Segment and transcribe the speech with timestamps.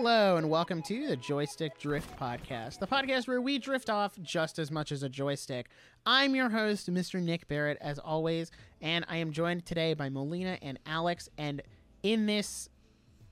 [0.05, 4.58] Hello and welcome to the Joystick Drift Podcast, the podcast where we drift off just
[4.58, 5.71] as much as a joystick.
[6.04, 7.22] I'm your host, Mr.
[7.22, 8.50] Nick Barrett, as always,
[8.82, 11.31] and I am joined today by Melina and Alex.
[11.39, 11.62] And
[12.03, 12.68] in this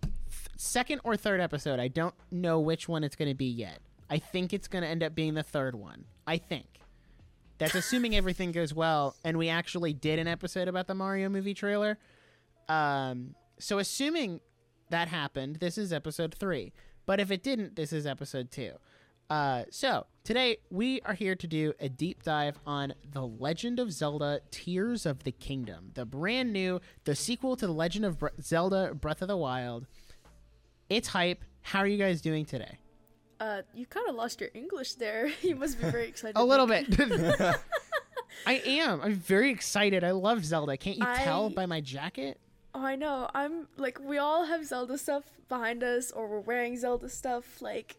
[0.01, 0.15] th-
[0.57, 3.80] second or third episode, I don't know which one it's going to be yet.
[4.09, 6.07] I think it's going to end up being the third one.
[6.27, 6.80] I think.
[7.59, 11.52] That's assuming everything goes well, and we actually did an episode about the Mario movie
[11.52, 11.99] trailer.
[12.66, 14.41] Um, so assuming
[14.92, 16.73] that happened, this is episode three.
[17.05, 18.74] But if it didn't, this is episode two.
[19.28, 23.90] Uh, so today we are here to do a deep dive on The Legend of
[23.90, 28.29] Zelda: Tears of the Kingdom, the brand new, the sequel to The Legend of Bre-
[28.40, 29.87] Zelda: Breath of the Wild.
[30.88, 31.45] It's hype.
[31.62, 32.79] How are you guys doing today?
[33.40, 35.30] Uh, you kind of lost your English there.
[35.43, 36.37] You must be very excited.
[36.40, 36.87] A little bit.
[38.46, 39.01] I am.
[39.01, 40.04] I'm very excited.
[40.04, 40.77] I love Zelda.
[40.77, 42.38] Can't you tell by my jacket?
[42.74, 43.28] Oh, I know.
[43.34, 47.60] I'm like, we all have Zelda stuff behind us, or we're wearing Zelda stuff.
[47.60, 47.96] Like,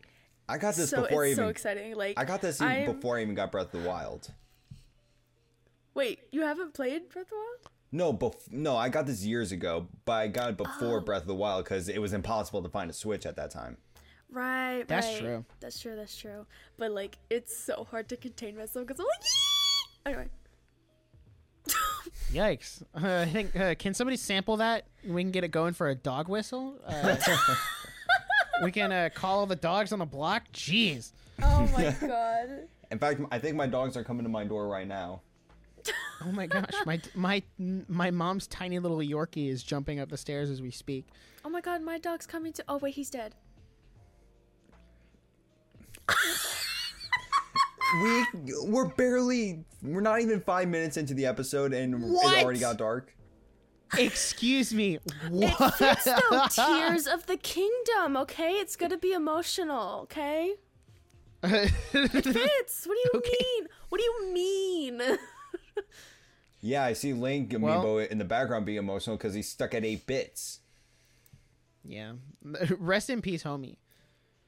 [0.49, 1.45] I got this so before I it's even.
[1.45, 1.95] so exciting.
[1.95, 4.31] Like, I got this even I'm- before I even got Breath of the Wild.
[5.93, 7.69] Wait, you haven't played Breath of the Wild?
[7.91, 11.01] No, bef- no, I got this years ago, but I got it before Oh.
[11.01, 13.77] Breath of the Wild because it was impossible to find a Switch at that time.
[14.31, 14.83] Right.
[14.87, 15.19] That's right.
[15.19, 15.45] true.
[15.59, 15.95] That's true.
[15.95, 16.47] That's true.
[16.77, 20.29] But like, it's so hard to contain myself because I'm like, "Yee!" anyway.
[22.31, 22.81] Yikes!
[22.95, 24.85] Uh, I think uh, can somebody sample that?
[25.05, 26.79] We can get it going for a dog whistle.
[26.85, 27.15] Uh,
[28.63, 30.43] we can uh, call all the dogs on the block.
[30.53, 31.11] Jeez.
[31.41, 32.67] Oh my god.
[32.91, 35.21] In fact, I think my dogs are coming to my door right now.
[36.25, 40.49] Oh my gosh, my my my mom's tiny little Yorkie is jumping up the stairs
[40.49, 41.07] as we speak.
[41.43, 42.63] Oh my god, my dog's coming to.
[42.67, 43.35] Oh wait, he's dead.
[48.01, 48.25] We
[48.63, 52.37] we're barely we're not even five minutes into the episode and What?
[52.37, 53.15] it already got dark.
[53.97, 54.95] Excuse me.
[54.95, 55.75] It What?
[55.75, 56.47] fits though.
[56.51, 58.17] Tears of the Kingdom.
[58.17, 60.01] Okay, it's gonna be emotional.
[60.03, 60.53] Okay.
[61.43, 62.87] It fits.
[62.87, 63.31] What do you Okay.
[63.39, 63.67] mean?
[63.89, 65.01] What do you mean?
[66.65, 69.83] Yeah, I see Link amiibo Well- in the background being emotional because he's stuck at
[69.83, 70.61] eight bits.
[71.83, 72.13] yeah.
[72.77, 73.75] Rest in peace, homie.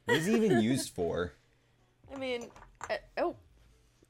[0.05, 1.33] What is he even used for?
[2.13, 2.47] I mean,
[2.89, 3.35] uh, oh,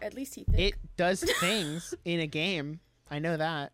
[0.02, 0.62] at least he thinks.
[0.62, 2.80] It does things in a game.
[3.10, 3.72] I know that.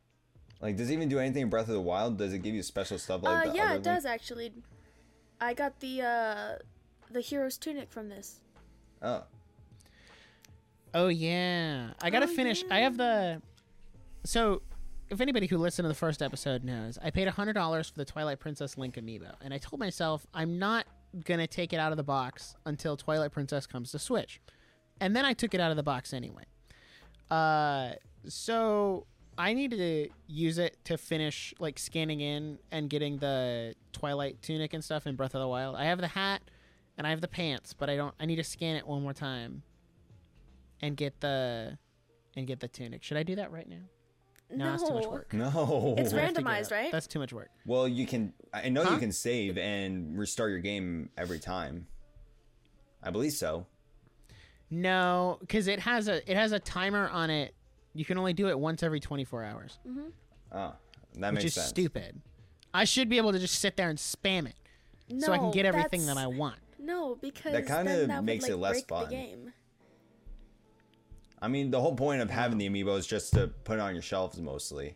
[0.62, 2.18] Like, does it even do anything in Breath of the Wild?
[2.18, 4.54] Does it give you special stuff like uh, the yeah, other it does actually.
[5.40, 6.56] I got the uh,
[7.10, 8.40] the hero's tunic from this.
[9.02, 9.24] Oh,
[10.94, 12.64] Oh yeah, I gotta Oh, finish.
[12.70, 13.42] I have the.
[14.24, 14.62] So,
[15.10, 18.06] if anybody who listened to the first episode knows, I paid hundred dollars for the
[18.06, 20.86] Twilight Princess Link amiibo, and I told myself I'm not
[21.26, 24.42] gonna take it out of the box until Twilight Princess comes to Switch,
[25.02, 26.44] and then I took it out of the box anyway.
[27.30, 27.94] Uh,
[28.28, 29.06] so
[29.38, 34.74] I needed to use it to finish like scanning in and getting the Twilight tunic
[34.74, 35.76] and stuff in Breath of the Wild.
[35.76, 36.42] I have the hat
[36.98, 38.14] and I have the pants, but I don't.
[38.20, 39.64] I need to scan it one more time
[40.82, 41.78] and get the
[42.36, 43.04] and get the tunic.
[43.04, 43.78] Should I do that right now?
[44.54, 45.34] No, that's too much work.
[45.34, 45.96] no.
[45.98, 46.92] It's I have to get randomized, right?
[46.92, 47.50] That's too much work.
[47.66, 48.34] Well, you can.
[48.54, 48.96] I know Huh?
[48.96, 51.88] you can save and restart your game every time.
[53.02, 53.66] I believe so.
[54.72, 57.54] No, because it has a it has a timer on it.
[57.94, 60.08] You can only do it once every 24 hours, mm-hmm.
[60.54, 60.74] Oh,
[61.16, 61.68] that makes which makes is sense.
[61.68, 62.22] stupid.
[62.74, 64.56] I should be able to just sit there and spam it,
[65.22, 66.56] so I can get everything that I want.
[66.80, 69.06] No, because That kinda then that would, makes like, it less fun.
[69.06, 69.54] The game.
[71.42, 73.94] I mean, the whole point of having the amiibo is just to put it on
[73.94, 74.96] your shelves mostly.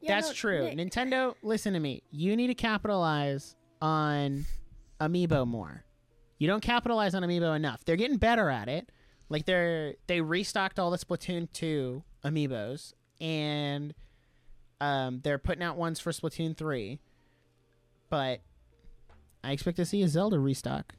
[0.00, 0.74] Yeah, That's no, true.
[0.74, 2.02] Nick, Nintendo, listen to me.
[2.10, 4.46] You need to capitalize on
[5.00, 5.84] Amiibo more.
[6.40, 7.84] You don't capitalize on Amiibo enough.
[7.84, 8.90] They're getting better at it.
[9.28, 13.94] Like they're they restocked all the Splatoon 2 Amiibos and
[14.80, 16.98] um, they're putting out ones for Splatoon 3.
[18.08, 18.40] But
[19.44, 20.94] I expect to see a Zelda restock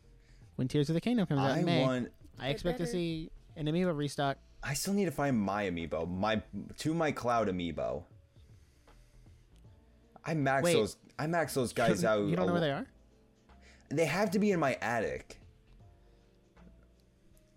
[0.58, 1.82] when Tears of the Kingdom comes out I in May.
[1.82, 2.12] want.
[2.40, 4.38] I expect to see an Amiibo restock.
[4.64, 6.08] I still need to find my amiibo.
[6.08, 6.44] My
[6.78, 8.04] to my cloud amiibo.
[10.24, 10.74] I max Wait.
[10.74, 10.98] those.
[11.18, 12.20] I max those guys out.
[12.28, 12.86] you don't know where they are?
[13.92, 15.38] They have to be in my attic.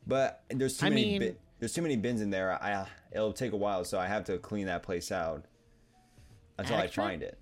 [0.07, 1.19] But there's too I many.
[1.19, 2.63] mean- bi- there's too many bins in there.
[2.63, 5.45] I uh, it'll take a while, so I have to clean that place out
[6.59, 7.07] until I Attic trip?
[7.07, 7.39] find it.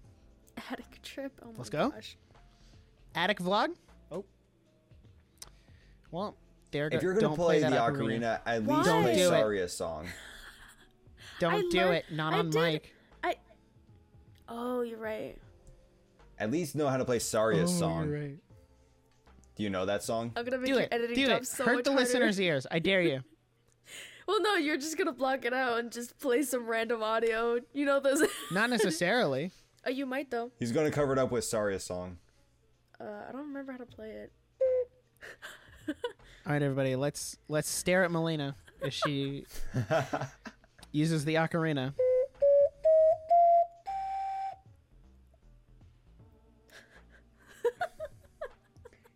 [0.71, 1.33] attic trip.
[1.43, 1.89] Oh my Let's go.
[1.91, 2.17] gosh.
[3.15, 3.75] Attic vlog?
[4.12, 4.25] Oh.
[6.12, 6.37] Well,
[6.71, 8.21] they're If you're gonna don't play, that the ocarina.
[8.21, 9.31] ocarina, at least Don't play do it.
[9.31, 10.06] Saria's song.
[11.41, 12.05] Don't I do learned- it.
[12.12, 12.94] Not I on did- mic.
[13.25, 13.37] I.
[14.49, 15.37] Oh, you're right.
[16.39, 18.09] At least know how to play Saria's Oh, song.
[18.09, 18.37] you're right.
[19.57, 20.33] Do you know that song?
[20.37, 20.89] I'm gonna make Do your it.
[20.93, 21.47] editing Do job it.
[21.47, 22.05] so Hurt much the harder.
[22.05, 22.67] listeners' ears.
[22.71, 23.21] I dare you.
[24.29, 27.59] Well, no, you're just gonna block it out and just play some random audio.
[27.73, 28.23] You know those.
[28.53, 29.51] Not necessarily.
[29.85, 30.53] oh, you might though.
[30.61, 32.19] He's gonna cover it up with Saria's song.
[33.01, 34.33] Uh, I don't remember how to play it.
[35.89, 36.95] All right, everybody.
[36.95, 39.45] Let's let's stare at Melina as she
[40.93, 41.93] uses the ocarina.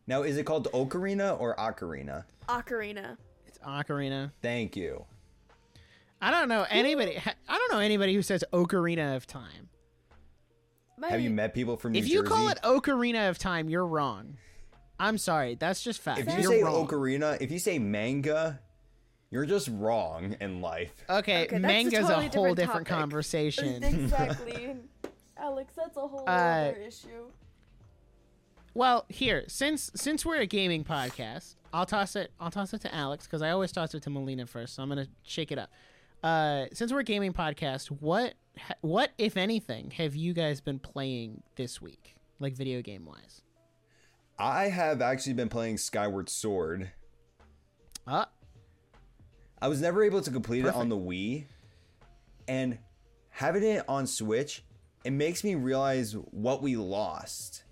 [0.07, 2.25] Now, is it called Ocarina or Ocarina?
[2.49, 3.17] Ocarina.
[3.47, 4.31] It's ocarina.
[4.41, 5.05] Thank you.
[6.21, 7.19] I don't know anybody.
[7.49, 9.69] I don't know anybody who says Ocarina of Time.
[10.99, 12.35] My, Have you met people from New if you Jersey?
[12.35, 14.37] call it Ocarina of Time, you're wrong.
[14.99, 15.57] I'm sorry.
[15.57, 16.21] That's just fact.
[16.21, 16.87] if you you're say wrong.
[16.87, 18.61] Ocarina, if you say manga,
[19.31, 20.93] you're just wrong in life.
[21.11, 22.23] okay, Okay, that's a manga's a, whole
[22.55, 23.83] different different conversation.
[23.85, 24.77] Exactly.
[25.37, 26.31] Alex, that's a whole Uh,
[26.71, 27.27] other issue.
[28.77, 32.31] Well, here since since we're a gaming podcast, I'll toss it.
[32.39, 34.75] I'll toss it to Alex because I always toss it to Melina first.
[34.75, 35.71] So I'm gonna shake it up.
[36.23, 38.35] Uh, since we're a gaming podcast, what
[38.83, 43.41] what if anything have you guys been playing this week, like video game wise?
[44.39, 46.91] I have actually been playing Skyward Sword.
[48.07, 48.27] Uh,
[49.63, 51.47] I was never able to complete it on the Wii,
[52.47, 52.77] and
[53.31, 54.65] having it on Switch,
[55.03, 57.63] it makes me realize what we lost.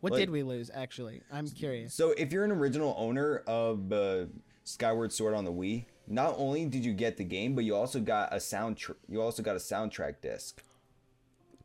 [0.00, 0.70] What Like- did we lose?
[0.74, 1.94] Actually, I'm curious.
[1.94, 4.26] So, if you're an original owner of uh,
[4.64, 8.00] Skyward Sword on the Wii, not only did you get the game, but you also
[8.00, 8.76] got a sound.
[8.76, 10.62] Tr- you also got a soundtrack disc.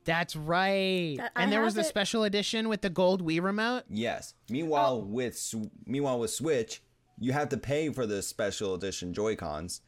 [0.06, 1.16] That's right.
[1.18, 1.90] That- I and there was have the it.
[1.90, 3.84] special edition with the gold Wii remote.
[3.90, 4.34] Yes.
[4.50, 5.06] Meanwhile, Oh.
[5.06, 6.82] with meanwhile with Switch,
[7.20, 9.82] you have to pay for the special edition Joy Cons,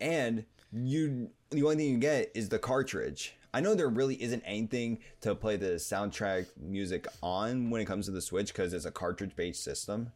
[0.00, 3.34] and you the only thing you get is the cartridge.
[3.54, 8.06] I know there really isn't anything to play the soundtrack music on when it comes
[8.06, 10.10] to the Switch because it's a cartridge based system.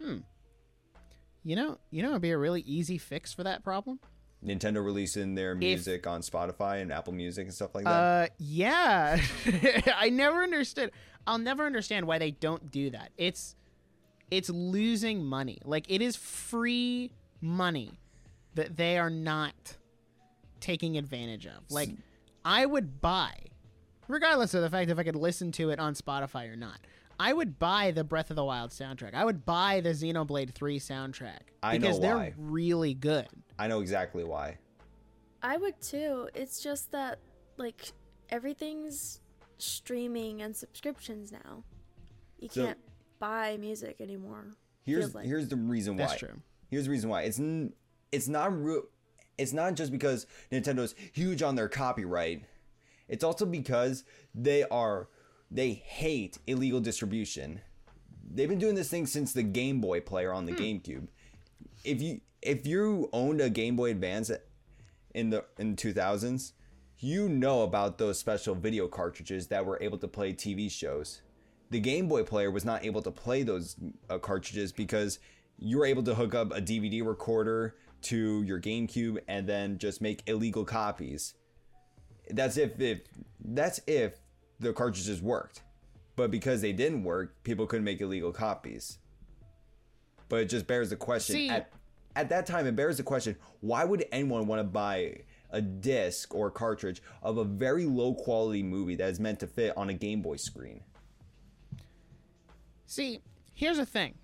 [0.00, 0.18] Hmm.
[1.42, 3.98] You know, you know, it'd be a really easy fix for that problem.
[4.44, 7.90] Nintendo releasing their music on Spotify and Apple Music and stuff like that.
[7.90, 9.20] Uh, yeah.
[9.96, 10.92] I never understood.
[11.26, 13.10] I'll never understand why they don't do that.
[13.18, 13.56] It's
[14.30, 15.58] it's losing money.
[15.64, 17.10] Like it is free
[17.40, 17.90] money
[18.54, 19.76] that they are not
[20.60, 21.64] taking advantage of.
[21.68, 21.90] Like
[22.44, 23.34] I would buy
[24.08, 26.78] regardless of the fact if I could listen to it on Spotify or not.
[27.20, 29.14] I would buy the Breath of the Wild soundtrack.
[29.14, 33.28] I would buy the Xenoblade 3 soundtrack I know because they're really good.
[33.58, 34.58] I know exactly why.
[35.42, 36.28] I would too.
[36.34, 37.18] It's just that
[37.58, 37.92] like
[38.28, 39.20] everything's
[39.58, 41.62] streaming and subscriptions now.
[42.38, 42.78] You So- can't
[43.18, 44.46] buy music anymore.
[44.84, 45.26] Here's like.
[45.26, 46.06] here's the reason why.
[46.06, 46.40] That's true.
[46.70, 47.22] Here's the reason why.
[47.22, 47.72] It's n-
[48.10, 48.82] it's not real.
[49.38, 52.44] It's not just because Nintendo's huge on their copyright.
[53.08, 55.08] It's also because they are
[55.50, 57.60] they hate illegal distribution.
[58.34, 61.08] They've been doing this thing since the Game Boy player on the GameCube.
[61.84, 64.30] If you if you owned a Game Boy Advance
[65.14, 66.52] in the in 2000s,
[66.98, 71.20] you know about those special video cartridges that were able to play TV shows.
[71.70, 73.76] The Game Boy player was not able to play those
[74.08, 75.18] uh, cartridges because
[75.58, 80.00] you were able to hook up a DVD recorder to your GameCube and then just
[80.00, 81.34] make illegal copies.
[82.30, 83.00] That's if, if
[83.44, 84.14] that's if
[84.60, 85.62] the cartridges worked.
[86.14, 88.98] But because they didn't work, people couldn't make illegal copies.
[90.28, 91.70] But it just bears the question See- at
[92.14, 95.16] at that time it bears the question, why would anyone want to buy
[95.50, 99.76] a disc or cartridge of a very low quality movie that is meant to fit
[99.76, 100.82] on a Game Boy screen?
[102.86, 103.20] See,
[103.54, 104.14] here's the thing.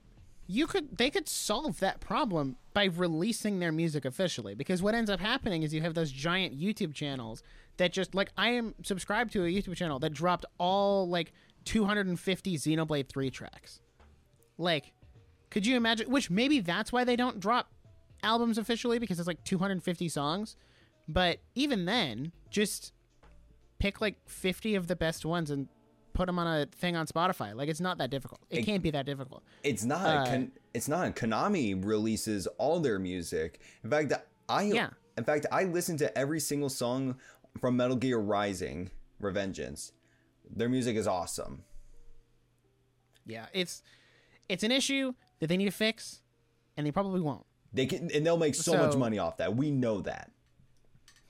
[0.50, 5.10] You could they could solve that problem by releasing their music officially because what ends
[5.10, 7.42] up happening is you have those giant YouTube channels
[7.76, 11.32] that just like I am subscribed to a YouTube channel that dropped all like
[11.66, 13.80] 250 Xenoblade 3 tracks.
[14.56, 14.94] Like
[15.50, 17.70] could you imagine which maybe that's why they don't drop
[18.22, 20.56] albums officially because it's like 250 songs,
[21.06, 22.92] but even then just
[23.78, 25.68] pick like 50 of the best ones and
[26.18, 27.54] put them on a thing on Spotify.
[27.54, 28.40] Like it's not that difficult.
[28.50, 29.44] It, It- can't be that difficult.
[29.62, 30.04] It's not.
[30.04, 31.14] Uh, Kon- it's not.
[31.14, 33.60] Konami releases all their music.
[33.84, 34.12] In fact,
[34.48, 34.90] I Yeah.
[35.16, 37.16] In fact, I listen to every single song
[37.60, 38.90] from Metal Gear Rising:
[39.22, 39.92] Revengeance.
[40.50, 41.62] Their music is awesome.
[43.24, 43.82] Yeah, it's
[44.48, 46.22] it's an issue that they need to fix,
[46.76, 47.46] and they probably won't.
[47.72, 49.54] They can and they'll make so, much money off that.
[49.54, 50.32] We know that.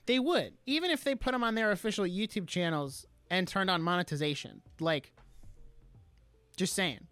[0.07, 3.81] They would, even if they put them on their official YouTube channels and turned on
[3.81, 4.61] monetization.
[4.79, 5.13] Like,
[6.55, 7.07] just saying.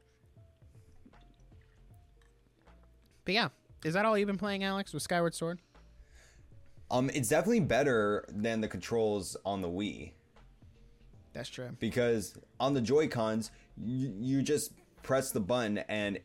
[3.25, 3.49] But yeah,
[3.83, 5.59] is that all you've been playing, Alex, with Skyward Sword?
[6.89, 10.11] Um, it's definitely better than the controls on the Wii
[11.33, 11.69] That's true.
[11.79, 14.71] because on the Joy Cons you, you just
[15.03, 16.19] press the button and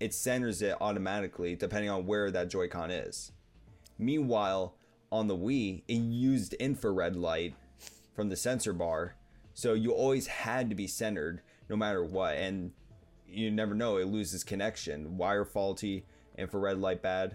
[0.00, 3.30] it centers it automatically depending on where that Joy-Con is.
[3.98, 4.74] Meanwhile,
[5.10, 7.54] on the Wii, it used infrared light
[8.14, 9.14] from the sensor bar,
[9.58, 12.70] so you always had to be centered no matter what, and
[13.26, 15.16] you never know it loses connection.
[15.16, 16.04] Wire faulty,
[16.36, 17.34] infrared light bad.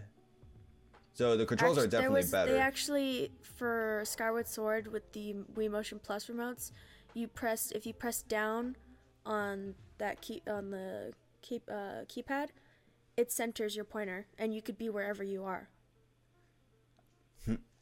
[1.15, 2.53] So the controls Actu- are definitely was, better.
[2.53, 6.71] They actually for Skyward Sword with the Wii Motion Plus remotes,
[7.13, 8.77] you press if you press down
[9.25, 11.11] on that key on the
[11.41, 12.51] key uh, keypad,
[13.17, 15.67] it centers your pointer, and you could be wherever you are.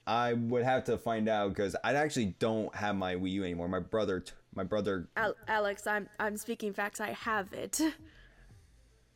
[0.08, 3.68] I would have to find out because I actually don't have my Wii U anymore.
[3.68, 7.00] My brother, t- my brother, Al- Alex, I'm I'm speaking facts.
[7.00, 7.80] I have it.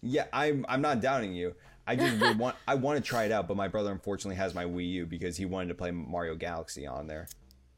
[0.02, 1.56] yeah, I'm I'm not doubting you.
[1.88, 4.54] I just would want I want to try it out, but my brother unfortunately has
[4.54, 7.28] my Wii U because he wanted to play Mario Galaxy on there.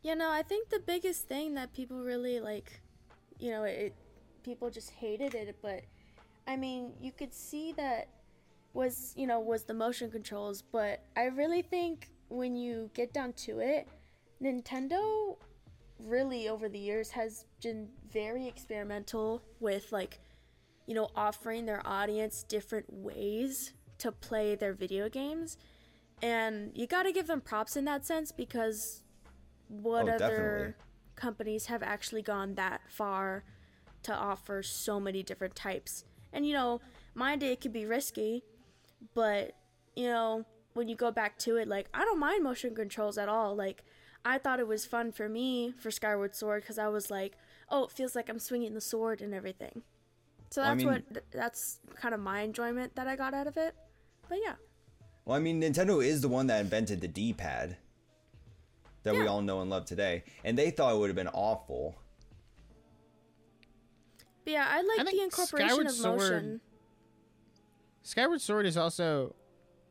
[0.04, 2.82] You know, I think the biggest thing that people really like,
[3.40, 3.96] you know, it
[4.44, 5.82] people just hated it, but
[6.48, 8.08] I mean, you could see that
[8.74, 13.34] was, you know, was the motion controls, but I really think when you get down
[13.34, 13.88] to it,
[14.42, 15.38] Nintendo
[16.00, 20.20] really over the years has been very experimental with like,
[20.86, 25.58] you know, offering their audience different ways to play their video games.
[26.22, 29.04] And you got to give them props in that sense because
[29.68, 30.74] what Oh, other definitely.
[31.16, 33.44] companies have actually gone that far
[34.04, 36.06] to offer so many different types.
[36.32, 36.82] And you know,
[37.16, 38.44] mind it, it could be risky,
[39.14, 39.54] but
[39.96, 40.46] you know,
[40.78, 43.56] when you go back to it, like I don't mind motion controls at all.
[43.56, 43.84] Like
[44.24, 47.36] I thought it was fun for me for Skyward Sword because I was like,
[47.70, 49.82] oh, it feels like I'm swinging the sword and everything.
[50.50, 53.58] So I that's mean- what that's kind of my enjoyment that I got out of
[53.58, 53.76] it.
[54.30, 54.56] But yeah,
[55.26, 57.78] Well, I mean, Nintendo is the one that invented the D-pad
[59.04, 61.96] that we all know and love today, and they thought it would have been awful.
[64.44, 66.62] but yeah, I like I the think incorporation Skyward of Sword- motion.
[68.04, 69.36] Skyward Sword is also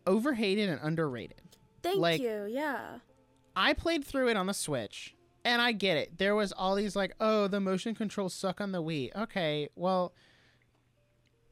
[0.07, 1.41] overhated and underrated.
[1.83, 2.47] Thank like- you.
[2.49, 2.99] Yeah.
[3.55, 6.19] I played through it on the Switch, and I get it.
[6.19, 9.17] There was all these like, oh, the motion controls suck on the Wii.
[9.17, 10.13] Okay, well,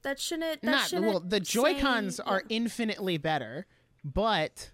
[0.03, 0.61] That shouldn't.
[0.61, 1.21] That not shouldn't well.
[1.21, 2.57] The Joy Cons are yeah.
[2.57, 3.67] infinitely better,
[4.05, 4.71] but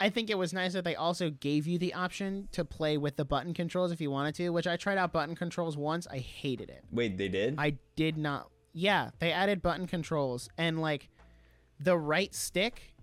[0.00, 3.14] I think it was nice that they also gave you the option to play with
[3.14, 4.48] the button controls if you wanted to.
[4.50, 6.08] Which I tried out button controls once.
[6.10, 6.82] I hated it.
[6.90, 7.54] Wait, they did?
[7.56, 8.48] I did not.
[8.72, 11.08] Yeah, they added button controls and like
[11.82, 12.94] the right stick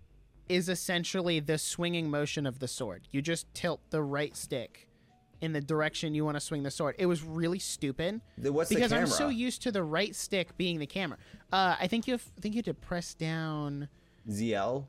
[0.48, 3.08] is essentially the swinging motion of the sword.
[3.12, 4.88] You just tilt the right stick
[5.42, 6.96] in the direction you want to swing the sword.
[6.98, 8.92] It was really stupid What's because?
[8.92, 11.18] I'm so used to the right stick being the camera.
[11.52, 13.88] Uh, I think you have, I think you had to press down
[14.30, 14.86] ZL?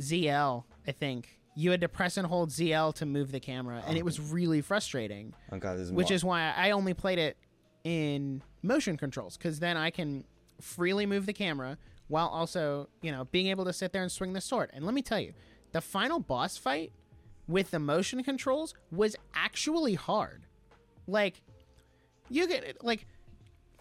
[0.00, 0.64] ZL.
[0.86, 4.04] I think you had to press and hold ZL to move the camera, and it
[4.04, 7.36] was really frustrating Oh god, this is which is why I only played it
[7.84, 10.24] in motion controls because then I can
[10.60, 14.32] freely move the camera while also, you know, being able to sit there and swing
[14.32, 14.70] the sword.
[14.72, 15.32] And let me tell you,
[15.72, 16.92] the final boss fight
[17.46, 20.44] with the motion controls was actually hard.
[21.06, 21.42] Like,
[22.28, 23.06] you get like,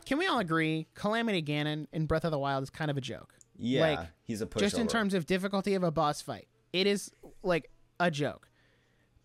[0.06, 3.02] can we all agree Calamity Ganon in Breath of the Wild is kind of a
[3.02, 3.34] joke?
[3.58, 4.60] yeah, like, he's a pushover.
[4.60, 6.48] just in terms of difficulty of a boss fight.
[6.74, 7.12] It is
[7.44, 7.70] like
[8.00, 8.50] a joke.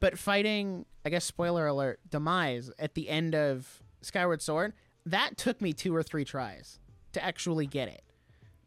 [0.01, 4.73] But fighting, I guess spoiler alert, demise at the end of Skyward Sword,
[5.07, 6.81] that took me two or three tries
[7.13, 8.03] to actually get it.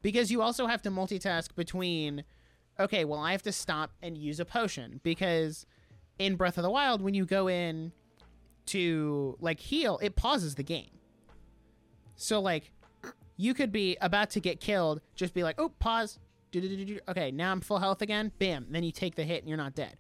[0.05, 2.25] Because you also have to multitask between
[2.79, 5.65] okay, well I have to stop and use a potion because
[6.19, 7.91] in Breath of the Wild when you go in
[8.67, 10.91] to like heal, it pauses the game.
[12.15, 12.69] So like
[13.35, 16.19] you could be about to get killed, just be like, oh, pause.
[16.55, 18.31] Okay, now I'm full health again.
[18.38, 18.67] Bam.
[18.69, 19.97] Then you take the hit and you're not dead.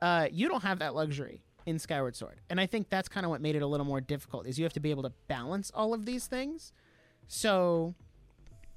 [0.00, 2.40] Uh, you don't have that luxury in Skyward Sword.
[2.48, 4.64] And I think that's kind of what made it a little more difficult is you
[4.64, 6.72] have to be able to balance all of these things.
[7.26, 7.96] So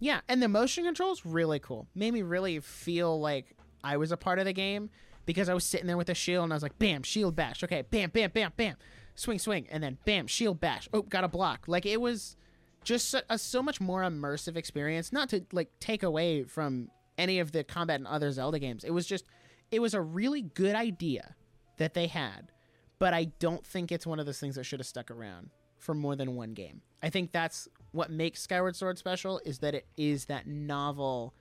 [0.02, 1.88] yeah, and the motion controls really cool.
[1.94, 4.90] Made me really feel like I was a part of the game
[5.28, 7.64] because I was sitting there with a shield and I was like, bam, shield bash.
[7.64, 8.78] Okay, bam, bam, bam, bam.
[9.14, 10.90] Swing, swing, and then bam, shield bash.
[10.92, 11.66] Oh, got a block.
[11.68, 12.36] Like it was
[12.84, 15.14] just a so much more immersive experience.
[15.14, 16.90] Not to like take away from
[17.20, 18.84] any of the combat in other Zelda games.
[18.84, 19.26] It was just
[19.70, 21.36] it was a really good idea
[21.78, 22.52] that they had,
[22.98, 25.94] but I don't think it's one of those things that should have stuck around for
[25.94, 26.82] more than one game.
[27.04, 31.34] I think that's what makes Skyward Sword special is that it is that novel,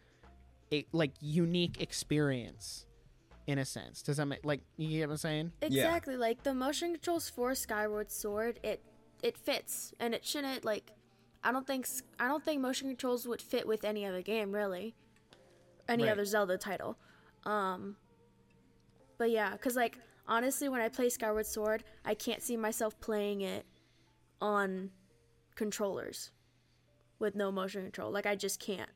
[0.70, 2.86] it, like unique experience,
[3.46, 4.02] in a sense.
[4.02, 5.52] Does that make like you get what I'm saying?
[5.62, 6.16] Exactly.
[6.16, 8.82] Like the motion controls for Skyward Sword, it
[9.22, 10.92] it fits, and it shouldn't like.
[11.42, 11.86] I don't think
[12.18, 14.94] I don't think motion controls would fit with any other game really.
[15.88, 16.12] any Right.
[16.12, 16.96] other Zelda title.
[17.44, 17.96] Um,
[19.18, 23.40] but yeah, because like honestly, when I play Skyward Sword, I can't see myself playing
[23.40, 23.64] it
[24.40, 24.90] on
[25.54, 26.30] controllers
[27.20, 28.10] with no motion control.
[28.10, 28.90] Like I just can't.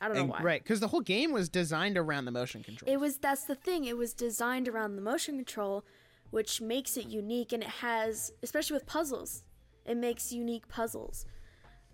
[0.00, 0.42] I don't know why.
[0.42, 2.90] Right, because the whole game was designed around the motion control.
[2.90, 3.84] It was that's the thing.
[3.84, 5.84] It was designed around the motion control,
[6.30, 9.44] which makes it unique and it has especially with puzzles.
[9.84, 11.26] It makes unique puzzles.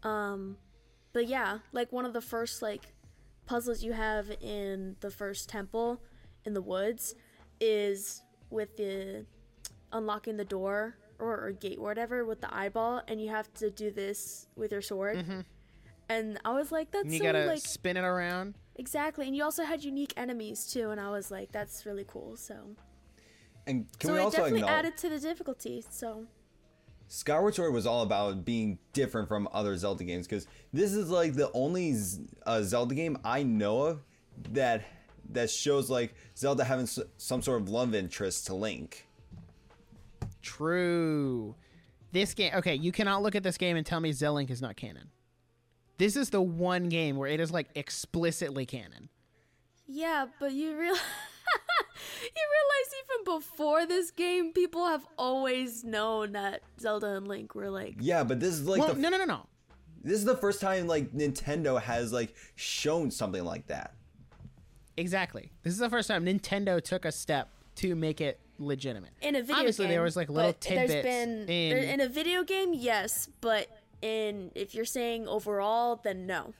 [0.02, 0.56] Um
[1.12, 2.94] but yeah, like one of the first like
[3.46, 6.00] puzzles you have in the first temple
[6.44, 7.14] in the woods
[7.60, 9.26] is with the
[9.92, 13.70] unlocking the door or, or gate or whatever with the eyeball and you have to
[13.70, 15.24] do this with your sword.
[16.08, 18.54] And I was like, that's and you so gotta like spin it around.
[18.76, 22.34] Exactly, and you also had unique enemies too, and I was like, "That's really cool."
[22.36, 22.54] So,
[23.66, 25.84] And can so we it also definitely acknowledge added to the difficulty.
[25.90, 26.24] So,
[27.08, 31.34] Skyward Sword was all about being different from other Zelda games because this is like
[31.34, 31.94] the only
[32.46, 34.00] uh, Zelda game I know of
[34.52, 34.82] that
[35.32, 39.06] that shows like Zelda having s- some sort of love interest to Link.
[40.42, 41.54] True.
[42.12, 42.52] This game.
[42.56, 45.10] Okay, you cannot look at this game and tell me Zelink is not canon.
[45.98, 49.10] This is the one game where it is like explicitly canon.
[49.86, 56.62] yeah, but you real you realize even before this game, people have always known that
[56.80, 59.24] Zelda and Link were like, Yeah, but this is like well, the no, no, no,
[59.26, 59.46] no.
[60.02, 63.94] this is the first time like Nintendo has like shown something like that.
[64.96, 65.50] Exactly.
[65.62, 69.10] This is the first time Nintendo took a step to make it legitimate.
[69.22, 69.90] in a video Obviously, game.
[69.90, 73.66] there was like little but there's tidbits been in- in a video game, yes, but
[74.02, 76.54] in if you're saying overall, then no.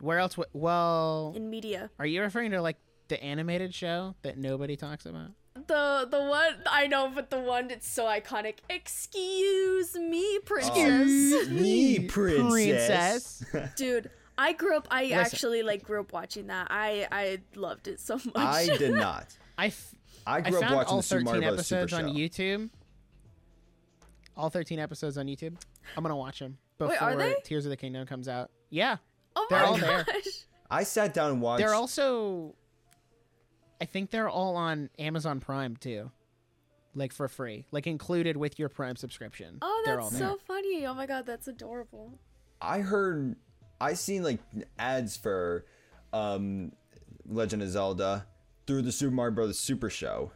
[0.00, 0.32] Where else?
[0.34, 2.76] W- well, In media, are you referring to like
[3.08, 5.28] the animated show that nobody talks about?
[5.54, 8.56] The the one I know, but the one that's so iconic.
[8.68, 10.76] Excuse me, princess.
[10.76, 13.44] Oh, Me, princess.
[13.76, 14.88] Dude, I grew up.
[14.90, 16.66] I actually like grew up watching that.
[16.70, 18.34] I I loved it so much.
[18.36, 19.36] I did not.
[19.56, 19.94] I, f-
[20.26, 21.66] I I grew up found watching all the Super 13 Mario Bros.
[21.66, 22.18] Super episodes on Show.
[22.20, 22.70] YouTube.
[24.36, 25.54] All 13 episodes on YouTube.
[25.96, 27.36] I'm gonna watch them before Wait, are they?
[27.44, 28.50] Tears of the Kingdom comes out.
[28.70, 28.96] Yeah,
[29.36, 30.04] oh they're my all there.
[30.04, 30.24] gosh.
[30.70, 31.58] I sat down and watched.
[31.60, 32.54] they're also.
[33.80, 36.10] I think they're all on Amazon Prime too,
[36.94, 39.58] like for free, like included with your Prime subscription.
[39.62, 40.30] Oh, they're all that's there.
[40.30, 40.84] so funny.
[40.86, 42.18] Oh my god, that's adorable.
[42.60, 43.36] I heard,
[43.80, 44.40] I seen like
[44.78, 45.64] ads for,
[46.12, 46.72] um,
[47.28, 48.26] Legend of Zelda
[48.66, 50.32] through the Super Mario Brothers Super Show.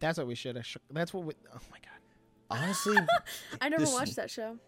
[0.00, 0.66] That's what we should have.
[0.66, 1.24] Sh- that's what.
[1.24, 2.60] We, oh my god.
[2.62, 2.98] Honestly,
[3.60, 4.58] I never This- watched that show.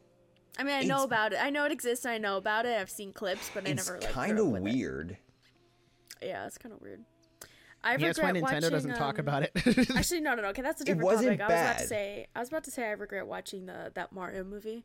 [0.57, 1.40] I mean, I know about it.
[1.43, 2.07] I know it exists.
[2.07, 2.81] I know about it.
[2.81, 4.11] I've seen clips, but I it's never like.
[4.12, 4.73] kind of up with it.
[4.73, 5.17] weird.
[6.23, 7.05] Yeah, it's kind of weird.
[7.83, 9.51] I Yeah, that's why Nintendo watching, doesn't talk um, about it.
[9.97, 10.49] Actually, no, no, no.
[10.49, 11.40] Okay, that's a different wasn't topic.
[11.40, 11.88] I was about to bad.
[11.88, 12.27] say.
[12.37, 14.85] I was about to say I regret watching the that Mario movie.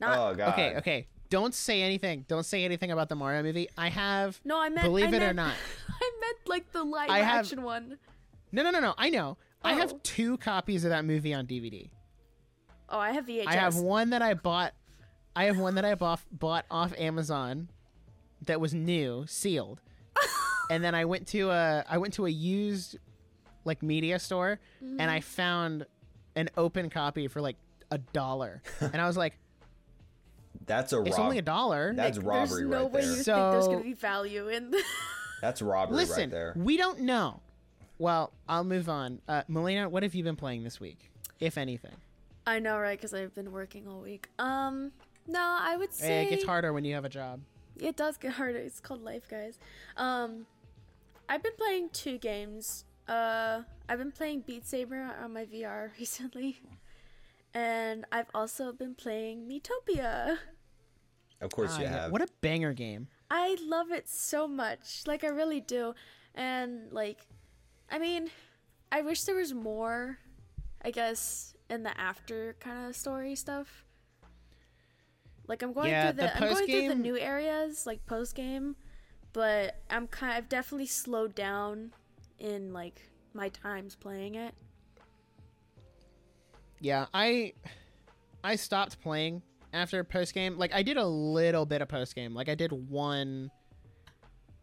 [0.00, 0.18] Not.
[0.18, 0.52] oh god.
[0.54, 1.08] okay, okay.
[1.30, 2.24] Don't say anything.
[2.28, 3.68] Don't say anything about the Mario movie.
[3.76, 4.40] I have.
[4.44, 4.86] No, I meant.
[4.86, 5.54] Believe I it or not.
[5.88, 7.98] I meant like the live I have- action one.
[8.50, 8.94] No, no, no, no.
[8.96, 9.36] I know.
[9.62, 10.00] I have Oh.
[10.02, 11.90] two copies of that movie on DVD.
[12.88, 13.46] Oh, I have VHS.
[13.46, 14.72] I have one that I bought.
[15.36, 17.68] I have one that I bought bought off Amazon,
[18.46, 19.80] that was new, sealed,
[20.70, 22.96] and then I went to a I went to a used,
[23.64, 25.10] like media store, and Mm-hmm.
[25.10, 25.86] I found
[26.36, 27.56] an open copy for like
[27.90, 29.34] a dollar, and I was like,
[30.68, 31.92] That's a it's rob- only a dollar.
[31.94, 32.62] That's robbery.
[32.62, 33.10] There's robbery no right way there.
[33.10, 34.70] you think there's gonna be value in.
[34.70, 34.82] The-
[35.40, 36.52] That's robbery Listen, right there.
[36.56, 37.40] we don't know.
[37.98, 39.20] Well, I'll move on.
[39.28, 41.94] Uh, Melina, what have you been playing this week, if anything?
[42.46, 42.96] I know, right?
[42.98, 44.28] Because I've been working all week.
[44.38, 44.92] Um,
[45.26, 47.40] no, I would Eh, say It gets harder when you have a job.
[47.80, 48.58] It does get harder.
[48.58, 49.58] It's called life, guys.
[49.96, 50.46] Um,
[51.28, 52.84] I've been playing two games.
[53.06, 56.60] Uh, I've been playing Beat Saber on my VR recently,
[57.54, 60.38] and I've also been playing Miitopia.
[61.40, 62.12] Of course Ah, you have.
[62.12, 63.08] What a banger game.
[63.30, 65.02] I love it so much.
[65.06, 65.94] Like I really do.
[66.34, 67.26] And like
[67.90, 68.30] I mean,
[68.92, 70.18] I wish there was more
[70.82, 73.84] I guess in the after kind of story stuff.
[75.46, 78.34] Like I'm going Yeah, through the, the I'm going through the new areas like post
[78.34, 78.76] game,
[79.32, 81.92] but I'm kind of, I've definitely slowed down
[82.38, 84.54] in like my times playing it.
[86.80, 87.54] Yeah, I
[88.44, 90.58] I stopped playing after post game.
[90.58, 92.34] Like I did a little bit of post game.
[92.34, 93.50] Like I did one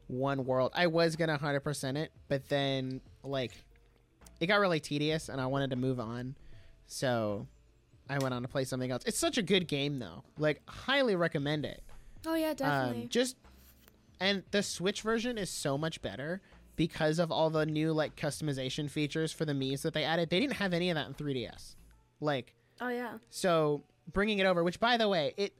[0.07, 0.71] one world.
[0.75, 3.51] I was gonna hundred percent it, but then like
[4.39, 6.35] it got really tedious, and I wanted to move on.
[6.87, 7.47] So
[8.09, 9.03] I went on to play something else.
[9.05, 10.23] It's such a good game though.
[10.37, 11.83] Like highly recommend it.
[12.25, 13.03] Oh yeah, definitely.
[13.03, 13.35] Um, just
[14.19, 16.41] and the Switch version is so much better
[16.75, 20.29] because of all the new like customization features for the Mii's that they added.
[20.29, 21.75] They didn't have any of that in 3DS.
[22.19, 23.17] Like oh yeah.
[23.29, 24.63] so bringing it over.
[24.63, 25.53] Which, by the way, it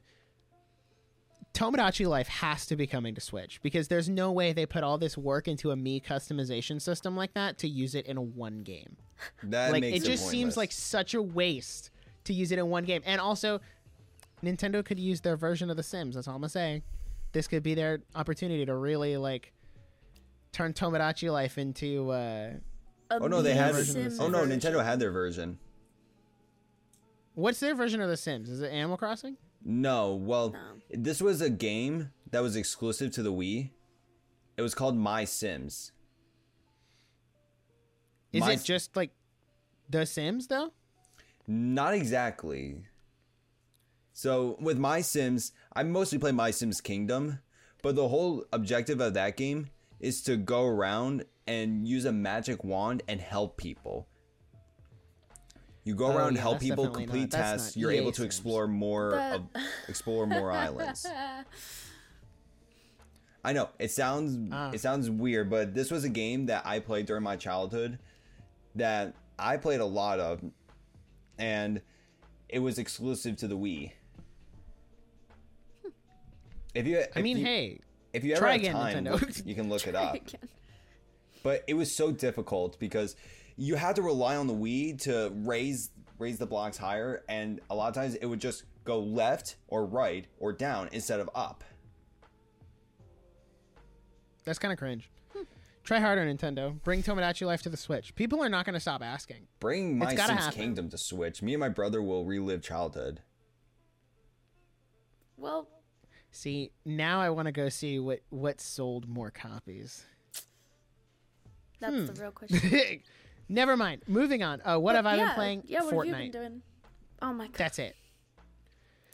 [1.56, 4.98] Tomodachi Life has to be coming to Switch because there's no way they put all
[4.98, 8.62] this work into a Mii customization system like that to use it in a one
[8.62, 8.96] game.
[9.44, 11.90] That like makes it just seems like such a waste
[12.24, 13.00] to use it in one game.
[13.06, 13.60] And also,
[14.44, 16.14] Nintendo could use their version of The Sims.
[16.14, 16.82] That's all I'm gonna say.
[17.32, 19.54] This could be their opportunity to really like
[20.52, 22.10] turn Tomodachi Life into.
[22.10, 22.50] uh
[23.10, 23.74] Oh no, they had.
[24.18, 24.44] Oh no.
[24.44, 25.58] Nintendo had their version.
[27.36, 28.48] What's their version of The Sims?
[28.48, 29.36] Is it Animal Crossing?
[29.62, 30.80] No, well, No.
[30.90, 33.72] this was a game that was exclusive to the Wii.
[34.56, 35.92] It was called My Sims.
[38.32, 39.10] Is My- it just like
[39.90, 40.72] The Sims though?
[41.46, 42.86] Not exactly.
[44.14, 47.40] So with My Sims, I mostly play My Sims Kingdom,
[47.82, 49.68] but the whole objective of that game
[50.00, 54.08] is to go around and use a magic wand and help people.
[55.86, 57.76] You go Oh, around, yeah, help people complete not- that's tasks.
[57.76, 58.26] You're EA able to Sims.
[58.26, 59.46] explore more That- of
[59.88, 61.06] explore more islands.
[63.44, 64.72] I know it sounds Ah.
[64.72, 68.00] it sounds weird, but this was a game that I played during my childhood
[68.74, 70.42] that I played a lot of,
[71.38, 71.80] and
[72.48, 73.92] it was exclusive to the Wii.
[76.74, 77.80] If you, I mean, you- hey,
[78.12, 79.20] if you ever try have again, time, Nintendo.
[79.20, 80.16] look- you can look it up.
[80.16, 80.40] again.
[81.44, 83.14] But it was so difficult because
[83.56, 87.74] you had to rely on the Wii to raise raise the blocks higher, and a
[87.74, 91.62] lot of times it would just go left or right or down instead of up.
[94.44, 95.10] that's kind of cringe.
[95.84, 96.82] Try harder, Nintendo.
[96.82, 98.12] Bring Tomodachi Life to the Switch.
[98.16, 99.46] People are not going to stop asking.
[99.60, 100.52] Bring My Sims happen.
[100.52, 101.42] Kingdom to Switch.
[101.42, 103.20] Me and my brother will relive childhood.
[105.36, 105.68] Well,
[106.32, 110.04] See, now I want to go see what what sold more copies.
[111.80, 112.06] that's Hmm.
[112.06, 113.00] the real question.
[113.48, 114.02] Never mind.
[114.06, 114.60] Moving on.
[114.64, 115.62] Uh, what But have I yeah, been playing?
[115.66, 116.08] Yeah, what Fortnite.
[116.14, 116.62] have you been doing?
[117.22, 117.96] Oh my god, That's it.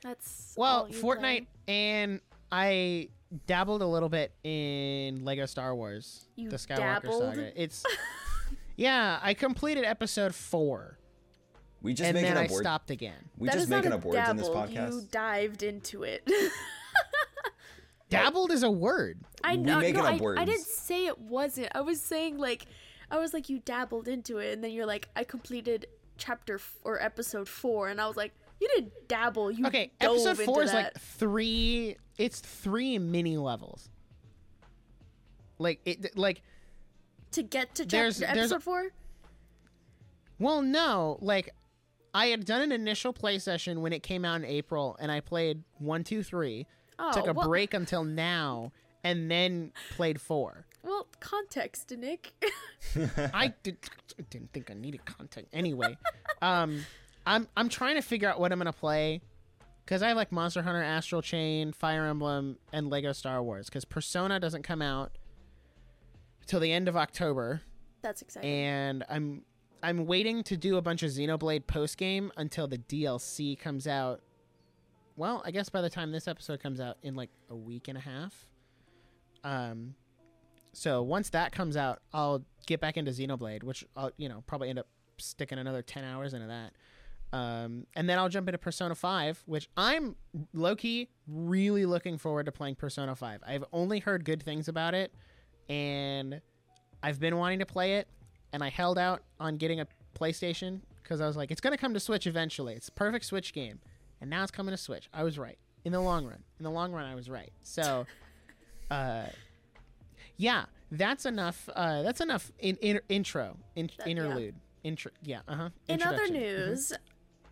[0.03, 1.47] that's Well, all Fortnite, play?
[1.69, 3.09] and I
[3.47, 7.35] dabbled a little bit in Lego Star Wars: You The Skywalker dabbled?
[7.35, 7.63] Saga.
[7.63, 7.85] It's
[8.77, 10.99] yeah, I completed episode four,
[11.83, 12.63] We just and making then I up words.
[12.63, 13.31] stopped again.
[13.39, 14.93] We That just is not making a up words in this podcast.
[14.93, 16.29] You dived into it.
[18.11, 19.21] Dabbled is a word.
[19.43, 19.79] I We know.
[19.79, 21.69] making no, up I, I didn't say it wasn't.
[21.75, 22.67] I was saying like,
[23.13, 26.79] I was like you dabbled into it, and then you're like, I completed chapter f-
[26.83, 29.51] or episode four, and I was like, you didn't dabble.
[29.51, 31.97] You Okay, episode four is like three.
[32.17, 33.91] It's three mini levels.
[35.59, 36.43] Like it, like
[37.33, 38.93] to get to chapter there's episode four.
[40.39, 41.51] Well, no, like
[42.15, 45.21] I had done an initial play session when it came out in April, and I
[45.21, 46.67] played one, two, three.
[46.99, 48.73] Oh, took a well, break until now,
[49.05, 50.67] and then played four.
[50.83, 52.33] Well, context, Nick.
[53.35, 53.77] I did,
[54.31, 55.97] didn't think I needed content anyway.
[56.43, 56.85] um,
[57.25, 59.21] I'm I'm trying to figure out what I'm gonna play
[59.85, 63.67] because I have like Monster Hunter, Astral Chain, Fire Emblem, and Lego Star Wars.
[63.69, 65.13] Because Persona doesn't come out
[66.47, 67.63] till the end of October.
[68.03, 68.51] That's exciting.
[68.51, 69.43] and I'm
[69.85, 74.21] I'm waiting to do a bunch of Xenoblade post game until the DLC comes out.
[75.17, 77.97] Well, I guess by the time this episode comes out in like a week and
[77.97, 78.49] a half.
[79.45, 79.95] Um
[80.73, 84.71] so once that comes out, I'll get back into Xenoblade, which I'll, you know, probably
[84.71, 84.87] end up
[85.19, 86.73] sticking another 10 hours into that.
[87.37, 90.17] Um, and then I'll jump into Persona 5, which I'm
[90.53, 93.41] low key really looking forward to playing Persona 5.
[93.47, 95.15] I've only heard good things about it,
[95.69, 96.41] and
[97.03, 98.09] I've been wanting to play it,
[98.53, 99.87] and I held out on getting a
[100.19, 102.75] PlayStation because I was like, it's going to come to Switch eventually.
[102.75, 103.81] It's a perfect Switch game,
[104.21, 105.09] and now it's coming to Switch.
[105.15, 106.43] I was right in the long run.
[106.59, 107.53] In the long run, I was right.
[107.63, 108.05] So,
[108.91, 109.25] uh,
[110.43, 111.69] yeah, that's enough.
[111.75, 114.11] Uh, that's enough in, in intro, in, That- yeah.
[114.11, 115.13] interlude, intro.
[115.23, 115.69] Yeah, uh huh.
[115.89, 116.93] In other news,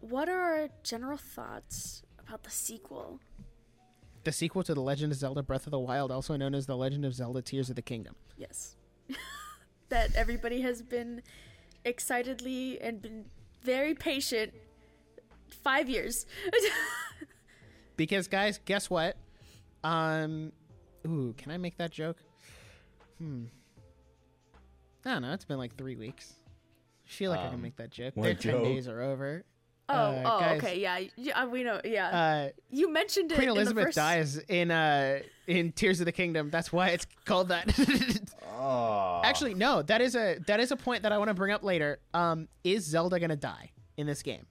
[0.00, 3.20] what are our general thoughts about the sequel?
[4.24, 6.76] the sequel to The Legend of Zelda: Breath of the Wild, also known as The
[6.76, 8.16] Legend of Zelda: Tears of the Kingdom.
[8.37, 8.76] Yes.
[9.88, 11.22] that everybody has been
[11.85, 13.26] excitedly and been
[13.62, 14.53] very patient.
[15.62, 16.26] Five years.
[17.96, 19.18] Because guys, guess what?
[19.85, 20.53] Um,
[21.07, 22.16] ooh, can I make that joke?
[23.20, 23.44] Hmm.
[25.04, 25.33] I don't know.
[25.33, 26.35] It's been like three weeks.
[27.06, 28.16] I feel like I can Um, make that joke.
[28.16, 29.44] what Their ten days are over.
[29.88, 32.09] oh, Uh, oh, guys, okay, yeah, yeah, we know, yeah.
[32.09, 33.35] Uh, you mentioned it.
[33.35, 33.96] Queen in the Elizabeth first...
[33.96, 36.48] dies in uh in Tears of the Kingdom.
[36.50, 37.72] That's why it's called that.
[38.52, 39.20] Oh.
[39.24, 39.83] Actually, no.
[39.83, 41.98] That is a that is a point that I want to bring up later.
[42.14, 44.46] Um, is Zelda gonna die in this game?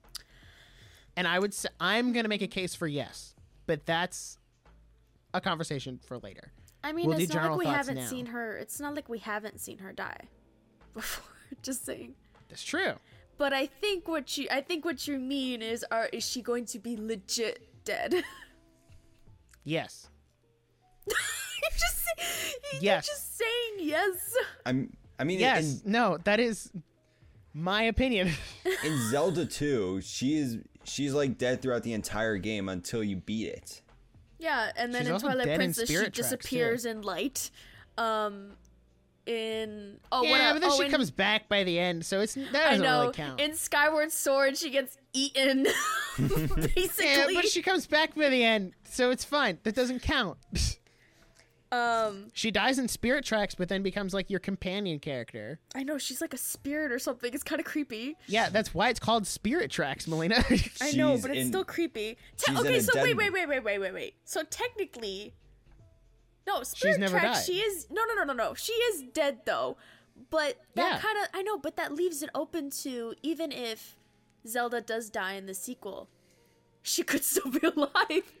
[1.16, 3.34] And I would say I'm gonna make a case for yes,
[3.66, 4.38] but that's
[5.32, 6.52] a conversation for later.
[6.82, 8.06] I mean, We'll it's not like we haven't now.
[8.06, 8.56] seen her.
[8.56, 10.20] It's not like we haven't seen her die
[10.94, 11.24] before.
[11.62, 12.14] Just saying.
[12.48, 12.94] That's true.
[13.38, 16.64] but I think what you I think what you mean is are is she going
[16.66, 18.24] to be legit dead?
[19.64, 20.08] Yes.
[21.06, 21.16] you're
[21.72, 23.06] just say- you're Yes.
[23.06, 24.34] just saying yes.
[24.64, 24.96] I'm.
[25.18, 25.82] I mean, Yes.
[25.84, 26.70] in, No, that is
[27.52, 28.30] my opinion.
[28.84, 33.48] in Zelda 2, she is she's like dead throughout the entire game until you beat
[33.48, 33.82] it.
[34.40, 36.22] Yeah, and then She's in Twilight dead in Princess she Tracks, too.
[36.22, 37.50] disappears in light.
[37.96, 38.52] Um
[39.26, 42.20] in oh yeah, what but then oh, she in- comes back by the end, so
[42.20, 43.40] it's that I doesn't know really count.
[43.40, 45.66] in Skyward Sword she gets eaten
[46.16, 46.72] basically.
[47.04, 49.58] yeah, but she comes back by the end, so it's fine.
[49.62, 50.38] That doesn't count.
[51.72, 55.60] um she dies in Spirit Tracks, but then becomes like your companion character.
[55.74, 57.32] I know she's like a spirit or something.
[57.32, 58.16] It's kind of creepy.
[58.26, 60.44] Yeah, that's why it's called Spirit Tracks, Melina.
[60.80, 62.16] I know, She's but it's in- still creepy.
[62.36, 64.14] Te- she's in okay, a so dead- wait, wait, wait, wait, wait, wait, wait.
[64.24, 65.34] So technically,
[66.46, 67.46] no, Spirit never Tracks.
[67.46, 67.46] died.
[67.46, 68.54] She is no, no, no, no, no.
[68.54, 69.76] She is dead though.
[70.30, 70.98] But that Yeah.
[70.98, 73.96] kind of I know, but that leaves it open to even if
[74.46, 76.08] Zelda does die in the sequel,
[76.82, 78.32] she could still be alive.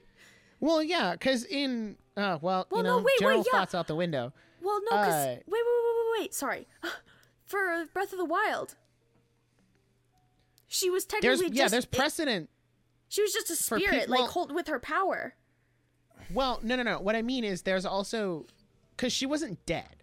[0.58, 3.58] well, yeah, because in uh, well, Well, you no, know, wait, wait, general yeah.
[3.58, 4.32] thoughts out the window.
[4.62, 6.34] Well, no, because Uh, wait, wait, wait, wait, wait, wait.
[6.34, 6.68] Sorry,
[7.44, 8.74] for Breath of the Wild,
[10.66, 12.50] she was There's technically yeah, just there's it- precedent.
[13.08, 15.34] she was just a for peop- spirit, well- like hold with her power.
[16.32, 17.00] Well, no, no, no.
[17.00, 18.46] What I mean is, there's also
[18.96, 19.96] because she wasn't dead.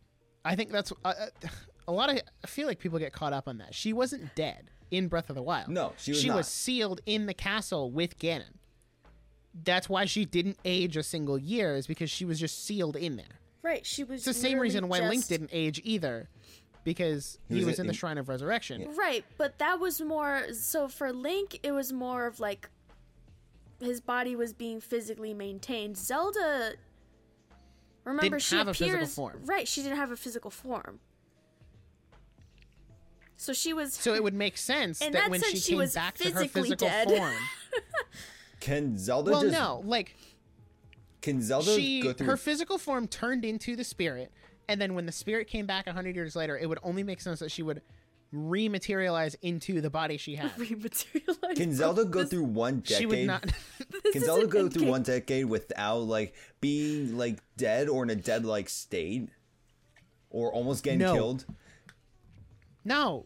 [0.43, 1.47] I think that's uh, uh,
[1.87, 2.19] a lot of.
[2.43, 3.73] I feel like people get caught up on that.
[3.73, 5.69] She wasn't dead in Breath of the Wild.
[5.69, 6.37] No, she was She not.
[6.37, 8.56] was sealed in the castle with Ganon.
[9.63, 13.15] That's why she didn't age a single year, is because she was just sealed in
[13.17, 13.39] there.
[13.63, 14.17] Right, she was.
[14.17, 16.29] It's the same reason why Link didn't age either,
[16.83, 18.95] because he, He was, was in the Shrine of Resurrection.
[18.95, 21.59] Right, but that was more so for Link.
[21.63, 22.69] It was more of like
[23.81, 25.97] his body was being physically maintained.
[25.97, 26.73] Zelda,
[28.05, 29.41] remember Didn't she have a physical appears form.
[29.45, 29.67] right.
[29.67, 30.99] She didn't have a physical form,
[33.35, 33.93] so she was.
[33.93, 36.31] So it would make sense that, that when sense, she she came was back to
[36.31, 37.07] her physical dead.
[37.09, 37.33] form.
[38.67, 40.15] Can Zelda well, just no, like
[41.21, 44.31] can Zelda she go through her physical form turned into the spirit
[44.69, 47.39] and then when the spirit came back 100 years later it would only make sense
[47.39, 47.81] that she would
[48.33, 51.55] rematerialize into the body she had rematerialized.
[51.55, 52.97] Can Zelda go This- through one decade?
[52.97, 53.43] she would not
[54.11, 54.89] Can Zelda isn't go through Endgame.
[54.89, 59.29] one decade without like being like dead or in a dead like state?
[60.29, 61.13] Or almost getting No.
[61.13, 61.45] killed?
[62.87, 63.25] No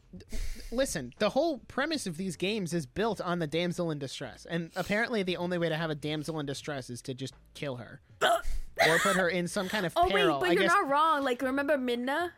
[0.71, 4.71] listen the whole premise of these games is built on the damsel in distress and
[4.76, 8.00] apparently the only way to have a damsel in distress is to just kill her
[8.21, 10.88] or put her in some kind of Oh peril wait, but i you're guess not
[10.89, 11.24] wrong.
[11.24, 12.30] Like remember Midna?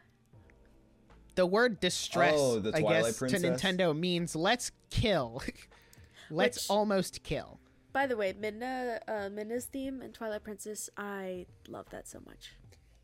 [1.35, 3.41] the word distress Oh, the i guess Princess?
[3.41, 5.41] to nintendo means let's kill
[6.31, 7.59] let's Which- almost kill
[7.93, 12.53] By the way, Midna, uh, Midna's theme in Twilight Princess, I love that so much.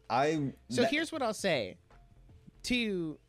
[0.10, 1.78] I So that- here's what I'll say
[2.64, 3.20] to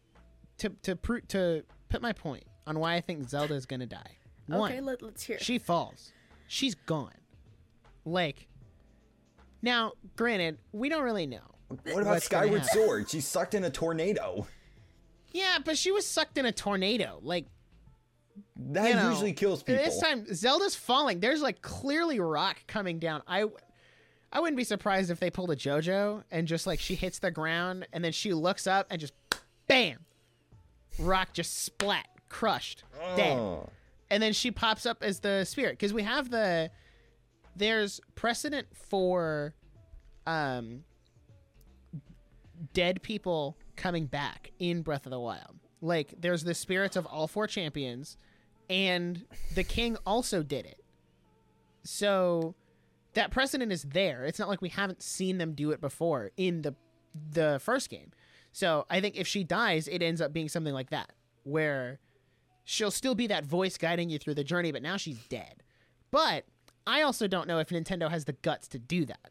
[0.61, 4.17] to to pro- to put my point on why I think Zelda is gonna die.
[4.47, 5.37] One, Okay, let, let's hear.
[5.37, 5.43] it.
[5.43, 6.13] she falls.
[6.49, 7.13] She's gone.
[8.05, 8.47] Like
[9.63, 11.41] now, granted, we don't really know.
[11.69, 12.65] what about Skyward.
[12.67, 13.11] Sword?
[13.11, 14.47] She's sucked in a tornado.
[15.33, 17.21] Yeah, but she was sucked in a tornado.
[17.23, 17.47] Like
[18.57, 19.85] That you know, usually kills people.
[19.85, 21.21] This time, Zelda's falling.
[21.21, 23.23] There's like clearly rock coming down.
[23.29, 23.45] I,
[24.33, 27.31] I wouldn't be surprised if they pulled a JoJo and just like she hits the
[27.31, 29.13] ground and then she looks up and just,
[29.69, 29.99] bam,
[31.01, 32.85] rock just splat, crushed,
[33.17, 33.69] dead, Oh.
[34.11, 36.71] and then she pops up as the spirit because we have the,
[37.57, 39.55] there's precedent for,
[40.27, 40.85] um,
[42.75, 45.59] dead people coming back in Breath of the Wild.
[45.81, 48.17] Like there's the spirits of all four champions
[48.69, 50.83] and the king also did it.
[51.83, 52.55] So
[53.15, 54.25] that precedent is there.
[54.27, 56.75] It's not like we haven't seen them do it before in the
[57.33, 58.13] the first game.
[58.53, 61.13] So I think if she dies, it ends up being something like that,
[61.45, 62.01] where
[62.65, 65.63] she'll still be that voice guiding you through the journey, but now she's dead.
[66.11, 66.45] But
[66.87, 69.31] I also don't know if Nintendo has the guts to do that.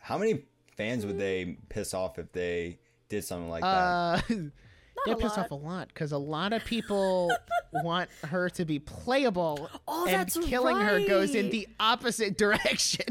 [0.00, 0.44] How many
[0.76, 3.68] fans would they piss off if they did something like that?
[3.68, 4.20] Uh,
[5.06, 5.38] they a piss lot.
[5.38, 7.32] off a lot because a lot of people
[7.82, 13.06] want her to be playable, Oh, and that's killing her goes in the opposite direction.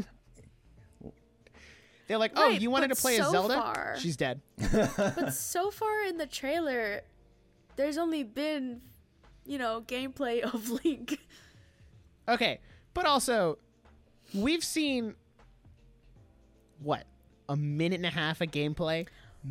[2.12, 3.54] They're like, "Oh, Right, you wanted to but play as so Zelda?
[3.54, 7.00] far- She's dead." but so far in the trailer,
[7.76, 8.82] there's only been,
[9.46, 11.18] you know, gameplay of Link.
[12.28, 12.60] Okay,
[12.92, 13.56] but also,
[14.34, 15.14] we've seen
[16.82, 17.06] what
[17.48, 19.06] a minute and a half of gameplay,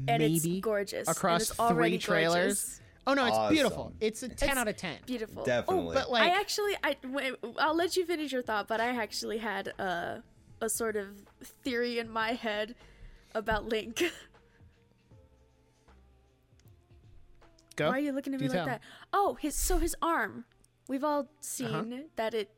[0.08, 1.08] And maybe it's gorgeous.
[1.08, 2.44] and across it's three trailers.
[2.64, 2.82] gorgeous.
[3.08, 3.92] Oh no, it's beautiful.
[4.00, 4.98] It's a ten It's out of ten.
[5.08, 5.44] Beautiful.
[5.44, 5.88] Definitely.
[5.90, 8.90] Oh, but like, I actually, I wait, I'll let you finish your thought, but I
[9.02, 10.22] actually had a
[10.62, 11.08] a sort of
[11.44, 12.76] theory in my head
[13.34, 14.04] about Link.
[17.76, 17.90] Go.
[17.90, 18.66] Why are you looking at Do me like tell.
[18.66, 18.82] that?
[19.14, 20.46] Oh, his so his arm.
[20.88, 22.50] We've all seen that it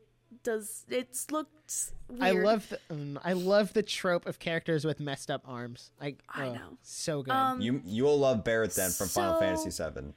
[0.44, 0.86] does.
[0.90, 5.44] It's looks I love the um, I love the trope of characters with messed up
[5.46, 5.92] arms.
[6.02, 6.78] I, I oh, know.
[6.82, 7.32] so good.
[7.32, 10.14] Um, You you'll love Barret then from Final Fantasy VII.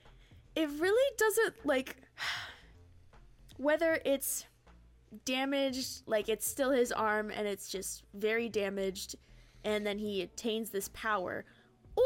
[0.55, 1.96] it really doesn't like
[3.57, 4.46] whether it's
[5.24, 9.16] damaged like it's still his arm and it's just very damaged
[9.64, 11.44] and then he attains this power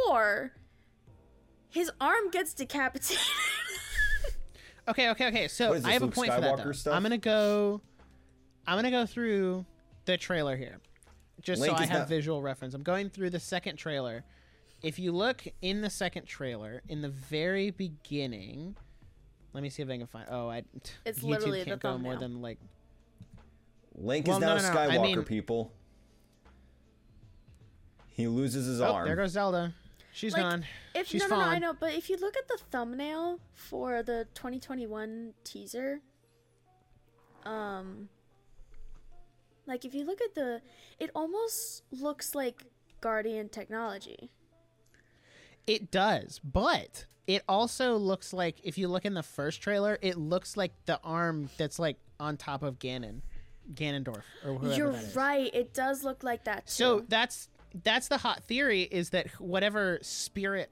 [0.09, 0.53] or
[1.69, 3.23] his arm gets decapitated
[4.89, 5.47] Okay, okay, okay.
[5.49, 6.57] So What is I have Luke a point for that.
[6.65, 6.73] Though.
[6.73, 6.95] stuff?
[6.95, 7.81] I'm gonna go.
[8.67, 9.65] I'm gonna go through
[10.05, 10.81] the trailer here,
[11.43, 12.75] just Link so I have not- visual reference.
[12.75, 14.25] I'm going through the second trailer.
[14.83, 18.75] If you look in the second trailer, in the very beginning,
[19.53, 20.27] let me see if I can find.
[20.31, 20.65] Oh, I.
[21.05, 22.59] It's YouTube literally can't the go more than like.
[23.95, 25.73] Link Well, is now no, no, no, I Skywalker, mean- people.
[28.09, 29.07] He loses his Oh, arm.
[29.07, 29.75] there goes Zelda.
[30.13, 30.67] She's Like, gone.
[30.95, 34.03] if She's no no no i know but if you look at the thumbnail for
[34.03, 36.01] the 2021 teaser
[37.47, 38.09] um
[39.67, 40.61] like if you look at the
[40.99, 42.65] it almost looks like
[43.01, 44.31] guardian technology
[45.67, 50.17] It does, but it also looks like if you look in the first trailer, it
[50.19, 53.21] looks like the arm that's like on top of Ganon,
[53.75, 55.17] Ganondorf, or whoever You're that is.
[55.17, 55.51] right.
[55.55, 56.73] It does look like that too.
[56.73, 57.49] So that's
[57.85, 60.71] that's the hot theory is that whatever spirit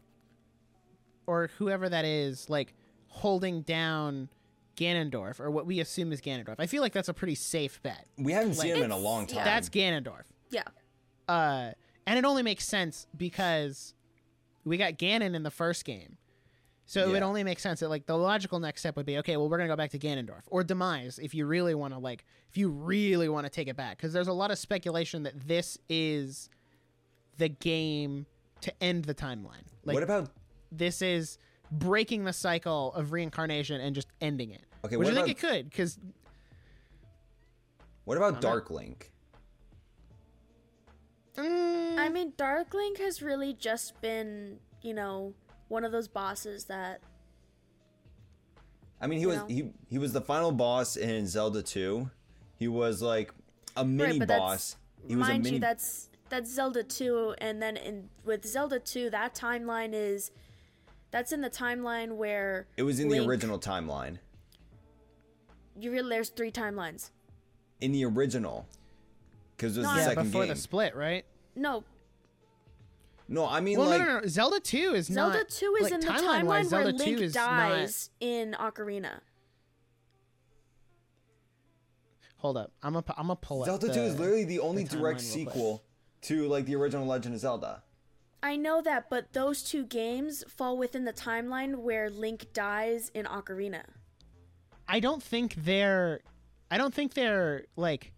[1.27, 2.75] or whoever that is, like
[3.09, 4.29] holding down
[4.77, 6.57] Ganondorf, or what we assume is Ganondorf.
[6.59, 8.07] I feel like that's a pretty safe bet.
[8.17, 9.45] we haven't seen him in a long time.
[9.45, 10.23] That's Ganondorf.
[10.51, 10.63] yeah,
[11.29, 11.73] Uh,
[12.07, 13.95] and it only makes sense because
[14.65, 16.17] we got Ganon in the first game.
[16.89, 19.37] So it would only make sense that like the logical next step would be okay,
[19.37, 22.25] well we're gonna go back to Ganondorf or Demise if you really want to like
[22.49, 25.47] if you really want to take it back because there's a lot of speculation that
[25.47, 26.49] this is
[27.37, 28.25] the game
[28.63, 29.67] to end the timeline.
[29.85, 30.31] Like what about
[30.73, 31.37] this is
[31.71, 34.63] breaking the cycle of reincarnation and just ending it.
[34.83, 35.99] Okay, which I what think about- it could because
[38.05, 39.13] what about Dark Link?
[41.37, 41.99] Mm.
[41.99, 45.35] I mean, Dark Link has really just been, you know,
[45.69, 47.01] one of those bosses that
[49.01, 49.47] I mean, he was know?
[49.47, 52.11] he he was the final boss in Zelda 2.
[52.57, 53.33] He was like
[53.77, 54.77] a mini but boss.
[55.01, 58.45] that's He was a mind mini you, that's that's Zelda 2, and then in with
[58.45, 60.31] Zelda 2, that timeline is
[61.11, 64.19] that's in the timeline where It was in Link- the original timeline.
[65.81, 67.11] You realize there's three timelines.
[67.81, 68.67] In the original.
[69.59, 70.49] Cuz it was No, the yeah, second before game.
[70.55, 71.25] the split, right?
[71.55, 71.85] No,
[73.29, 74.27] No, I mean Well, like no, no, no.
[74.27, 75.33] Zelda Two is not.
[75.33, 75.49] Zelda not.
[75.51, 79.21] 2 is like, in the timeline-wise, where Zelda Link is dies in Ocarina.
[82.39, 83.67] Hold up, I'm a, I'm a pull up.
[83.67, 85.85] Zelda the, 2 is literally the only the direct sequel
[86.23, 87.83] to like the original Legend of Zelda.
[88.43, 93.27] I know that, but those two games fall within the timeline where Link dies in
[93.27, 93.83] Ocarina.
[94.87, 96.21] I don't think they're.
[96.71, 98.13] I don't think they're like.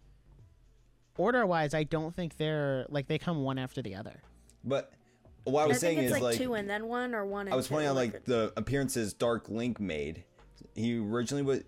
[1.16, 4.22] Order wise, I don't think they're like they come one after the other.
[4.64, 4.90] But
[5.44, 7.46] what I was I saying it's is like, like two and then one or one
[7.46, 7.74] and I was two.
[7.74, 10.24] pointing out like the appearances Dark Link made.
[10.74, 11.62] He originally was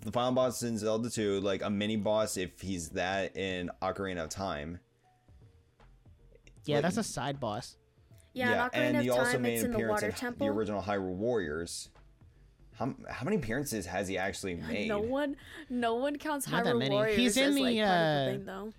[0.00, 4.24] the final boss in Zelda 2, like a mini boss if he's that in Ocarina
[4.24, 4.80] of Time.
[6.64, 7.76] Yeah, Like- that's a side boss.
[8.32, 10.26] yeah, in and Ocarina he of also Time, made it's an in the appearance water
[10.28, 11.90] in the original Hyrule Warriors.
[12.74, 14.88] How, how many appearances has he actually made?
[14.88, 15.36] No one,
[15.68, 16.88] no one counts Not Hyrule.
[16.90, 18.72] Warriors He's in as the, like part of uh, the thing, though.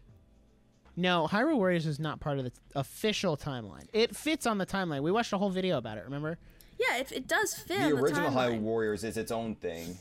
[0.96, 3.88] No, Hyrule Warriors is not part of the t- official timeline.
[3.94, 5.02] It fits on the timeline.
[5.02, 6.04] We watched a whole video about it.
[6.04, 6.38] Remember?
[6.80, 8.60] Yeah, if it does fit the on the original Hyrule.
[8.60, 9.98] Warriors is its own thing.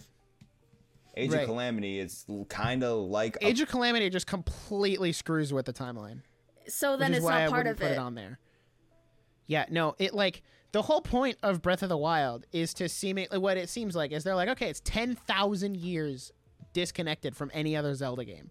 [1.17, 1.43] Age Right.
[1.43, 5.73] of Calamity is kind of like a- Age of Calamity just completely screws with the
[5.73, 6.21] timeline.
[6.69, 7.95] so which then is it's why not part wouldn't of put it.
[7.95, 8.39] it on there.
[9.47, 13.19] Yeah, no, it like the whole point of Breath of the Wild is to seem
[13.33, 16.33] what it seems like is they're like, okay, it's ten thousand years
[16.73, 18.51] disconnected from any other Zelda game.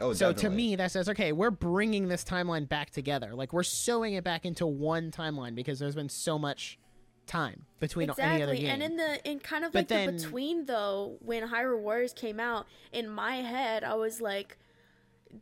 [0.00, 3.34] Oh, So to me, that says, okay, we're bringing this timeline back together.
[3.34, 6.78] Like we're sewing it back into one timeline because there's been so much
[7.26, 8.70] time between any other Exactly, game.
[8.70, 12.12] and in the in kind of But like then- the between though, when Hyrule Warriors
[12.12, 14.58] came out, in my head I was like,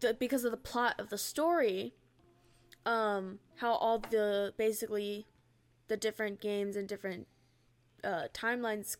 [0.00, 1.94] the because of the plot of the story,
[2.84, 5.26] um, how all the basically
[5.88, 7.26] the different games and different
[8.04, 8.96] uh, timelines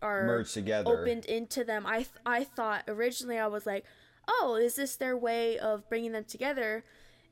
[0.00, 0.90] are merged together.
[1.00, 1.86] opened into them.
[1.86, 3.84] I th- I thought originally I was like,
[4.28, 6.84] oh, is this their way of bringing them together?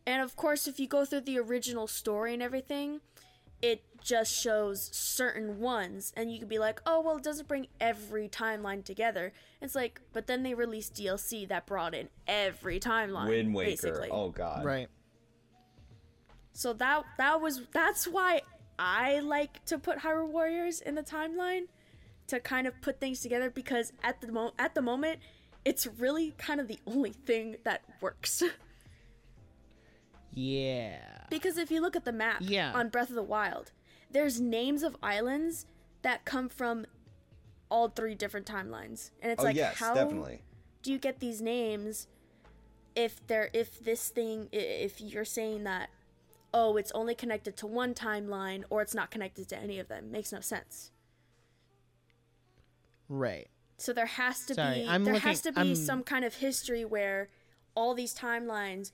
[0.06, 3.00] And of course, if you go through the original story and everything,
[3.62, 7.66] it just shows certain ones, and you could be like, oh, well, it doesn't bring
[7.80, 9.32] every timeline together.
[9.60, 13.28] It's like, but then they released DLC that brought in every timeline.
[13.28, 13.70] Wind Waker.
[13.70, 14.08] Basically.
[14.10, 14.64] Oh god.
[14.64, 14.88] right.
[16.52, 18.42] So that that was that's why
[18.78, 21.64] I like to put Hyrule Warriors in the timeline
[22.28, 25.20] to kind of put things together because at the mo- at the moment
[25.64, 28.42] it's really kind of the only thing that works.
[30.32, 30.98] Yeah.
[31.28, 32.72] because if you look at the map Yeah.
[32.72, 33.72] on Breath of the Wild,
[34.12, 35.66] there's names of islands
[36.02, 36.86] that come from
[37.68, 39.10] all three different timelines.
[39.20, 40.42] And it's oh like yes, how definitely.
[40.82, 42.06] do you get these names
[42.94, 45.90] if they're if this thing if you're saying that
[46.54, 50.10] oh it's only connected to one timeline or it's not connected to any of them
[50.10, 50.90] makes no sense
[53.08, 53.48] Right.
[53.80, 56.24] So there has to Sorry, be I'm there looking- has to be I'm- some kind
[56.24, 57.28] of history where
[57.74, 58.92] all these timelines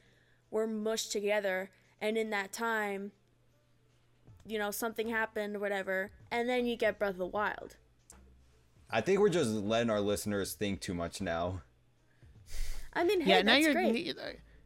[0.51, 1.71] were mushed together
[2.01, 3.13] and in that time
[4.47, 7.77] you know something happened or whatever and then you get breath of the wild
[8.89, 11.63] I think we're just letting our listeners think too much now.
[12.93, 13.43] i mean hey Yeah.
[13.43, 13.75] Now that's you're.
[13.75, 14.17] great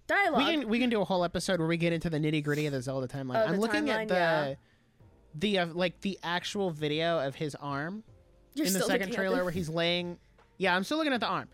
[0.07, 2.43] dialogue We can we can do a whole episode where we get into the nitty
[2.45, 3.37] gritty of the Zelda timeline.
[3.43, 4.55] Oh, I'm the looking timeline, at the yeah.
[5.35, 8.03] the uh, like the actual video of his arm
[8.55, 10.19] You're in the second trailer where he's laying.
[10.59, 11.49] Yeah, I'm still looking at the arm,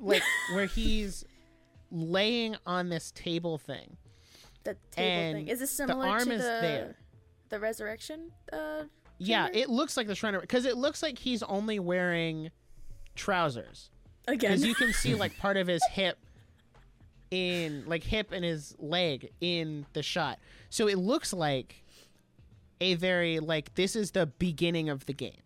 [0.00, 0.22] like
[0.54, 1.24] where he's
[1.92, 3.96] laying on this table thing.
[4.64, 5.48] the table and thing.
[5.48, 6.96] Is this the similar arm to is the there.
[7.50, 8.30] the resurrection?
[8.52, 8.84] Uh,
[9.18, 12.50] Yeah, it looks like the Shrine because it looks like he's only wearing
[13.16, 13.90] trousers
[14.26, 14.52] again.
[14.52, 16.18] because you can see like part of his hip
[17.30, 20.38] in like hip and his leg in the shot.
[20.70, 21.84] So it looks like
[22.80, 25.42] a very like this is the beginning of the game.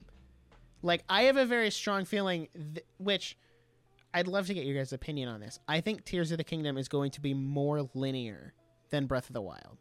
[0.84, 3.36] Like I have a very strong feeling th- which
[4.12, 5.58] I'd love to get your guys' opinion on this.
[5.66, 8.52] I think Tears of the Kingdom is going to be more linear
[8.90, 9.78] than Breath of the Wild.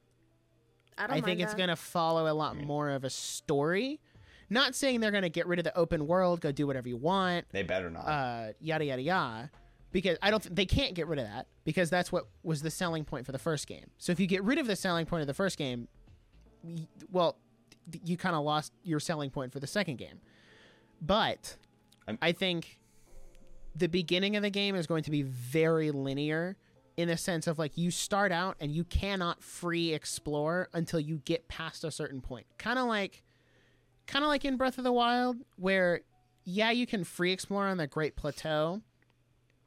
[0.98, 4.00] I, don't I mind think it's going to follow a lot more of a story.
[4.50, 6.98] Not saying they're going to get rid of the open world, go do whatever you
[6.98, 8.02] want, They better not.
[8.08, 9.52] uh, yada yada yada,
[9.92, 10.42] because I don't.
[10.44, 13.32] Th- they can't get rid of that because that's what was the selling point for
[13.32, 13.86] the first game.
[13.98, 15.88] So if you get rid of the selling point of the first game,
[16.64, 17.38] y- well,
[17.92, 20.20] th- you kind of lost your selling point for the second game.
[21.06, 21.58] But
[22.08, 22.80] I'm- I think
[23.76, 26.56] the beginning of the game is going to be very linear
[26.96, 31.18] in the sense of like you start out and you cannot free explore until you
[31.26, 32.46] get past a certain point.
[32.58, 33.24] Kind of like
[34.06, 36.02] kind of like in Breath of the Wild where
[36.46, 38.82] yeah, you can free explore on the Great Plateau,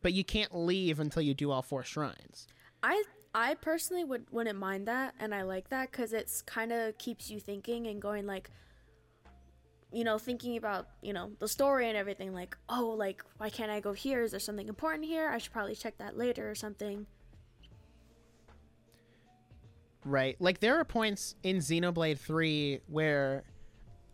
[0.02, 2.46] but you can't leave until you do all four shrines.
[2.82, 3.02] I
[3.34, 7.30] I personally would wouldn't mind that, and I like that because it's kind of keeps
[7.30, 8.50] you thinking and going like,
[9.96, 12.34] you know, thinking about you know the story and everything.
[12.34, 14.22] Like, oh, like why can't I go here?
[14.22, 15.30] Is there something important here?
[15.30, 17.06] I should probably check that later or something.
[20.04, 20.36] Right.
[20.38, 23.44] Like there are points in Xenoblade 3 where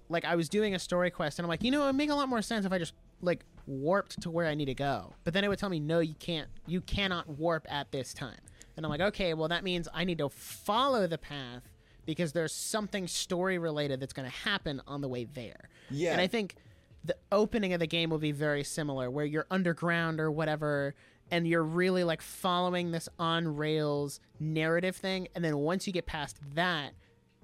[0.08, 2.10] like I was doing a story quest and I'm like, you know, it would make
[2.10, 5.14] a lot more sense if I just like warped to where I need to go.
[5.24, 8.38] But then it would tell me, no, you can't you cannot warp at this time.
[8.76, 11.71] And I'm like, okay, well that means I need to follow the path
[12.04, 15.68] because there's something story related that's going to happen on the way there.
[15.90, 16.12] Yeah.
[16.12, 16.56] And I think
[17.04, 20.94] the opening of the game will be very similar where you're underground or whatever
[21.30, 26.06] and you're really like following this on rails narrative thing and then once you get
[26.06, 26.92] past that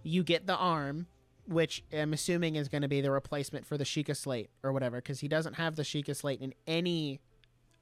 [0.02, 1.06] you get the arm
[1.46, 4.98] which i'm assuming is going to be the replacement for the Sheikah slate or whatever
[4.98, 7.20] because he doesn't have the Sheikah slate in any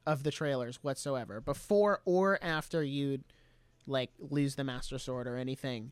[0.05, 3.19] of the trailers whatsoever before or after you
[3.85, 5.91] like lose the master sword or anything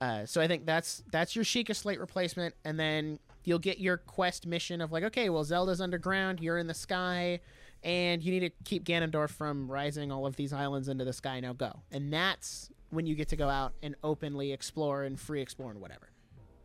[0.00, 3.96] uh, so I think that's that's your Sheikah Slate replacement, and then you'll get your
[3.96, 7.40] quest mission of like, okay, well Zelda's underground, you're in the sky,
[7.82, 11.40] and you need to keep Ganondorf from rising all of these islands into the sky.
[11.40, 15.40] Now go, and that's when you get to go out and openly explore and free
[15.40, 16.10] explore and whatever.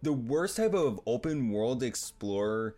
[0.02, 2.76] the worst type of open world explorer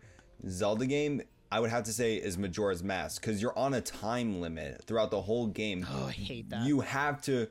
[0.48, 4.40] Zelda game, I would have to say, is Majora's Mask because you're on a time
[4.40, 5.86] limit throughout the whole game.
[5.90, 6.64] Oh, I hate that.
[6.66, 7.48] You have to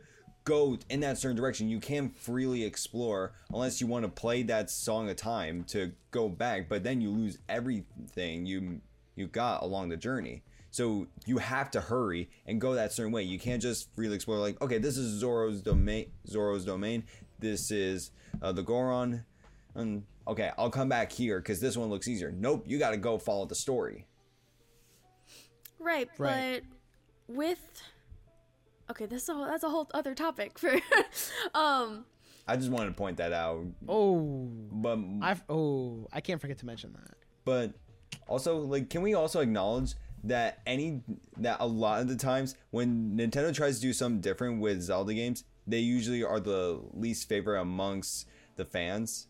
[0.47, 1.67] go in that certain direction.
[1.67, 6.29] You can't freely explore unless you want to play that song of time to go
[6.29, 8.79] back, but then you lose everything you
[9.15, 10.43] you got along the journey.
[10.71, 13.23] So you have to hurry and go that certain way.
[13.23, 16.11] You can't just freely explore like, okay, this is Zora's domain.
[16.27, 17.03] Zora's domain.
[17.39, 19.25] This is uh, the Goron.
[19.75, 22.31] And okay, I'll come back here because this one looks easier.
[22.31, 24.05] Nope, you got to go follow the story.
[25.79, 26.61] Right, Right.
[27.27, 27.81] but with
[28.89, 30.71] okay, that's a whole, that's a whole other topic for
[31.53, 32.05] um
[32.49, 33.65] I just wanted to point that out.
[33.89, 37.15] Oh, But I've oh, I can't forget to mention that.
[37.43, 37.73] but
[38.27, 41.01] also like can we also acknowledge that any
[41.37, 45.13] that a lot of the times when Nintendo tries to do something different with Zelda
[45.13, 49.27] games, they usually are the least favorite amongst the fans.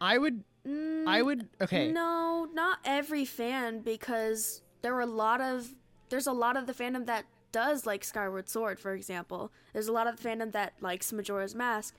[0.00, 1.48] I would, I would.
[1.60, 5.74] Okay, No, not every fan because there were a lot of
[6.08, 7.24] there's a lot of the fandom that
[7.54, 9.52] does like Skyward Sword, for example.
[9.72, 11.94] There's a lot of fandom that likes Majora's Mask.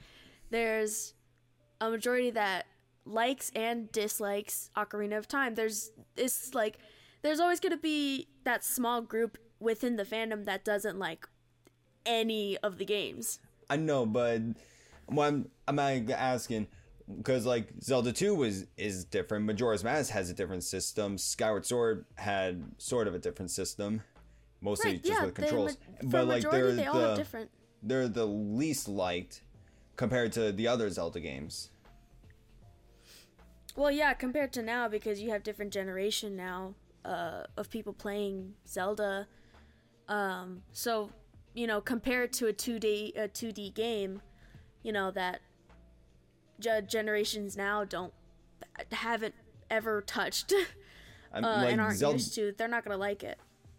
[0.50, 1.14] There's
[1.80, 2.66] a majority that
[3.06, 5.56] likes and dislikes Ocarina of Time.
[5.56, 6.80] There's it's like
[7.22, 11.26] there's always going to be that small group within the fandom that doesn't like
[12.06, 13.40] any of the games.
[13.70, 14.42] I know, but
[15.06, 16.68] what I'm I'm asking
[17.18, 19.46] because like Zelda 2 was is different.
[19.46, 21.18] Majora's Mask has a different system.
[21.18, 24.02] Skyward Sword had sort of a different system,
[24.66, 25.78] mostly Right, just yeah, with controls.
[26.02, 27.48] ma- but like majority, they're they the
[27.84, 29.42] they're the least liked
[29.96, 31.70] compared to the other Zelda games.
[33.76, 36.74] Well, yeah, compared to now because you have different generation now
[37.06, 39.28] uh, of people playing Zelda.
[40.08, 41.12] Um, so,
[41.54, 44.22] you know, compared to a 2D a 2D game,
[44.82, 45.42] you know that
[46.60, 48.14] ge- generations now don't
[48.92, 49.36] haven't
[49.70, 50.54] ever touched
[51.34, 52.54] uh, like and aren't Zelda, used to.
[52.58, 53.38] They're not going to like it.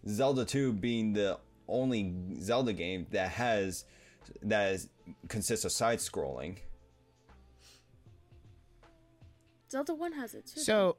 [0.09, 1.39] Zelda 2 being the
[1.69, 3.85] only Zelda game that has
[4.43, 4.89] that is,
[5.29, 6.57] consists of side scrolling.
[9.71, 10.61] Zelda 1 has it too.
[10.61, 10.97] So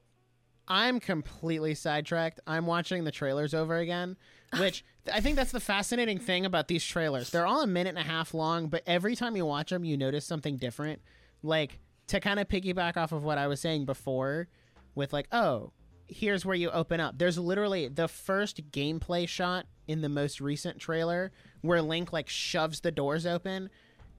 [0.68, 2.40] I'm completely sidetracked.
[2.46, 4.18] I'm watching the trailers over again,
[4.60, 4.84] which
[5.14, 7.30] I think that's the fascinating thing about these trailers.
[7.30, 9.96] They're all a minute and a half long, but every time you watch them, you
[9.96, 11.02] notice something different.
[11.42, 14.48] Like to kind of piggyback off of what I was saying before
[14.96, 15.72] with like, oh,
[16.08, 17.18] here's where you open up.
[17.18, 21.32] There's literally the first gameplay shot in the most recent trailer
[21.62, 23.70] where Link like shoves the doors open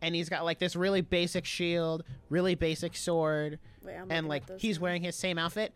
[0.01, 4.79] and he's got like this really basic shield, really basic sword, Wait, and like he's
[4.79, 4.85] now.
[4.85, 5.73] wearing his same outfit.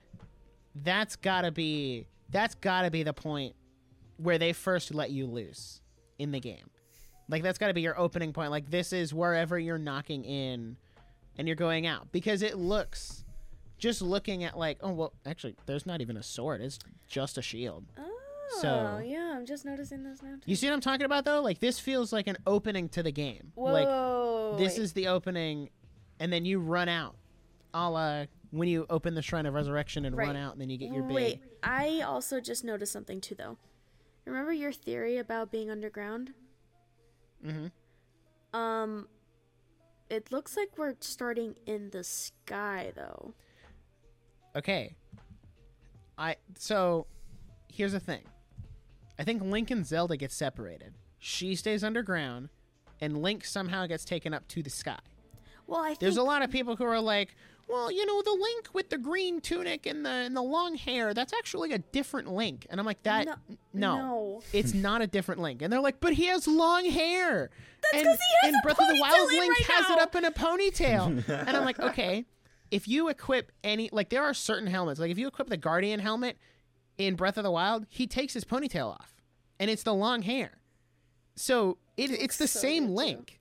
[0.75, 3.55] That's gotta be that's gotta be the point
[4.17, 5.81] where they first let you loose
[6.19, 6.71] in the game.
[7.29, 8.51] Like that's gotta be your opening point.
[8.51, 10.77] Like this is wherever you're knocking in
[11.37, 12.13] and you're going out.
[12.13, 13.25] Because it looks
[13.83, 16.78] just looking at like oh well actually there's not even a sword, it's
[17.09, 17.85] just a shield.
[17.99, 20.35] Oh, So- yeah, I'm just noticing this now.
[20.37, 20.43] Too.
[20.47, 21.43] You see what I'm talking about though?
[21.43, 23.53] Like this feels like an opening to the game.
[23.57, 24.55] Like Whoa.
[24.57, 24.83] this wait.
[24.85, 25.70] is the opening
[26.20, 27.16] and then you run out.
[27.74, 30.76] A la when you open the Shrine of Resurrection and run out and then you
[30.76, 33.57] get your big Wait, I also just noticed something too, though.
[34.26, 36.35] Remember your theory about being underground?
[37.45, 38.57] Mm-hmm.
[38.57, 39.09] Um,
[40.11, 43.33] it looks like we're starting in the sky, though.
[44.57, 44.95] Okay.
[46.19, 47.07] I so
[47.73, 48.23] here's the thing.
[49.19, 50.95] I think link and zelda get separated.
[51.19, 52.49] She stays underground
[53.01, 54.99] and link somehow gets taken up to the sky.
[55.67, 57.35] Well, I think there's a lot of people who are like
[57.69, 61.15] well you know the link with the green tunic and the and the long hair
[61.15, 62.67] that's actually a different link.
[62.69, 63.37] And i'm like that No-
[63.73, 64.43] no, no.
[64.53, 65.63] it's not a different link.
[65.63, 67.51] And they're like but he has long hair.
[67.95, 70.15] And, 'cause he has and a breath of the wild link right has it up
[70.17, 71.27] in a ponytail.
[71.47, 72.27] And i'm like okay
[72.73, 74.99] if you equip any like there are certain helmets.
[74.99, 76.37] Like if you equip the guardian helmet
[76.99, 79.14] in breath of the wild he takes his ponytail off
[79.61, 80.53] and it's the long hair.
[81.37, 82.95] So it, it's the so same good, too.
[82.97, 83.41] link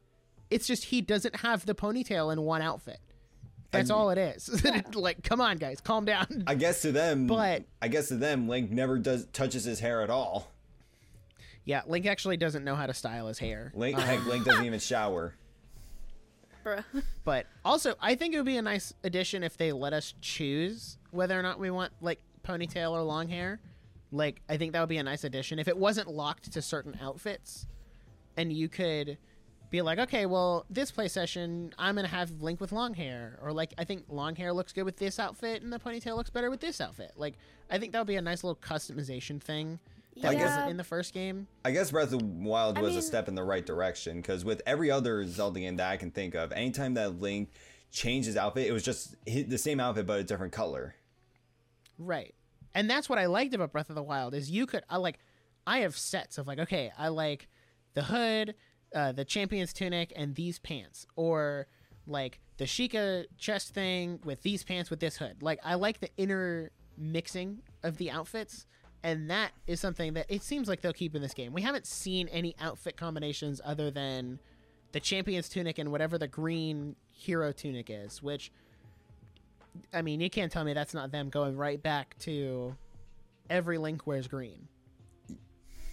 [0.50, 3.00] it's just he doesn't have the ponytail in one outfit.
[3.72, 4.64] That's all it is.
[4.94, 6.44] Like come on guys calm down.
[6.46, 10.02] I guess to them, But- I guess to them, Link never does touches his hair
[10.02, 10.52] at all.
[11.64, 13.72] yeah link actually doesn't know how to style his hair.
[13.74, 15.36] Link, um, heck, Link doesn't even shower.
[16.64, 16.84] Bruh.
[17.24, 20.98] But also, I think it would be a nice addition if they let us choose
[21.12, 23.60] whether or not we want like ponytail or long hair.
[24.12, 26.98] Like, I think that would be a nice addition if it wasn't locked to certain
[27.02, 27.68] outfits,
[28.36, 29.18] and you could
[29.70, 33.54] be like, okay, well, this play session, I'm gonna have Link with long hair, or
[33.54, 36.50] like, I think long hair looks good with this outfit, and the ponytail looks better
[36.50, 37.14] with this outfit.
[37.16, 37.36] Like,
[37.70, 39.80] I think that would be a nice little customization thing
[40.18, 40.46] that Yeah.
[40.46, 41.48] wasn't in the first game.
[41.64, 44.44] I guess Breath of the Wild I was a step in the right direction because
[44.44, 47.52] with every other Zelda game that I can think of, anytime that Link
[47.92, 50.96] changed his outfit, it was just the same outfit but a different color.
[51.98, 52.34] Right.
[52.74, 55.20] And that's what I liked about Breath of the Wild is you could I like
[55.68, 57.48] I have sets of like okay, I like
[57.94, 58.56] the hood,
[58.96, 61.68] uh, the champion's tunic and these pants or
[62.08, 65.44] like the Sheikah chest thing with these pants with this hood.
[65.44, 68.66] Like I like the inner mixing of the outfits
[69.04, 71.54] and that is something that it seems like they'll keep in this game.
[71.54, 74.40] We haven't seen any outfit combinations other than
[74.92, 78.52] the champion's tunic and whatever the green hero tunic is, which
[79.94, 82.76] I mean, you can't tell me that's not them going right back to
[83.50, 84.68] every Link wears green.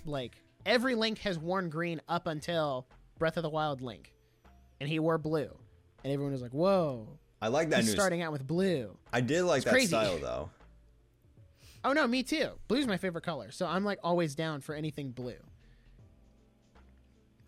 [0.05, 2.87] Like every Link has worn green up until
[3.19, 4.13] Breath of the Wild Link,
[4.81, 5.51] and he wore blue,
[6.05, 7.07] and everyone was like, "Whoa,
[7.41, 7.93] I like that he's new.
[7.93, 9.89] starting out with blue." I did like that crazy.
[9.89, 10.51] style though.
[11.85, 12.51] Oh no, me too.
[12.67, 15.39] Blue's my favorite color, so I'm like always down for anything blue.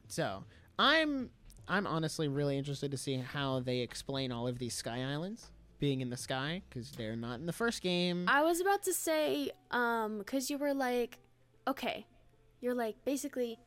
[0.08, 0.44] So
[0.78, 1.30] I'm
[1.68, 6.00] I'm honestly really interested to see how they explain all of these sky islands being
[6.00, 8.26] in the sky because they're not in the first game.
[8.28, 11.18] I was about to say, um, because you were like,
[11.66, 12.06] okay,
[12.60, 13.58] you're like basically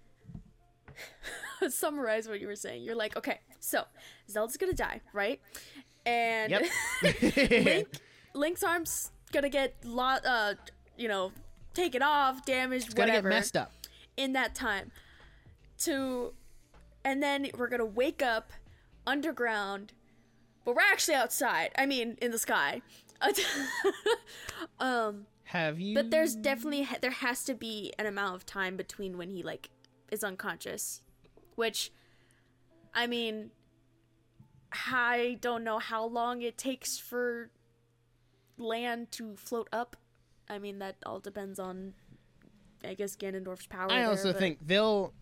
[1.70, 2.84] summarize what you were saying.
[2.84, 3.84] You're like, okay, so
[4.30, 5.40] Zelda's gonna die, right?
[6.06, 6.64] and Yep.
[7.66, 7.88] Link
[8.34, 10.54] Link's arms gonna get lot uh
[10.98, 11.32] you know
[11.74, 13.72] taken off, damaged, It's gonna whatever get messed up.
[14.16, 14.92] in that time.
[15.80, 16.34] To
[17.04, 18.54] and then we're gonna wake up
[19.06, 19.92] underground,
[20.64, 21.72] but we're actually outside.
[21.78, 22.82] I mean, in the sky.
[24.80, 25.96] um, Have you?
[25.96, 29.70] but there's definitely there has to be an amount of time between when he like
[30.12, 31.02] is unconscious,
[31.56, 31.92] which,
[32.94, 33.52] I mean,
[34.72, 37.50] I don't know how long it takes for
[38.58, 39.96] land to float up.
[40.50, 41.94] I mean, that all depends on,
[42.84, 43.92] I guess, Ganondorf's power.
[43.92, 45.14] I there, also but- think they'll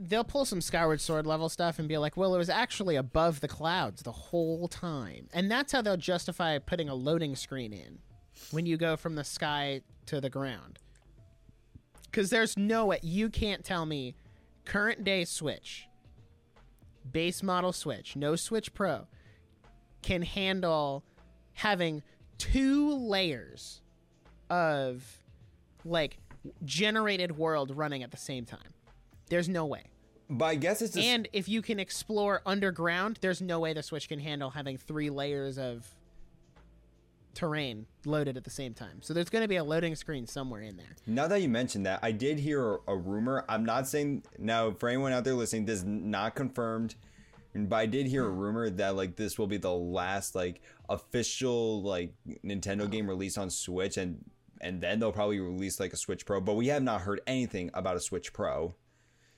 [0.00, 3.40] they'll pull some Skyward Sword level stuff and be like, well, it was actually above
[3.40, 7.98] the clouds the whole time, and that's how they'll justify putting a loading screen in
[8.50, 10.78] when you go from the sky to the ground.
[12.04, 14.16] Because there's no way you can't tell me
[14.64, 15.86] current day Switch,
[17.10, 19.06] base model Switch, no Switch Pro,
[20.02, 21.04] can handle
[21.54, 22.02] having
[22.42, 23.80] two layers
[24.50, 25.20] of
[25.84, 26.18] like
[26.64, 28.74] generated world running at the same time.
[29.28, 29.84] There's no way.
[30.28, 33.82] But I guess it's just, And if you can explore underground, there's no way the
[33.82, 35.86] Switch can handle having three layers of
[37.34, 39.02] terrain loaded at the same time.
[39.02, 40.96] So there's going to be a loading screen somewhere in there.
[41.06, 43.44] now that you mentioned that, I did hear a, a rumor.
[43.48, 46.94] I'm not saying now for anyone out there listening, this is not confirmed.
[47.54, 51.82] But I did hear a rumor that like this will be the last like official
[51.82, 54.24] like Nintendo game released on Switch, and
[54.60, 56.40] and then they'll probably release like a Switch Pro.
[56.40, 58.74] But we have not heard anything about a Switch Pro,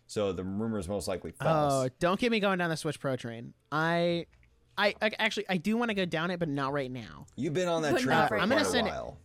[0.06, 1.72] so the rumor is most likely false.
[1.86, 3.52] Oh, don't get me going down the Switch Pro train.
[3.72, 4.26] I,
[4.78, 7.26] I, I actually I do want to go down it, but not right now.
[7.36, 9.18] You've been on that But train not for I'm quite gonna a send it- while.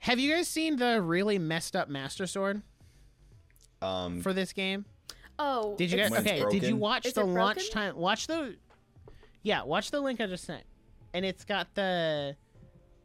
[0.00, 2.60] Have you guys seen the really messed up Master Sword
[3.80, 4.84] Um, for this game?
[5.38, 6.12] Oh, Did you guys?
[6.12, 7.96] Okay, did you watch Is the launch time?
[7.96, 8.56] Watch the,
[9.42, 10.62] yeah, watch the link I just sent,
[11.14, 12.36] and it's got the,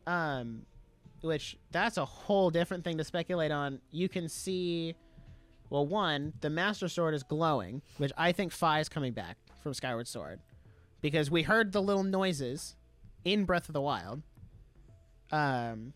[0.05, 0.63] um,
[1.21, 3.80] which that's a whole different thing to speculate on.
[3.91, 4.95] You can see,
[5.69, 9.73] well, one, the Master Sword is glowing, which I think Fi is coming back from
[9.73, 10.39] Skyward Sword,
[11.01, 12.75] because we heard the little noises
[13.25, 14.21] in Breath of the Wild.
[15.32, 15.93] Um,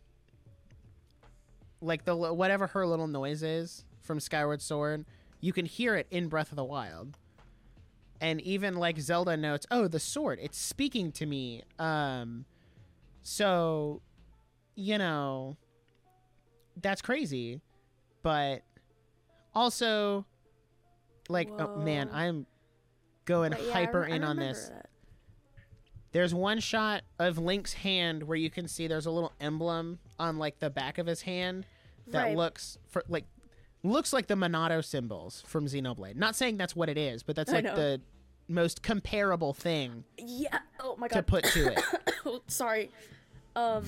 [1.81, 5.05] like the whatever her little noise is from Skyward Sword,
[5.41, 7.17] you can hear it in Breath of the Wild.
[8.21, 11.63] And even like Zelda notes, oh, the sword, it's speaking to me.
[11.79, 12.45] Um
[13.23, 14.01] so
[14.75, 15.57] you know
[16.81, 17.61] that's crazy.
[18.23, 18.61] But
[19.53, 20.25] also
[21.29, 22.45] like oh, man, I'm
[23.25, 24.69] going yeah, hyper in on this.
[24.69, 24.87] that.
[26.11, 30.37] There's one shot of Link's hand where you can see there's a little emblem on
[30.37, 31.65] like the back of his hand
[32.07, 32.37] that Right.
[32.37, 33.25] looks for like
[33.83, 36.15] looks like the Monado symbols from Xenoblade.
[36.15, 38.01] Not saying that's what it is, but that's like the
[38.47, 40.59] most comparable thing Yeah.
[40.81, 41.79] Oh my to put to it.
[42.25, 42.91] Oh, Sorry.
[43.55, 43.83] Um,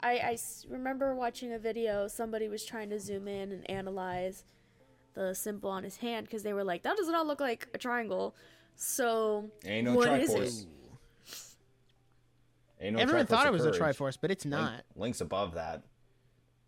[0.00, 2.06] I, I s- remember watching a video.
[2.08, 4.44] Somebody was trying to zoom in and analyze
[5.14, 7.78] the symbol on his hand because they were like, "That does not look like a
[7.78, 8.34] triangle."
[8.76, 10.62] So Ain't no what is Triforce.
[10.62, 10.66] it?
[12.80, 14.84] Ain't no Everyone Triforce thought it of was a Triforce, but it's Link- not.
[14.96, 15.82] Link's above that.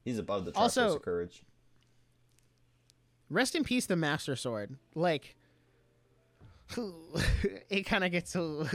[0.05, 1.43] He's above the Triforce Also- of Courage.
[3.35, 4.77] Rest in peace, the Master Sword.
[4.95, 5.37] Like,
[7.69, 8.71] it kind of gets a.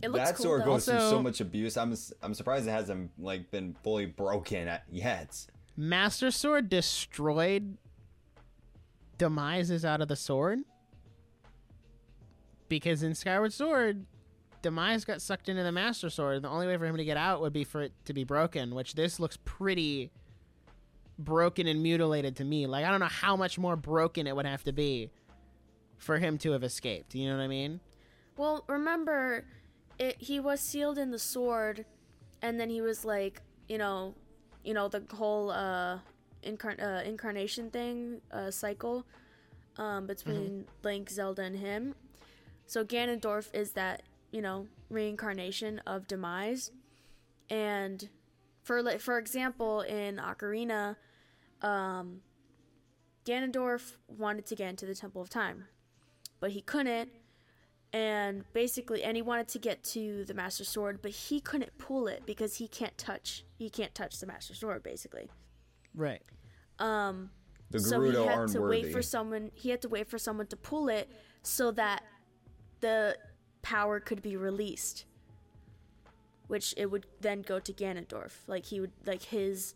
[0.00, 0.66] It looks that cool, sword though.
[0.66, 1.76] goes through so much abuse.
[1.76, 5.46] I'm s- I'm surprised it hasn't like been fully broken yet.
[5.76, 7.76] Master Sword destroyed
[9.18, 10.60] Demises out of the sword
[12.68, 14.06] because in Skyward Sword,
[14.62, 16.36] Demise got sucked into the Master Sword.
[16.36, 18.24] and The only way for him to get out would be for it to be
[18.24, 20.10] broken, which this looks pretty
[21.18, 22.66] broken and mutilated to me.
[22.66, 25.10] Like I don't know how much more broken it would have to be
[25.98, 27.14] for him to have escaped.
[27.14, 27.80] You know what I mean?
[28.36, 29.44] Well, remember,
[29.98, 31.84] it, he was sealed in the sword,
[32.42, 34.14] and then he was like, you know,
[34.64, 35.98] you know the whole uh,
[36.44, 39.06] incarn- uh incarnation thing uh, cycle
[39.78, 41.94] um, between Link, Zelda, and him.
[42.66, 44.02] So Ganondorf is that
[44.32, 46.72] you know reincarnation of Demise,
[47.50, 48.08] and
[48.64, 50.96] for like for example in Ocarina,
[51.62, 52.20] um,
[53.24, 55.64] Ganondorf wanted to get into the Temple of Time,
[56.40, 57.10] but he couldn't
[57.92, 62.08] and basically and he wanted to get to the master sword but he couldn't pull
[62.08, 65.30] it because he can't touch he can't touch the master sword basically
[65.94, 66.20] Right.
[66.80, 67.30] um
[67.70, 68.82] The so he had aren't to worthy.
[68.82, 71.08] wait for someone he had to wait for someone to pull it
[71.44, 72.02] so that
[72.80, 73.16] the
[73.62, 75.04] power could be released
[76.48, 79.74] which it would then go to Ganondorf like he would like his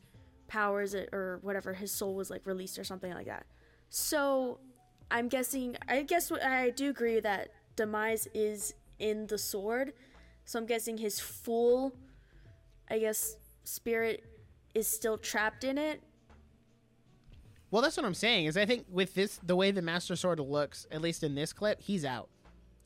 [0.48, 3.46] powers uh, or whatever his soul was like released or something like that
[3.90, 4.58] so
[5.10, 9.92] I'm guessing I guess I do agree that demise is in the sword
[10.44, 11.94] So I'm guessing his full,
[12.90, 14.24] I guess, spirit
[14.74, 16.02] is still trapped in it.
[17.70, 18.46] Well, that's what I'm saying.
[18.46, 21.52] Is I think with this, the way the Master Sword looks, at least in this
[21.52, 22.30] clip, he's out.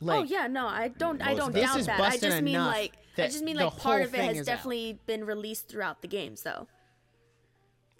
[0.02, 1.22] Oh, like, oh yeah, no, I don't.
[1.22, 2.00] I don't This doubt is that.
[2.00, 2.94] I just mean like.
[3.16, 4.52] I just mean like part of it has is out.
[4.52, 6.66] definitely been released throughout the games, though.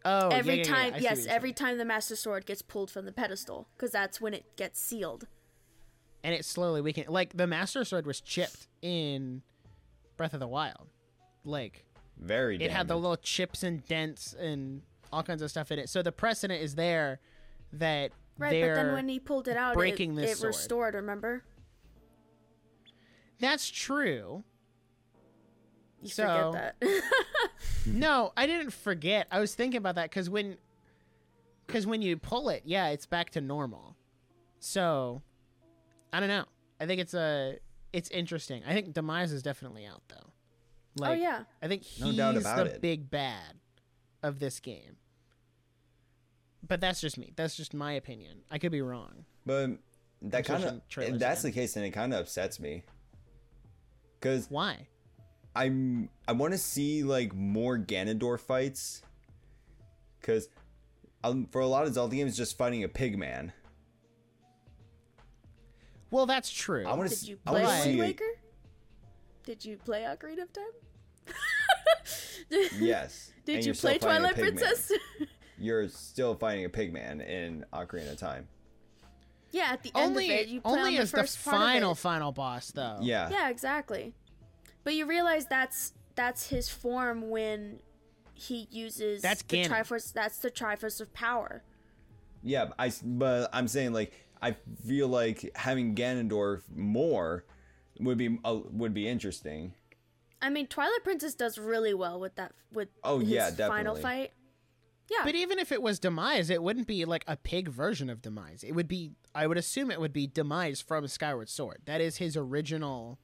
[0.05, 1.55] oh, every yeah, yeah, time, I see yes, every saying.
[1.55, 5.27] time the Master Sword gets pulled from the pedestal, because that's when it gets sealed.
[6.25, 7.09] and it slowly weakened.
[7.09, 9.43] Like the Master Sword was chipped in
[10.17, 10.89] Breath of the Wild.
[11.45, 11.85] Like
[12.19, 12.57] Very.
[12.63, 14.83] it had the little chips and dents and
[15.13, 15.89] all kinds of stuff in it.
[15.89, 17.21] So the precedent is there
[17.75, 20.49] that Right, but then when he pulled it out, breaking it, this it sword.
[20.49, 20.95] restored.
[20.95, 21.43] Remember?
[23.43, 24.43] That's true.
[26.01, 27.03] You So- forget that.
[27.87, 29.27] No, I didn't forget.
[29.31, 30.57] I was thinking about that because when,
[31.67, 33.97] because when you pull it, yeah, it's back to normal.
[34.61, 35.21] So,
[36.13, 36.45] I don't know.
[36.81, 37.57] I think it's a,
[37.93, 38.63] it's interesting.
[38.67, 40.17] I think Demise is definitely out though.
[40.25, 41.41] Oh, like, oh yeah.
[41.61, 42.81] I think No he's doubt about the it.
[42.81, 43.55] big bad
[44.23, 44.97] of this game.
[46.67, 47.33] But that's just me.
[47.35, 48.43] That's just my opinion.
[48.51, 49.25] I could be wrong.
[49.45, 49.71] But
[50.23, 51.53] that kind of if that's again.
[51.53, 52.85] the case, then it kind of upsets me.
[54.23, 54.87] Cause Why?
[55.55, 59.03] I'm I want to see like more Ganondorf fights.
[60.23, 60.49] Cause
[61.25, 63.53] um, for a lot of Zelda games, just fighting a pig man.
[66.11, 66.87] Well, that's true.
[66.87, 67.19] I want to.
[67.19, 67.99] Did you I play want to see.
[67.99, 68.25] Waker?
[69.45, 70.65] Did you play Ocarina of Time?
[72.79, 73.33] Yes.
[73.47, 74.35] Did and you play fighting a Twilight.
[74.35, 74.93] Princess?
[75.59, 78.47] You're still fighting a pig man in Ocarina of Time.
[79.53, 81.45] Yeah, at the end only of it, you play only on as the the first
[81.45, 81.99] part of final it.
[81.99, 82.99] final boss though.
[83.01, 83.29] Yeah.
[83.31, 84.15] Yeah, exactly.
[84.85, 87.79] But you realize that's that's his form when
[88.35, 89.69] he uses That's the Ganon.
[89.69, 90.13] Triforce.
[90.13, 91.63] That's the Triforce of Power.
[92.43, 97.45] Yeah, I s- but I'm saying like I feel like having Ganondorf more
[98.01, 99.75] would be uh, would be interesting.
[100.41, 104.33] I mean, Twilight Princess does really well with that with Oh, his yeah, final fight.
[105.11, 108.23] Yeah, But even if it was Demise, it wouldn't be like a pig version of
[108.23, 108.63] Demise.
[108.65, 111.83] It would be I would assume it would be Demise from Skyward Sword.
[111.85, 113.19] That is his original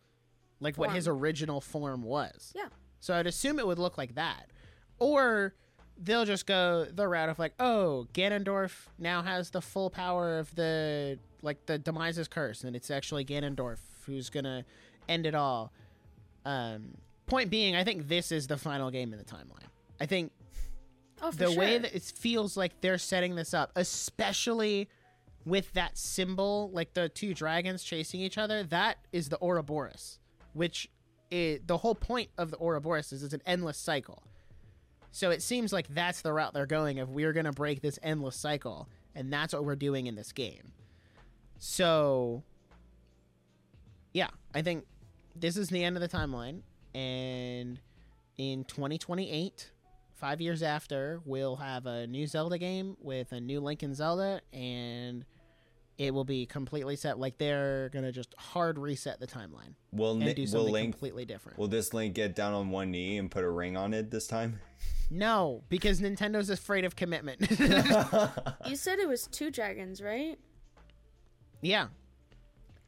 [0.60, 2.52] like what his original form was.
[2.54, 2.68] yeah.
[3.00, 4.50] So I'd assume it would look like that.
[4.98, 5.54] Or
[5.96, 10.54] they'll just go the route of like, oh, Ganondorf now has the full power of
[10.56, 14.64] the like the Demise's curse, and it's actually Ganondorf who's gonna
[15.08, 15.72] end it all.
[16.44, 16.94] Um,
[17.26, 19.66] point being, I think this is the final game in the timeline.
[20.00, 20.32] I think
[21.20, 21.58] Oh, the sure.
[21.58, 24.88] way that it feels like they're setting this up, especially
[25.44, 30.18] with that symbol, like the two dragons chasing each other, that is the Ouroboros,
[30.52, 30.88] which
[31.30, 34.22] is, the whole point of the Ouroboros is it's an endless cycle.
[35.10, 37.98] So it seems like that's the route they're going of we're going to break this
[38.02, 40.72] endless cycle, and that's what we're doing in this game.
[41.58, 42.42] So,
[44.12, 44.84] yeah, I think
[45.34, 46.60] this is the end of the timeline,
[46.94, 47.80] and
[48.36, 49.70] in 2028,
[50.18, 54.40] five years after, we'll have a new Zelda game with a new Link and Zelda,
[54.52, 55.24] and
[55.96, 57.18] it will be completely set.
[57.18, 61.24] Like they're gonna just hard reset the timeline Will and Ni- do will Link completely
[61.24, 61.58] different.
[61.58, 64.26] will this Link get down on one knee and put a ring on it this
[64.26, 64.60] time?
[65.10, 67.40] no, because Nintendo's afraid of commitment.
[68.66, 70.38] you said it was two dragons, right?
[71.60, 71.88] yeah.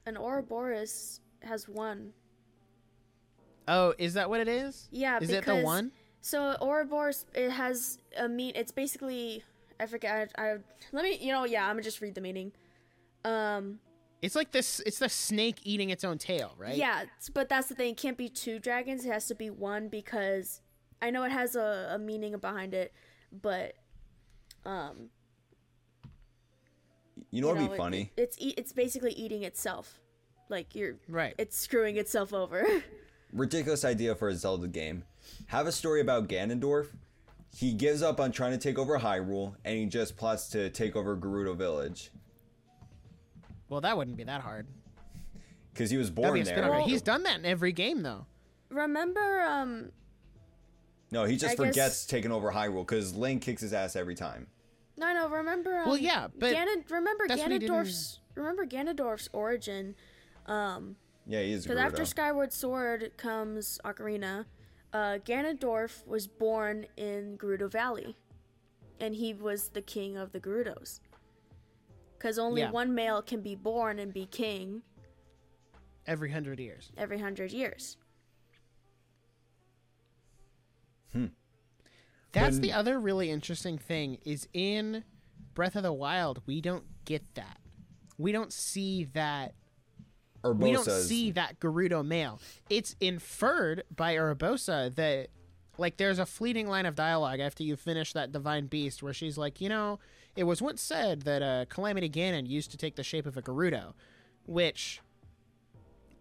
[0.07, 2.13] And Ouroboros has one.
[3.69, 4.89] Oh, is that what it is?
[4.91, 5.93] Yeah, Is it the one?
[6.21, 8.53] So Ouroboros, it has a mean.
[8.55, 9.43] It's basically
[9.79, 10.31] I forget.
[10.37, 10.57] I, I
[10.93, 11.17] let me.
[11.21, 11.65] You know, yeah.
[11.67, 12.53] I'm gonna just read the meaning.
[13.25, 13.79] Um.
[14.23, 14.81] It's like this.
[14.85, 16.77] It's the snake eating its own tail, right?
[16.77, 17.93] Yeah, but that's the thing.
[17.93, 19.07] It can't be two dragons.
[19.07, 20.61] It has to be one because
[21.01, 22.93] I know it has a, a meaning behind it,
[23.33, 23.73] but
[24.67, 25.09] um,
[27.31, 28.13] You know what'd know, be it- funny?
[28.19, 30.01] it's e- it's basically eating itself.
[30.51, 31.35] Like you're, Right.
[31.39, 32.67] it's screwing itself over.
[33.33, 35.05] Ridiculous idea for a Zelda game.
[35.47, 36.89] Have a story about Ganondorf.
[37.55, 40.95] He gives up on trying to take over Hyrule, and he just plots to take
[40.97, 42.11] over Gerudo Village
[43.69, 44.67] Well, that wouldn't be that hard.
[45.73, 46.71] because he was That'd be born there.
[46.71, 48.27] Well- He's done that in every game, though.
[48.69, 49.91] Remember, um,
[51.13, 54.15] No, he just I guess- forgets taking over Hyrule because Link kicks his ass every
[54.15, 54.47] time.
[54.97, 55.79] no, no, remember.
[55.79, 58.21] Um, Well, yeah, but Ganon, remember that's what he didn't- Ganondorf's.
[58.37, 59.97] Remember Ganondorf's origin.
[60.47, 60.97] Um,
[61.27, 64.47] Yeah, he is Because after Skyward Sword comes Ocarina,
[64.93, 68.17] uh, Ganondorf was born in Gerudo Valley,
[68.99, 71.01] and he was the king of the Gerudos.
[72.19, 72.71] Because only Yeah.
[72.71, 74.83] one male can be born and be king
[76.07, 76.91] Every hundred years.
[76.97, 77.97] every hundred years.
[82.33, 85.05] That's When- the other really interesting thing is in
[85.55, 87.59] Breath of the Wild, we don't get that.
[88.19, 89.55] We don't see that
[90.45, 92.41] we don't see that Gerudo male.
[92.69, 95.29] It's inferred by Urbosa that
[95.79, 99.39] like there's a fleeting line of dialogue after you finish that divine beast where she's
[99.39, 99.99] like, you know,
[100.37, 103.43] it was once said that uh, Calamity Ganon used to take the shape of a
[103.43, 103.95] Gerudo,
[104.47, 105.01] which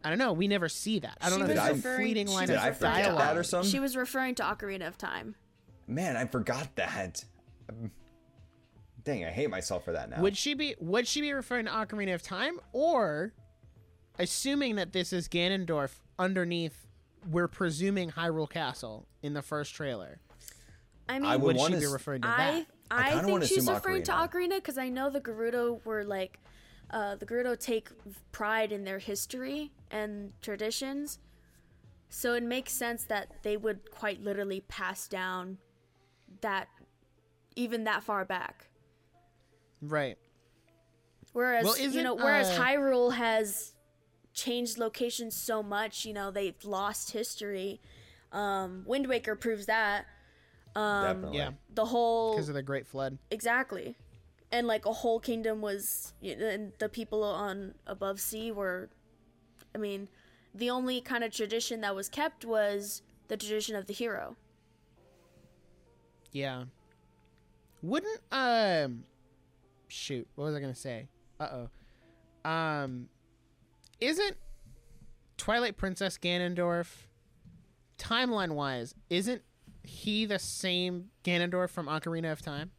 [0.03, 0.33] I don't know.
[0.33, 1.17] We never see that.
[1.21, 3.19] I don't She know if was there's a fleeting line Did of I forget dialogue.
[3.19, 3.69] that or something?
[3.69, 5.35] She was referring to Ocarina of Time.
[5.87, 7.23] Man, I forgot that.
[7.69, 7.91] Um,
[9.03, 10.21] Dang, I hate myself for that now.
[10.21, 13.33] Would she be would she be referring to Ocarina of Time or
[14.19, 16.85] assuming that this is Ganondorf underneath
[17.29, 20.19] we're presuming Hyrule Castle in the first trailer.
[21.07, 22.65] I mean, I would Would she be referring to I that?
[22.91, 24.29] I I, kinda think wanna she's assume referring to Ocarina.
[24.29, 26.39] Ocarina because I know the Gerudo were like,
[26.91, 27.89] uh, the Gerudo take
[28.31, 31.19] pride in their history and traditions,
[32.09, 35.57] so it makes sense that they would quite literally pass down
[36.41, 36.67] that,
[37.55, 38.67] even that far back.
[39.81, 40.17] Right.
[41.33, 43.73] Whereas Well, you know, whereas uh, Hyrule has
[44.39, 47.79] changed locations so much, you know, they've lost history.
[48.31, 50.05] Um, Wind Waker proves that.
[50.75, 51.37] Definitely.
[51.37, 51.51] Yeah.
[51.73, 53.17] The whole Because of the Great Flood.
[53.31, 53.95] Exactly.
[54.51, 58.89] And like a whole kingdom was, y- and the people on above sea were,
[59.75, 60.07] I mean,
[60.55, 64.35] the only kind of tradition that was kept was the tradition of the hero.
[66.31, 66.63] Yeah.
[67.81, 69.03] Wouldn't um
[69.87, 71.07] shoot, what was I gonna say?
[71.39, 71.47] Uh
[72.45, 72.49] oh.
[72.49, 73.09] Um
[74.01, 74.37] isn't
[75.37, 76.87] Twilight Princess Ganondorf
[77.97, 79.41] timeline wise, isn't
[79.83, 82.71] he the same Ganondorf from Ocarina of Time?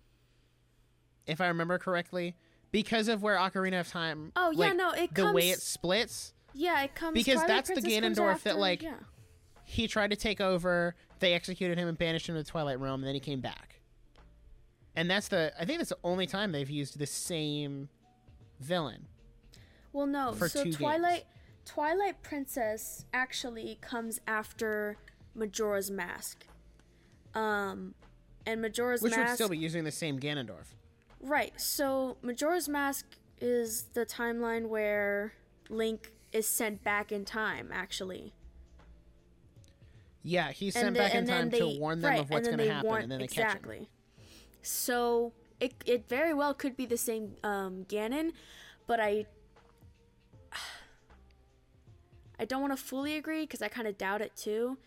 [1.27, 2.35] If I remember correctly.
[2.73, 6.35] Because of where Ocarina of Time Oh, yeah, like, no, it the way it splits,
[6.55, 8.95] Yeah, it comes Because Twilight that's the Princess comes Ganondorf that, like, yeah.
[9.65, 13.01] he tried to take over, they executed him and banished him to the Twilight Realm,
[13.01, 13.81] and then he came back.
[14.97, 17.89] And that's the I think that's the only time they've used the same
[18.61, 19.07] villain.
[19.93, 20.35] Well, no.
[20.35, 21.25] so Twilight,
[21.65, 24.97] Twilight Princess actually comes after
[25.35, 26.45] Majora's Mask.
[27.35, 27.95] Um,
[28.47, 30.75] and Majora's Which would still be using the same Ganondorf.
[31.21, 31.53] Right.
[31.61, 33.07] So Majora's Mask
[33.41, 35.33] is the timeline where
[35.69, 38.33] Link is sent back in time, actually.
[40.23, 42.59] Yeah, he's sent And back in time they- to warn them right, of what's going
[42.59, 43.47] to happen, warn- and then they catch him.
[43.47, 43.89] exactly.
[44.63, 48.33] So it it very well could be the same um, Ganon,
[48.87, 49.25] but I
[52.41, 54.79] I don't want to fully agree because I kind of doubt it too,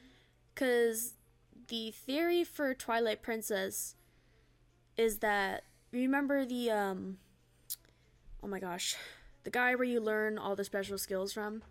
[0.54, 1.14] because
[1.68, 3.96] the theory for Twilight Princess
[4.98, 7.18] is that remember the um
[8.44, 8.96] oh my gosh
[9.44, 11.62] the guy where you learn all the special skills from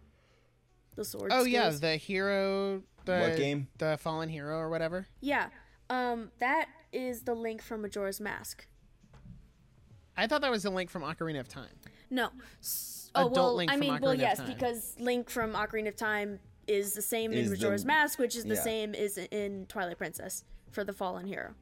[0.95, 3.69] the sword Oh yeah, the hero, the What game?
[3.79, 5.07] the fallen hero or whatever.
[5.21, 5.49] Yeah.
[5.91, 8.67] Um, that is the link from Majora's Mask.
[10.17, 11.75] I thought that was the link from Ocarina of Time.
[12.11, 12.29] No.
[12.61, 15.97] S- Oh Adult well, Link I mean, Ocarina well, yes, because Link from Ocarina of
[15.97, 18.63] Time is the same in Is the- Majora's Mask, which is the yeah.
[18.63, 21.55] same is in Twilight Princess for the fallen hero.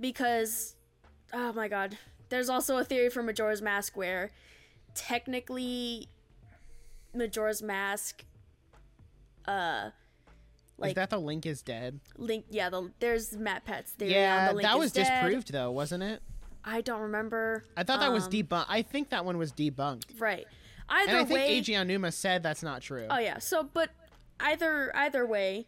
[0.00, 0.74] Because,
[1.32, 1.96] oh my god,
[2.28, 4.32] there's also a theory for Majora's Mask where
[4.94, 6.08] technically
[7.14, 8.24] Majora's Mask,
[9.46, 9.92] uh, Is
[10.78, 12.00] like that the link is dead?
[12.18, 15.22] Link, yeah, the, there's MatPat's theory Yeah, on the Link that is was dead.
[15.22, 16.22] disproved though, wasn't it?
[16.64, 17.64] I don't remember.
[17.76, 18.66] I thought that was Um, debunked.
[18.68, 20.18] I think that one was debunked.
[20.20, 20.46] Right.
[20.88, 21.60] Either And I think way.
[21.60, 23.06] Eiji Aonuma said that's not true.
[23.10, 23.38] oh yeah.
[23.38, 23.90] So, but
[24.40, 25.66] either either way,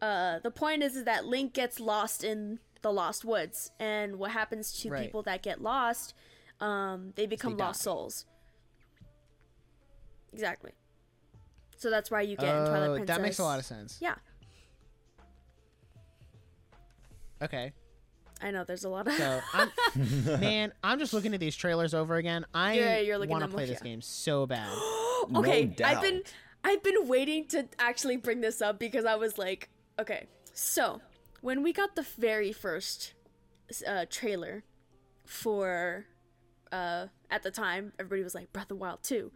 [0.00, 4.32] uh, the point is, is that Link gets lost in the Lost Woods, and what
[4.32, 5.04] happens to Right.
[5.04, 6.14] people that get lost?
[6.60, 7.66] Um, they become die.
[7.66, 8.26] lost souls.
[10.32, 10.72] Exactly.
[11.76, 13.16] So that's why you get in Oh, Twilight Princess.
[13.16, 13.98] that makes a lot of sense.
[14.00, 14.14] Yeah,
[17.42, 17.72] Okay.
[18.42, 18.64] I know.
[18.64, 19.14] There's a lot of.
[19.14, 19.70] So, I'm,
[20.40, 22.44] man, I'm just looking at these trailers over again.
[22.52, 23.90] I Yeah, you're looking want to at them, play this yeah.
[23.90, 24.68] game so bad.
[25.36, 26.22] okay, No I've been.
[26.64, 29.68] I've been waiting to actually bring this up because I was like,
[29.98, 31.00] okay, so
[31.40, 33.14] when we got the very first
[33.86, 34.62] uh, trailer
[35.26, 36.06] for
[36.70, 39.30] uh, at the time, everybody was like Breath of Wild 2.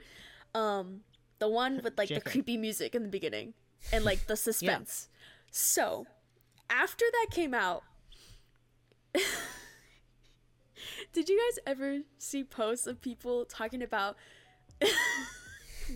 [0.54, 1.00] Um,
[1.38, 3.54] the one with like the creepy music in the beginning
[3.92, 5.08] and like the suspense.
[5.50, 6.06] So
[6.70, 7.82] after that came out,
[11.12, 14.16] did you guys ever see posts of people talking about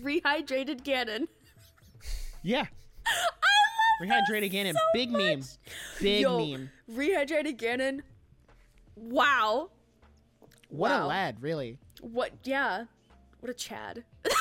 [0.01, 1.27] rehydrated Ganon?
[2.43, 2.65] Yeah.
[4.01, 5.41] Rehydrate again and big meme.
[5.99, 6.71] Big Yo, meme.
[6.91, 8.01] rehydrated Ganon.
[8.95, 9.69] Wow.
[10.69, 11.77] What a lad, really.
[11.99, 12.31] What?
[12.43, 12.85] Yeah.
[13.41, 14.03] What a Chad.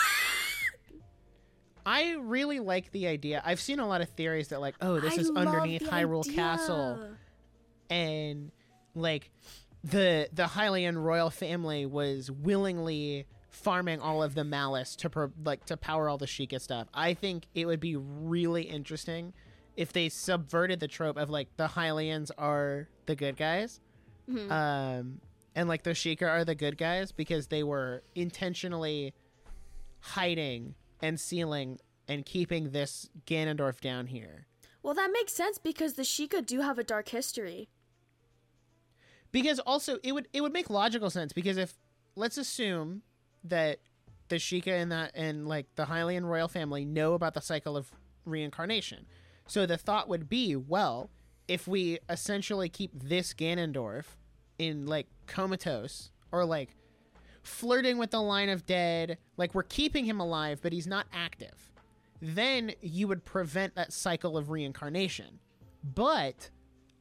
[1.87, 3.43] I really like the idea.
[3.45, 6.35] I've seen a lot of theories that like, oh, this I is underneath Hyrule idea.
[6.35, 7.09] Castle,
[7.89, 8.53] and
[8.95, 9.31] like
[9.83, 15.65] the the Hylian royal family was willingly farming all of the malice to pro- like
[15.67, 16.89] to power all the Sheikah stuff.
[16.95, 19.33] I think it would be really interesting
[19.77, 23.81] if they subverted the trope of like the Hylians are the good guys,
[24.51, 25.21] um,
[25.55, 29.15] and like the Sheikah are the good guys because they were intentionally
[30.01, 31.79] hiding and sealing
[32.09, 34.47] and keeping this Ganondorf down here.
[34.83, 37.69] Well, that makes sense because the Sheikah do have a dark history.
[39.33, 41.75] Because also it would it would make logical sense because if
[42.17, 43.03] let's assume
[43.45, 43.79] that
[44.29, 47.91] the Sheikah and that and like the Hylian royal family know about the cycle of
[48.25, 49.07] reincarnation.
[49.47, 51.11] So the thought would be, well,
[51.49, 54.05] if we essentially keep this Ganondorf
[54.59, 56.77] in like comatose or like
[57.43, 61.73] flirting with the line of dead, like we're keeping him alive but he's not active,
[62.23, 65.41] then you would prevent that cycle of reincarnation.
[65.83, 66.51] But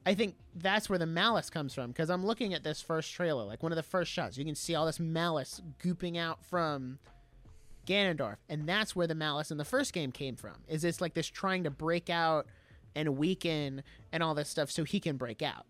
[0.05, 3.43] I think that's where the malice comes from because I'm looking at this first trailer,
[3.43, 4.37] like one of the first shots.
[4.37, 6.99] You can see all this malice gooping out from
[7.85, 10.55] Ganondorf, and that's where the malice in the first game came from.
[10.67, 12.47] Is it's like this trying to break out
[12.95, 15.65] and weaken and all this stuff so he can break out.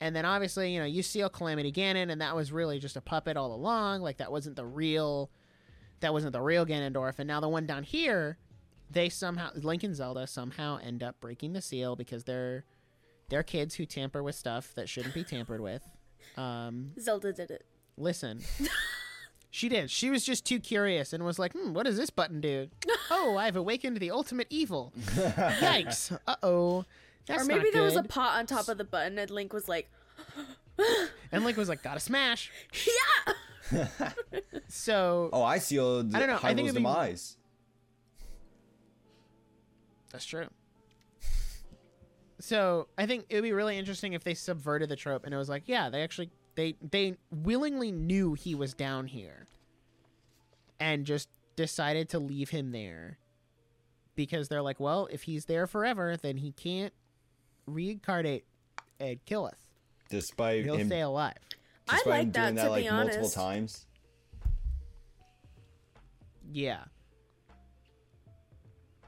[0.00, 3.00] And then obviously, you know, you seal Calamity Ganon, and that was really just a
[3.00, 4.02] puppet all along.
[4.02, 5.30] Like that wasn't the real,
[6.00, 7.18] that wasn't the real Ganondorf.
[7.18, 8.38] And now the one down here,
[8.90, 12.64] they somehow Link and Zelda somehow end up breaking the seal because they're
[13.28, 15.82] they're kids who tamper with stuff that shouldn't be tampered with.
[16.36, 17.64] Um, Zelda did it.
[17.96, 18.40] listen,
[19.50, 19.90] she did.
[19.90, 22.68] She was just too curious and was like, "Hmm, what does this button do?
[23.10, 24.92] oh, I've awakened the ultimate evil.
[25.14, 26.16] Yikes!
[26.26, 26.84] Uh oh."
[27.26, 29.66] That's or maybe there was a pot on top of the button and Link was
[29.68, 29.90] like,
[31.32, 32.50] and Link was like, "Gotta smash."
[33.72, 33.88] "Yeah."
[34.68, 37.36] So Oh, I sealed I don't know, I think Hyrule's it'd be- demise.
[40.10, 40.48] That's true.
[42.44, 45.36] So I think it would be really interesting if they subverted the trope and it
[45.38, 49.46] was like, yeah, they actually they they willingly knew he was down here,
[50.78, 53.16] and just decided to leave him there,
[54.14, 56.92] because they're like, well, if he's there forever, then he can't
[57.66, 58.44] reincarnate
[59.00, 59.56] and kill us.
[60.10, 61.38] Despite He'll him, stay alive.
[61.88, 63.86] I despite him like that, doing that to like be multiple times.
[66.52, 66.84] Yeah.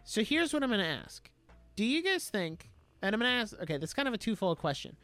[0.05, 1.29] So here's what I'm going to ask.
[1.77, 2.71] Do you guys think,
[3.03, 4.97] and I'm going to ask, okay, that's kind of a twofold question.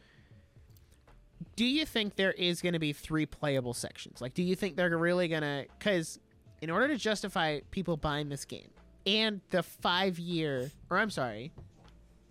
[1.55, 4.21] Do you think there is going to be three playable sections?
[4.21, 6.19] Like, do you think they're really going to, because
[6.61, 8.69] in order to justify people buying this game
[9.05, 11.51] and the five year, or I'm sorry,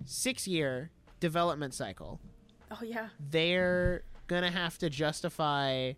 [0.04, 0.90] six year
[1.20, 2.20] development cycle,
[2.70, 3.08] Oh yeah.
[3.30, 5.92] they're gonna have to justify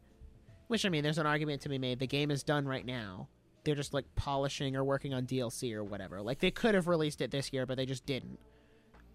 [0.67, 3.29] which i mean there's an argument to be made the game is done right now
[3.63, 7.21] they're just like polishing or working on dlc or whatever like they could have released
[7.21, 8.41] it this year but they just didn't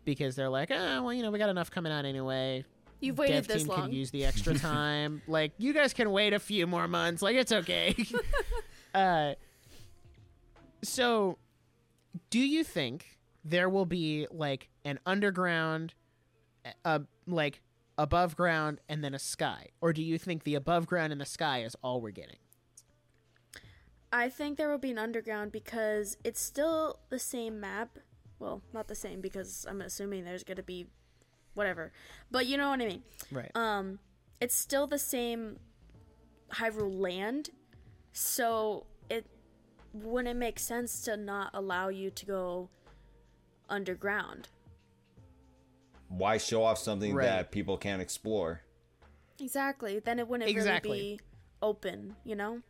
[0.06, 2.64] because they're like ah well you know we got enough coming out anyway.
[3.02, 3.82] You've waited dev this team long.
[3.84, 5.22] can use the extra time.
[5.28, 7.22] Like you guys can wait a few more months.
[7.22, 7.95] Like it's okay.
[8.93, 9.36] Uh
[10.82, 11.38] so
[12.32, 15.93] do you think there will be like an underground
[16.84, 17.62] uh, like
[17.97, 19.68] above ground and then a sky?
[19.82, 22.38] Or do you think the above ground and the sky is all we're getting?
[24.12, 28.00] I think there will be an underground because it's still the same map.
[28.40, 30.88] Well, not the same because I'm assuming there's gonna be
[31.54, 31.92] whatever.
[32.32, 33.04] But you know what I mean.
[33.32, 34.00] right Um
[34.42, 35.58] it's still the same
[36.54, 37.50] Hyrule land.
[38.14, 39.26] So it
[39.94, 42.70] wouldn't make sense to not allow you to go
[43.70, 44.48] underground.
[46.08, 47.26] Why show off something Right.
[47.26, 48.62] that people can't explore?
[49.40, 50.00] Exactly.
[50.00, 50.90] Then it wouldn't Exactly.
[50.92, 51.22] really be
[51.62, 52.62] open, you know?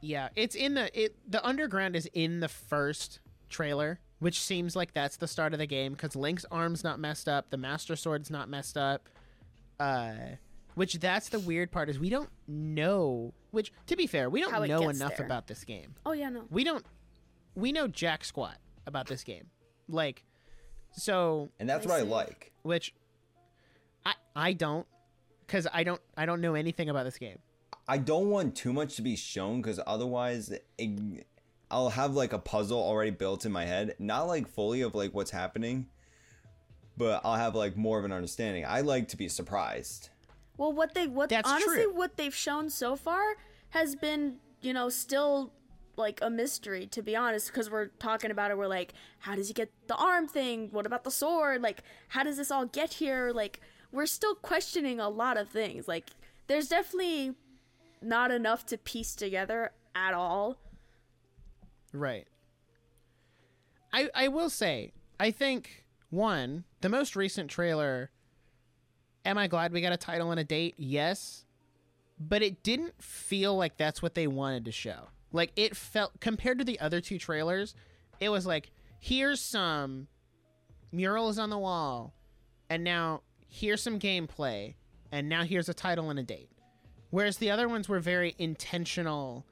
[0.00, 4.92] yeah it's in the it the underground is in the first trailer which seems like
[4.94, 8.30] that's the start of the game because link's arm's not messed up the master sword's
[8.30, 9.08] not messed up
[9.80, 10.12] uh
[10.74, 14.54] which that's the weird part is we don't know which to be fair we don't
[14.64, 15.26] it know enough there.
[15.26, 16.44] about this game Oh yeah, no.
[16.50, 16.84] we don't
[17.54, 18.56] we know jack squat
[18.86, 19.46] about this game
[19.88, 20.24] like
[20.92, 22.52] so And that's I what I like.
[22.62, 22.94] which
[24.06, 24.86] i i don't
[25.46, 27.38] because i don't i don't know anything about this game
[27.90, 30.66] I don't want too much to be shown because otherwise, it,
[31.70, 35.14] I'll have like a puzzle already built in my head, not like fully of like
[35.14, 35.86] what's happening,
[36.96, 38.64] but I'll have like more of an understanding.
[38.66, 40.10] I like to be surprised.
[40.56, 41.94] Well, what they what That's honestly true.
[41.94, 43.36] what they've shown so far
[43.70, 45.52] has been, you know, still
[45.98, 49.48] like a mystery to be honest because we're talking about it we're like how does
[49.48, 52.92] he get the arm thing what about the sword like how does this all get
[52.94, 53.60] here like
[53.90, 56.06] we're still questioning a lot of things like
[56.46, 57.34] there's definitely
[58.00, 60.56] not enough to piece together at all
[61.98, 62.26] Right.
[63.92, 68.10] I I will say, I think one, the most recent trailer
[69.24, 70.74] Am I glad we got a title and a date?
[70.78, 71.44] Yes.
[72.18, 75.08] but it didn't feel like that's what they wanted to show.
[75.32, 77.74] Like it felt compared to the other two trailers,
[78.20, 78.70] it was like
[79.00, 80.08] here's some
[80.92, 82.14] murals on the wall,
[82.70, 84.74] and now here's some gameplay,
[85.12, 86.50] and now here's a title and a date.
[87.10, 89.44] Whereas the other ones were very intentional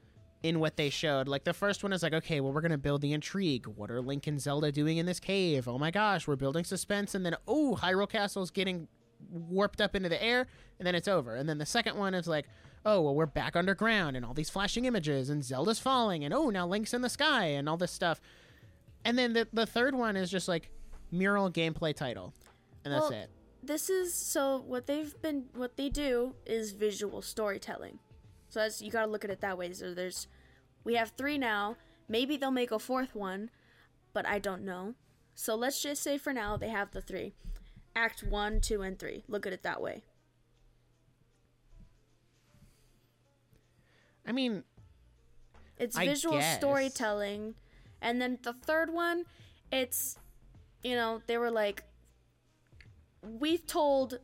[0.47, 1.27] in what they showed.
[1.27, 3.67] Like the first one is like, okay, well, we're gonna build the intrigue.
[3.67, 5.67] What are Link and Zelda doing in this cave?
[5.67, 8.87] Oh my gosh, we're building suspense, and then oh, Hyrule Castle's getting
[9.29, 10.47] warped up into the air,
[10.79, 11.35] and then it's over.
[11.35, 12.45] And then the second one is like,
[12.85, 16.49] oh, well, we're back underground, and all these flashing images, and Zelda's falling, and oh,
[16.49, 18.21] now Link's in the sky, and all this stuff.
[19.03, 20.69] And then the the third one is just like
[21.11, 22.33] mural gameplay title,
[22.85, 23.29] and that's Well, it.
[23.63, 27.99] This is so what they've been what they do is visual storytelling.
[28.49, 29.73] So that's you got to look at it that way.
[29.73, 30.27] So there's
[30.87, 31.75] we have 3 now.
[32.07, 33.49] Maybe they'll make a fourth one,
[34.13, 34.93] but I don't know.
[35.35, 37.33] So let's just say for now they have the 3.
[37.93, 39.25] Act 1, 2 and 3.
[39.27, 40.03] Look at it that way.
[44.25, 44.63] I mean,
[45.77, 47.55] It's visual storytelling.
[48.01, 49.25] And then the third one,
[49.73, 50.17] it's,
[50.83, 51.83] you know, they were like,
[53.21, 54.19] we've told,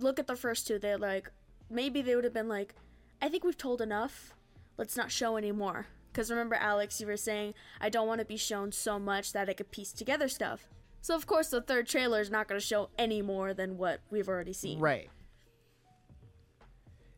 [0.00, 0.80] look at the first two.
[0.80, 1.30] They're like,
[1.70, 2.74] maybe they would have been like,
[3.22, 4.34] I think we've told enough.
[4.78, 5.86] Let's not show anymore.
[6.10, 9.48] Because remember, Alex, you were saying, I don't want to be shown so much that
[9.48, 10.66] I could piece together stuff.
[11.00, 14.00] So, of course, the third trailer is not going to show any more than what
[14.10, 14.78] we've already seen.
[14.78, 15.10] Right.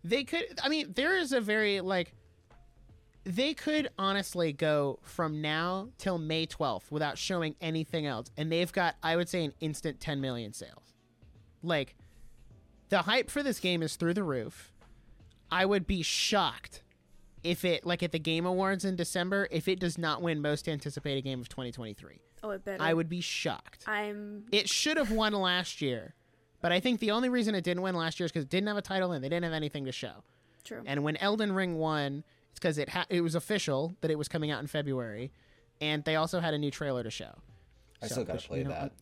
[0.03, 2.15] They could I mean, there is a very like
[3.25, 8.73] they could honestly go from now till May 12th without showing anything else and they've
[8.73, 10.95] got I would say an instant 10 million sales.
[11.63, 11.97] Like
[12.89, 14.73] the hype for this game is through the roof.
[15.51, 16.83] I would be shocked
[17.43, 20.69] if it like at the Game Awards in December if it does not win most
[20.69, 22.21] anticipated game of 2023.
[22.43, 22.83] Oh, it better.
[22.83, 23.85] I would be shocked.
[23.87, 24.45] I'm.
[24.53, 26.15] It should have won last year,
[26.63, 28.69] but I think the only reason it didn't win last year is because it didn't
[28.69, 30.23] have a title and they didn't have anything to show.
[30.65, 30.83] True.
[30.87, 34.29] And when Elden Ring won, it's because it ha- it was official that it was
[34.29, 35.33] coming out in February,
[35.81, 37.33] and they also had a new trailer to show.
[38.03, 38.93] I So, still gotta which, play you know, that.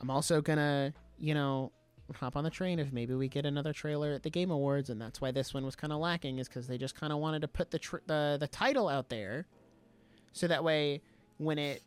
[0.00, 1.70] I'm also gonna, you know,
[2.16, 5.00] hop on the train if maybe we get another trailer at the Game Awards, and
[5.00, 7.42] that's why this one was kind of lacking, is because they just kind of wanted
[7.42, 9.46] to put the tr- the the title out there,
[10.32, 11.02] so that way
[11.38, 11.82] when it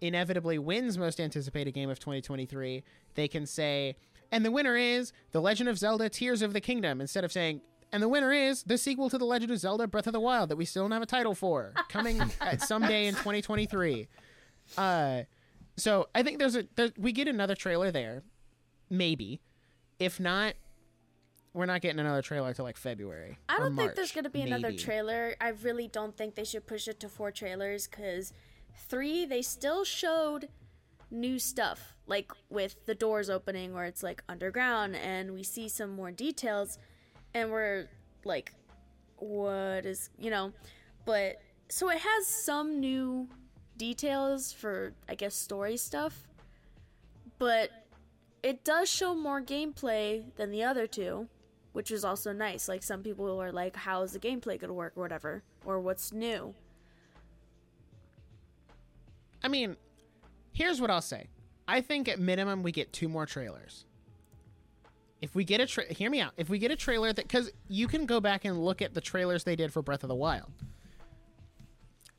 [0.00, 2.82] inevitably wins most anticipated game of 2023,
[3.14, 3.96] they can say,
[4.30, 7.62] and the winner is The Legend of Zelda: Tears of the Kingdom, instead of saying.
[7.92, 10.48] And the winner is the sequel to The Legend of Zelda: Breath of the Wild
[10.50, 14.06] that we still don't have a title for, coming at someday in 2023.
[14.78, 15.22] Uh,
[15.76, 18.22] so I think there's a there, we get another trailer there,
[18.88, 19.40] maybe.
[20.00, 20.54] If not,
[21.52, 23.38] we're not getting another trailer till like February.
[23.48, 25.34] I don't think there's going to be another trailer.
[25.40, 28.32] I really don't think they should push it to four trailers because
[28.88, 30.48] three, they still showed
[31.10, 35.90] new stuff, like with the doors opening where it's like underground and we see some
[35.90, 36.78] more details
[37.34, 37.88] and we're
[38.24, 38.54] like,
[39.16, 40.52] what is, you know,
[41.04, 43.28] but so it has some new
[43.76, 46.28] details for, I guess, story stuff,
[47.38, 47.70] but
[48.42, 51.28] it does show more gameplay than the other two
[51.72, 52.68] which is also nice.
[52.68, 56.12] Like some people are like, "How is the gameplay gonna work?" or whatever, or what's
[56.12, 56.54] new.
[59.42, 59.76] I mean,
[60.52, 61.28] here's what I'll say.
[61.66, 63.86] I think at minimum we get two more trailers.
[65.20, 66.32] If we get a tra- hear me out.
[66.36, 69.00] If we get a trailer that cuz you can go back and look at the
[69.00, 70.52] trailers they did for Breath of the Wild.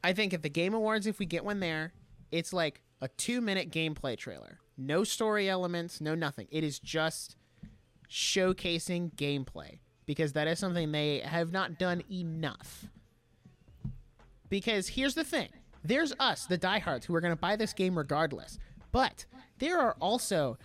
[0.04, 1.94] I think at the Game Awards if we get one there,
[2.32, 4.60] it's like a 2-minute gameplay trailer.
[4.82, 6.48] No story elements, no nothing.
[6.50, 7.36] It is just
[8.10, 12.86] showcasing gameplay because that is something they have not done enough.
[14.50, 15.50] Because here's the thing
[15.84, 18.58] there's us, the diehards, who are going to buy this game regardless.
[18.92, 19.26] But
[19.60, 20.58] there are also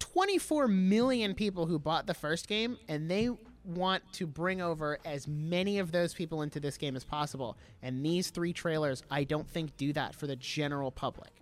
[0.00, 3.30] 24 million people who bought the first game, and they
[3.64, 7.56] want to bring over as many of those people into this game as possible.
[7.82, 11.39] And these three trailers, I don't think, do that for the general public.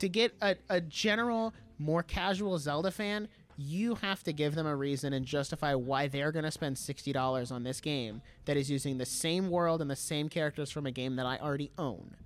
[0.00, 4.74] To get a, a general, more casual Zelda fan, you have to give them a
[4.74, 8.98] reason and justify why they're going to spend $60 on this game that is using
[8.98, 12.16] the same world and the same characters from a game that I already own.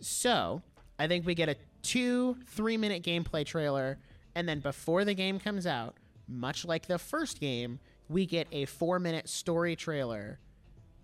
[0.00, 0.62] So,
[0.98, 3.98] I think we get a two, three minute gameplay trailer,
[4.34, 5.96] and then before the game comes out,
[6.28, 10.38] much like the first game, we get a four minute story trailer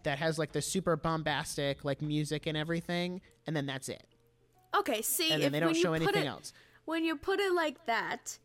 [0.02, 4.04] that has like the super bombastic like music and everything, and then that's it.
[4.74, 6.52] Okay, see, And if then they don't when you show put anything it, else.
[6.84, 8.38] When you put it like that,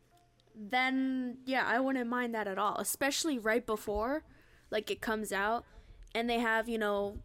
[0.56, 2.76] then yeah, I wouldn't mind that at all.
[2.78, 4.24] Especially right before,
[4.72, 5.66] like it comes out,
[6.14, 7.18] and they have you know,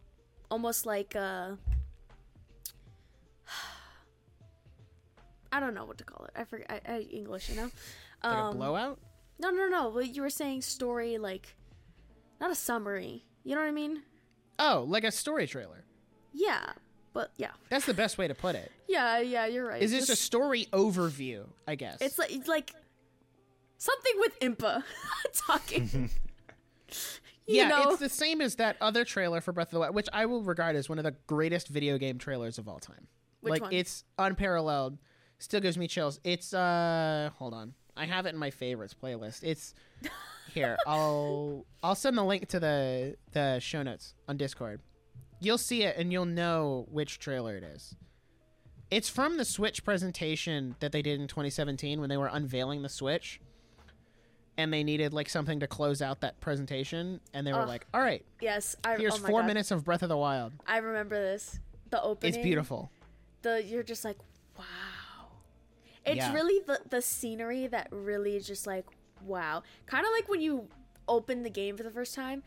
[0.49, 1.57] almost like a.
[5.51, 6.31] I don't know what to call it.
[6.35, 7.71] I forget I, I, English, you know.
[8.23, 8.99] Like Um, a blowout?
[9.39, 9.89] No, no, no.
[9.89, 11.55] Well, you were saying story like,
[12.39, 13.25] not a summary.
[13.43, 14.03] You know what I mean?
[14.59, 15.83] Oh, like a story trailer.
[16.31, 16.73] Yeah,
[17.13, 18.71] but yeah, That's the best way to put it.
[18.87, 19.45] yeah, yeah.
[19.45, 19.81] You're right.
[19.81, 21.45] Is this a story overview?
[21.67, 22.73] I guess It's like it's like
[23.77, 24.83] something with Impa
[25.33, 26.09] talking.
[27.47, 29.95] you yeah, know, it's the same as that other trailer for Breath of the Wild,
[29.95, 33.07] which I will regard as one of the greatest video game trailers of all time.
[33.41, 33.73] Which like one?
[33.73, 34.97] it's unparalleled.
[35.39, 36.19] Still gives me chills.
[36.23, 37.73] It's uh hold on.
[37.97, 39.43] I have it in my favorites playlist.
[39.43, 39.73] It's
[40.53, 40.77] here.
[40.85, 44.81] I'll I'll send the link to the the show notes on Discord.
[45.41, 47.95] You'll see it and you'll know which trailer it is.
[48.91, 52.89] It's from the Switch presentation that they did in 2017 when they were unveiling the
[52.89, 53.41] Switch.
[54.57, 57.67] And they needed like something to close out that presentation and they were Ugh.
[57.67, 58.75] like, "All right, yes.
[58.83, 59.47] I, here's oh 4 God.
[59.47, 61.59] minutes of Breath of the Wild." I remember this.
[61.89, 62.35] The opening.
[62.35, 62.91] It's beautiful.
[63.41, 64.17] The you're just like,
[64.59, 64.65] wow.
[66.05, 66.33] It's Yeah.
[66.33, 68.85] really the the scenery that really is just like,
[69.25, 69.63] wow.
[69.87, 70.67] Kind of like when you
[71.07, 72.43] open the game for the first time,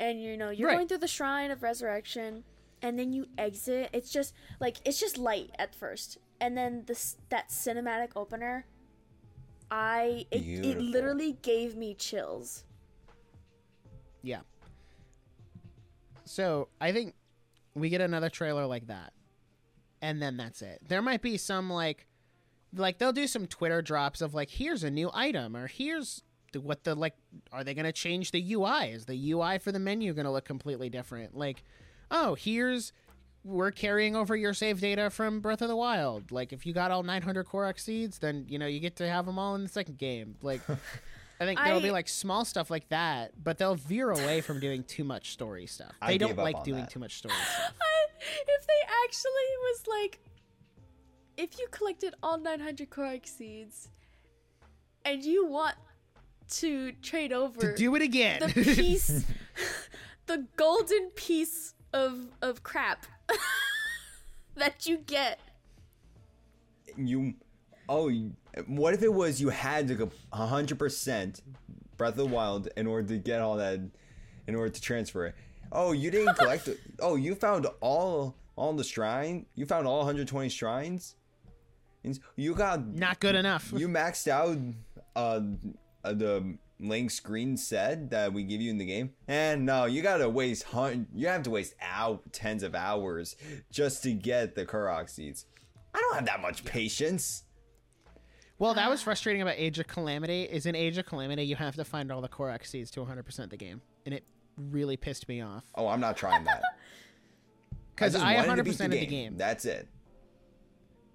[0.00, 0.74] and you know you're Right.
[0.76, 2.42] going through the Shrine of Resurrection,
[2.82, 3.90] and then you exit.
[3.92, 8.66] It's just like it's just light at first, and then this that cinematic opener.
[9.70, 12.64] I it, it literally gave me chills.
[14.22, 14.40] Yeah.
[16.24, 17.14] So I think
[17.74, 19.12] we get another trailer like that,
[20.02, 20.80] and then that's it.
[20.88, 22.06] There might be some like,
[22.74, 26.22] like they'll do some Twitter drops of like, here's a new item, or here's
[26.56, 27.14] what the like.
[27.52, 28.90] Are they gonna change the UI?
[28.90, 31.36] Is the UI for the menu gonna look completely different?
[31.36, 31.62] Like,
[32.10, 32.92] oh, here's
[33.42, 36.30] we're carrying over your save data from Breath of the Wild.
[36.30, 39.26] Like, if you got all 900 Korok seeds, then you know you get to have
[39.26, 40.36] them all in the second game.
[40.42, 40.60] Like.
[41.40, 44.84] I think there'll be like small stuff like that, but they'll veer away from doing
[44.84, 45.92] too much story stuff.
[46.06, 46.90] They gave don't like doing that.
[46.90, 47.72] too much story stuff.
[48.20, 49.30] if they actually
[49.62, 50.20] was like,
[51.38, 53.88] if you collected all 900 Korok seeds,
[55.06, 55.76] and you want
[56.50, 58.40] to trade over To do it again.
[58.40, 59.24] the piece,
[60.26, 63.06] the golden piece of of crap
[64.56, 65.38] that you get.
[66.96, 67.34] you
[67.88, 68.10] oh
[68.66, 71.40] what if it was you had to go 100%
[71.96, 73.80] breath of the wild in order to get all that
[74.46, 75.34] in order to transfer it
[75.72, 79.98] oh you didn't collect it oh you found all all the shrine you found all
[79.98, 81.14] 120 shrines
[82.36, 83.72] you got Not good enough.
[83.76, 84.56] you maxed out
[85.16, 85.40] uh
[86.02, 90.00] Uh, the link screen said that we give you in the game and no you
[90.00, 93.36] gotta waste hun- you have to waste out tens of hours
[93.70, 95.44] just to get the Korok seeds
[95.94, 97.44] i don't have that much patience
[98.58, 100.42] well, that was frustrating about Age of Calamity.
[100.42, 103.48] Is in Age of Calamity you have to find all the Korok seeds to 100%
[103.48, 104.22] the game, and it
[104.58, 106.62] really pissed me off Oh, I'm not trying that.
[107.94, 109.88] because just I 100% to beat of the game, That's it.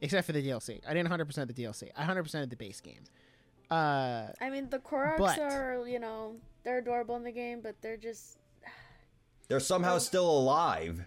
[0.01, 0.81] except for the DLC.
[0.87, 1.89] I didn't 100% the DLC.
[1.95, 3.03] I 100% of the base game.
[3.71, 7.75] Uh, I mean, the Koroks But- are, you know, they're adorable in the game, but
[7.81, 8.37] they're just.
[9.47, 11.05] They're somehow still alive.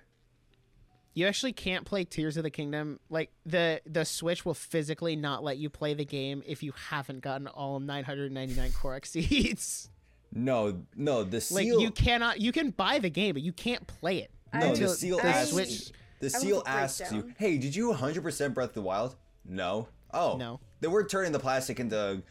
[1.14, 3.00] you actually can't play Tears of the Kingdom.
[3.10, 7.20] Like the the Switch will physically not let you play the game if you haven't
[7.20, 9.90] gotten all 999 Korok seeds.
[10.32, 11.80] No, no, the Like seal.
[11.80, 14.30] you cannot, you can buy the game, but you can't play it.
[14.54, 15.50] no, the seal the asks.
[15.50, 15.90] Switch.
[16.20, 19.88] The seal asks you, "Hey, did you 100% Breath of the Wild?" No.
[20.14, 20.60] Oh, No.
[20.80, 22.22] Then we're turning the plastic into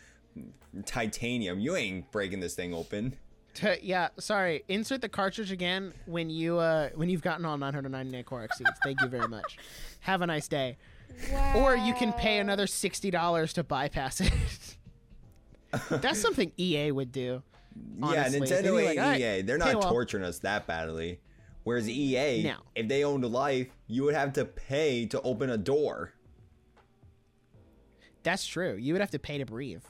[0.85, 1.59] titanium.
[1.59, 3.15] You ain't breaking this thing open.
[3.53, 4.63] T- yeah, sorry.
[4.67, 8.69] Insert the cartridge again when you uh when you've gotten all 999 Korok seeds.
[8.83, 9.57] Thank you very much.
[10.01, 10.77] Have a nice day.
[11.33, 11.53] Wow.
[11.61, 14.31] Or you can pay another sixty dollars to bypass it.
[15.89, 17.41] That's something EA would do.
[18.01, 18.15] Honestly.
[18.17, 19.41] yeah, They'd Nintendo be like, ain't "All right, EA.
[19.41, 21.19] They're not paywall." torturing us that badly.
[21.63, 22.55] Whereas EA, No.
[22.75, 26.13] if they owned a life, you would have to pay to open a door.
[28.23, 28.75] That's true.
[28.75, 29.83] You would have to pay to breathe.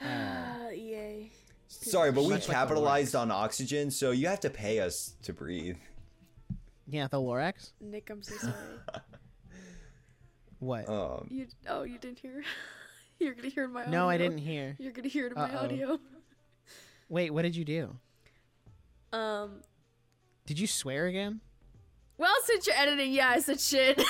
[0.00, 1.30] Ah, EA.
[1.68, 5.14] Sorry, but we Much like the capitalized on oxygen, so you have to pay us
[5.22, 5.76] to breathe.
[6.88, 7.72] Yeah, the Lorax.
[7.80, 8.54] Nick, I'm so sorry.
[10.58, 10.88] What?
[10.88, 12.42] Um, you oh, you didn't hear?
[13.18, 13.86] You're gonna hear my.
[13.86, 14.28] no, I audio.
[14.28, 14.76] didn't hear.
[14.78, 15.64] You're gonna hear it in my Uh-oh.
[15.64, 15.98] audio.
[17.08, 17.96] Wait, what did you do?
[19.12, 19.62] Um.
[20.46, 21.40] Did you swear again?
[22.18, 24.02] Well, since you're editing, yeah, I said shit.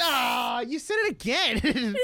[0.00, 1.94] Ah, you said it again.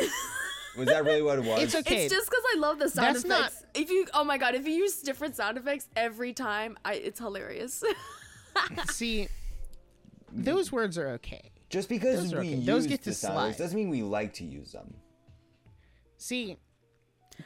[0.76, 1.62] Was that really what it was?
[1.62, 2.04] It's okay.
[2.04, 3.64] It's just because I love the sound That's effects.
[3.74, 7.18] If you, oh my god, if you use different sound effects every time, I it's
[7.18, 7.82] hilarious.
[8.90, 9.28] See,
[10.32, 11.50] those words are okay.
[11.70, 12.56] Just because Those are we okay.
[12.56, 13.64] use Those get to the sound effects slide.
[13.64, 14.94] doesn't mean we like to use them.
[16.18, 16.56] See,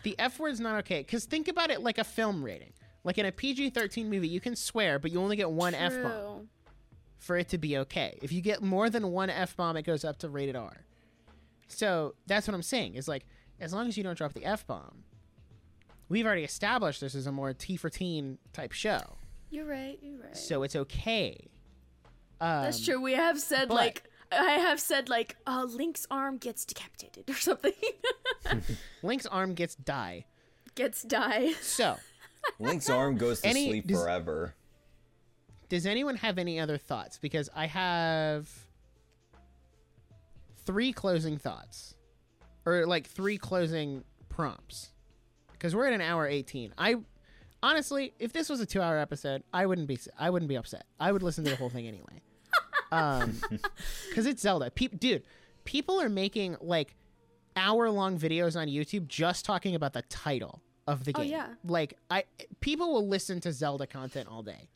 [0.03, 1.01] the F word's not okay.
[1.01, 2.73] Because think about it like a film rating.
[3.05, 5.95] Like in a PG 13 movie, you can swear, but you only get one F
[6.03, 6.49] bomb
[7.19, 8.19] for it to be okay.
[8.23, 10.77] If you get more than one F bomb, it goes up to rated R.
[11.69, 12.95] So that's what I'm saying.
[12.95, 13.27] Is like,
[13.61, 15.05] as long as you don't drop the F bomb,
[16.09, 19.17] we've already established this is a more T for teen type show,
[19.51, 19.99] You're right.
[20.03, 20.37] You're right.
[20.37, 21.49] so it's okay.
[22.41, 23.01] Um, That's true.
[23.01, 27.35] We have said but- like I have said like uh, Link's arm gets decapitated or
[27.35, 27.73] something.
[29.03, 30.27] Link's arm gets die.
[30.75, 31.53] gets die.
[31.63, 31.97] So,
[32.59, 34.55] Link's arm goes to Any- sleep does- forever.
[35.69, 37.19] does anyone have any other thoughts?
[37.19, 38.49] Because I have
[40.69, 41.95] three closing thoughts,
[42.67, 44.93] or like three closing prompts.
[45.53, 46.73] Because we're at an hour eighteen.
[46.77, 46.97] I
[47.63, 49.99] honestly, if this was a two-hour episode, I wouldn't be.
[50.19, 50.85] I wouldn't be upset.
[51.01, 52.23] I would listen to the whole thing anyway.
[52.91, 53.39] Um,
[54.09, 54.71] because it's Zelda.
[54.71, 55.23] Peop dude,
[55.65, 56.95] people are making like
[57.55, 61.31] hour-long videos on YouTube just talking about the title of the Oh, game.
[61.33, 61.49] yeah.
[61.67, 62.25] Like I,
[62.61, 64.71] people will listen to Zelda content all day.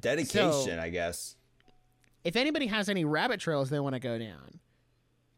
[0.00, 1.36] Dedication, So- I guess.
[2.24, 4.58] if anybody has any rabbit trails they want to go down,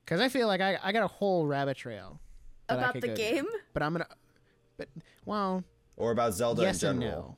[0.09, 2.19] because I feel like I, I got a whole rabbit trail
[2.71, 3.45] About the game?
[3.45, 3.53] down.
[3.75, 4.07] but I'm gonna,
[4.79, 4.89] but
[5.27, 5.63] well,
[5.99, 7.23] Or about Zelda yes in and general.
[7.23, 7.37] no.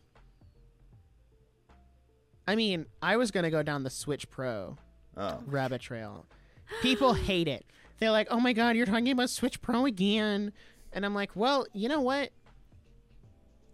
[2.46, 4.76] I mean, I was gonna go down the Switch Pro
[5.16, 5.40] Oh.
[5.46, 6.26] rabbit trail.
[6.82, 7.66] People hate it.
[7.98, 10.52] They're like, "Oh my god, you're talking about Switch Pro again,"
[10.92, 12.30] and I'm like, "Well, you know what?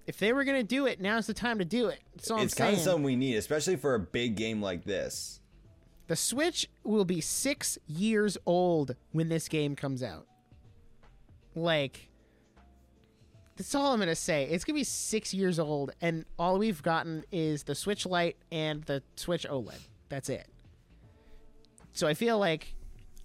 [0.07, 2.55] If they were gonna do it, now's the time to do it." That's all It's
[2.55, 2.79] I'm kind saying.
[2.79, 5.41] of something we need, especially for a big game like this.
[6.07, 10.27] The Switch will be six years old when this game comes out.
[11.55, 12.09] Like,
[13.57, 14.45] that's all I'm gonna say.
[14.45, 18.85] It's gonna be six years old, and all we've gotten is the Switch Lite and
[18.85, 19.81] the Switch OLED.
[20.09, 20.47] That's it.
[21.93, 22.75] So I feel like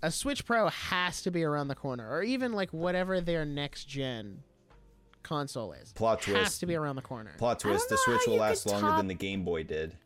[0.02, 3.86] a Switch Pro has to be around the corner, or even like whatever their next
[3.86, 4.44] gen
[5.24, 5.92] console is.
[5.94, 6.60] Plot twist has twist.
[6.62, 7.34] to be around the corner.
[7.38, 9.98] Plot twist: the Switch will last could longer top- than the Game Boy did.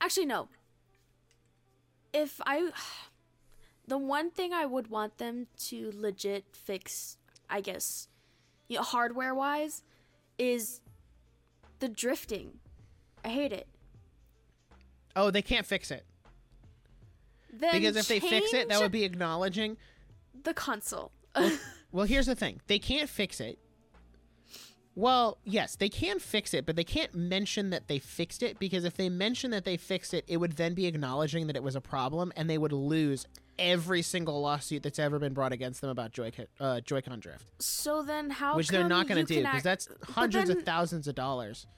[0.00, 0.48] Actually, no.
[2.12, 2.70] If I.
[3.86, 7.16] The one thing I would want them to legit fix,
[7.48, 8.08] I guess,
[8.68, 9.82] you know, hardware wise,
[10.38, 10.82] is
[11.78, 12.58] the drifting.
[13.24, 13.66] I hate it.
[15.16, 16.04] Oh, they can't fix it
[17.52, 19.76] Then because if they fix it, that would be acknowledging
[20.44, 21.10] the console.
[21.90, 22.60] Well, here's the thing.
[22.66, 23.58] They can't fix it.
[24.98, 28.84] Well, yes, they can fix it, but they can't mention that they fixed it because
[28.84, 31.76] if they mention that they fixed it, it would then be acknowledging that it was
[31.76, 33.24] a problem and they would lose
[33.60, 38.02] every single lawsuit that's ever been brought against them about Joy uh, Joy-Con drift, so
[38.02, 38.56] then how?
[38.56, 41.68] which they're not going to do because ac- that's hundreds then- of thousands of dollars.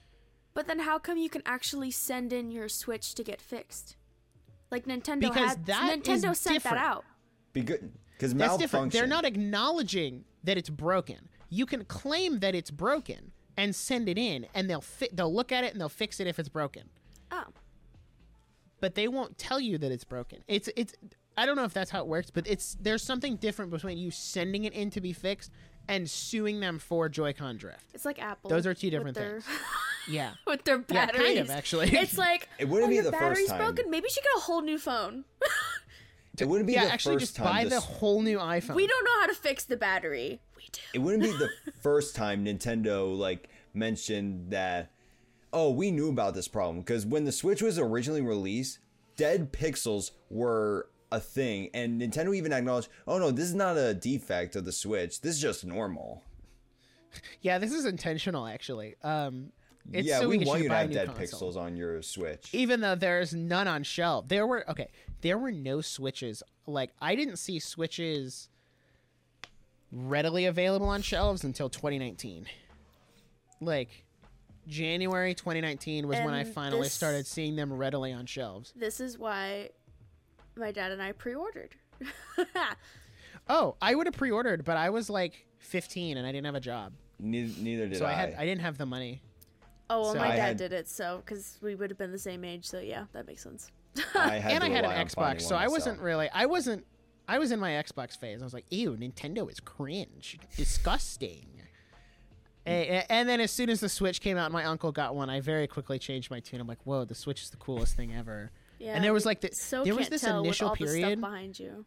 [0.55, 3.97] But then how come you can actually send in your Switch to get fixed?
[4.71, 6.77] Like Nintendo Because had that is Nintendo sent different.
[6.77, 7.05] that out.
[7.53, 8.59] Be good because That's malfunction.
[8.61, 8.93] different.
[8.93, 11.29] They're not acknowledging that it's broken.
[11.51, 15.51] You can claim that it's broken and send it in, and they'll fi- they'll look
[15.51, 16.89] at it and they'll fix it if it's broken.
[17.31, 17.43] Oh.
[18.79, 20.39] but they won't tell you that it's broken.
[20.47, 20.93] It's it's
[21.37, 24.09] I don't know if that's how it works, but it's there's something different between you
[24.11, 25.51] sending it in to be fixed
[25.87, 27.83] and suing them for Joy-Con drift.
[27.93, 28.49] It's like Apple.
[28.49, 29.45] Those are two different their- things.
[30.09, 30.31] Yeah.
[30.47, 30.89] with their batteries.
[30.89, 31.27] Yeah, batteries.
[31.27, 31.87] kind of, actually.
[31.95, 33.57] It's like It wouldn't oh, be your the first battery's time.
[33.59, 33.91] broken.
[33.91, 35.25] Maybe you should get a whole new phone.
[36.39, 38.73] It wouldn't be yeah, the actually first just buy this- the whole new iPhone.
[38.73, 40.41] we don't know how to fix the battery.
[40.61, 40.81] We do.
[40.93, 41.49] it wouldn't be the
[41.81, 44.91] first time Nintendo like mentioned that
[45.53, 48.79] oh we knew about this problem because when the Switch was originally released
[49.15, 53.93] dead pixels were a thing and Nintendo even acknowledged oh no this is not a
[53.93, 56.21] defect of the Switch this is just normal
[57.41, 58.95] Yeah, this is intentional actually.
[59.03, 59.51] Um
[59.91, 61.51] it's yeah so we we, want you to have dead console.
[61.51, 64.27] pixels on your Switch Even though there's none on shelf.
[64.27, 64.89] There were okay,
[65.21, 66.43] there were no switches.
[66.67, 68.47] Like I didn't see switches
[69.91, 72.45] readily available on shelves until 2019.
[73.59, 74.05] Like
[74.67, 78.73] January 2019 was when I finally this- started seeing them readily on shelves.
[78.75, 79.69] This is why
[80.55, 81.75] my dad and I pre-ordered.
[83.49, 86.59] Oh, I would have pre-ordered, but I was like 15 and I didn't have a
[86.61, 86.93] job.
[87.19, 89.21] neither, neither did So I I, had I didn't have the money.
[89.89, 92.19] oh, well, So my dad had- did it, so because we would have been the
[92.19, 92.65] same age.
[92.65, 93.71] So yeah, that makes sense.
[94.15, 96.05] I had and I had an rely on Xbox, so one I wasn't myself.
[96.05, 96.85] really I wasn't
[97.31, 98.41] I was in my Xbox phase.
[98.41, 101.61] I was like, "Ew, Nintendo is cringe, disgusting."
[102.67, 105.29] A- a- And then as soon as the Switch came out, my uncle got one.
[105.29, 106.59] I very quickly changed my tune.
[106.59, 108.95] I'm like, "Whoa, the Switch is the coolest thing ever." Yeah.
[108.95, 111.57] And there was like the- so there was this initial with all the period- behind
[111.57, 111.85] you.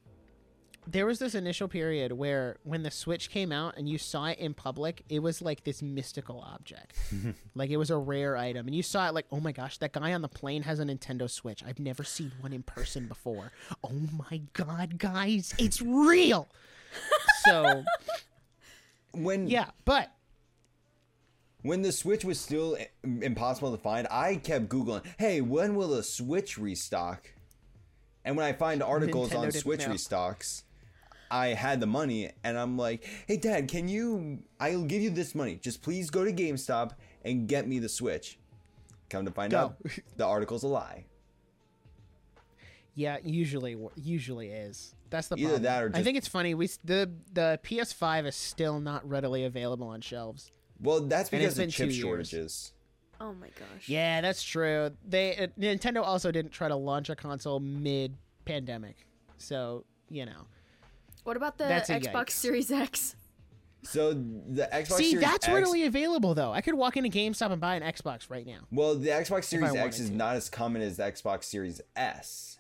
[0.87, 4.39] There was this initial period where when the Switch came out and you saw it
[4.39, 6.97] in public, it was like this mystical object.
[7.55, 8.67] like it was a rare item.
[8.67, 10.85] And you saw it like, oh my gosh, that guy on the plane has a
[10.85, 11.63] Nintendo Switch.
[11.67, 13.53] I've never seen one in person before.
[13.83, 13.93] Oh
[14.31, 16.49] my god, guys, it's real.
[17.45, 17.85] so
[19.13, 20.11] when yeah, but
[21.63, 26.03] When the Switch was still impossible to find, I kept Googling, hey, when will the
[26.03, 27.31] Switch restock?
[28.25, 29.95] And when I find articles Nintendo on Switch know.
[29.95, 30.63] restocks,
[31.35, 35.35] I had the money and I'm like, "Hey dad, can you I'll give you this
[35.35, 35.57] money.
[35.57, 36.93] Just please go to GameStop
[37.25, 38.39] and get me the Switch."
[39.11, 39.59] Come to find Go.
[39.59, 39.77] out,
[40.17, 41.07] the article's a lie.
[42.95, 44.95] Yeah, usually usually is.
[45.11, 45.63] That's the Either problem.
[45.65, 46.55] that or I think it's funny.
[46.55, 50.53] We the the PS5 is still not readily available on shelves.
[50.81, 52.73] Well, that's because of chip shortages.
[53.21, 53.89] Oh my gosh.
[53.89, 54.91] Yeah, that's true.
[55.07, 58.97] They uh, Nintendo also didn't try to launch a console mid pandemic,
[59.37, 60.47] so you know.
[61.25, 62.31] What about the That's Xbox.
[62.31, 63.17] Series X?
[63.83, 66.53] So the Xbox See, Series that's X, readily available though.
[66.53, 68.61] I could walk into GameStop and buy an Xbox right now.
[68.71, 70.17] Well, the Xbox Series X is to.
[70.17, 72.59] not as common as the Xbox Series S,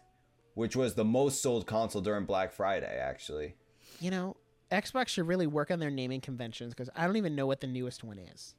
[0.54, 3.54] which was the most sold console during Black Friday, actually.
[4.00, 4.36] You know,
[4.70, 7.68] Xbox should really work on their naming conventions because I don't even know what the
[7.68, 8.54] newest one is.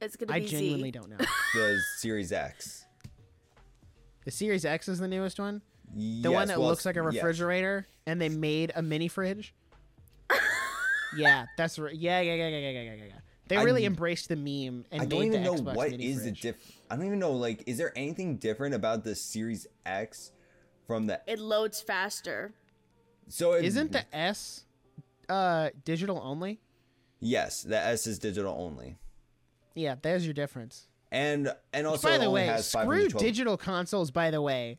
[0.00, 0.92] It's gonna I be I genuinely Z.
[0.92, 1.18] don't know.
[1.54, 2.86] The Series X.
[4.24, 5.60] the Series X is the newest one.
[5.94, 7.14] The Yes, one that well, looks like a yes.
[7.14, 9.54] refrigerator, and they made a mini fridge.
[11.16, 11.94] yeah, that's right.
[11.94, 13.12] Yeah, yeah, yeah, yeah, yeah, yeah, yeah, yeah.
[13.48, 15.02] They I- really embraced the meme and made that.
[15.02, 16.56] I don't made even the know Xbox what mini the diff.
[16.90, 17.32] I don't even know.
[17.32, 20.30] Like, is there anything different about the Series X
[20.86, 21.20] from the?
[21.26, 22.52] It loads faster.
[23.28, 24.64] So it, Isn't the S
[25.28, 26.60] uh digital only?
[27.18, 28.96] Yes, the S is digital only,
[29.74, 30.86] Yeah, there's your difference.
[31.12, 34.10] and and also by it the only way, has screw digital consoles.
[34.10, 34.78] By the way,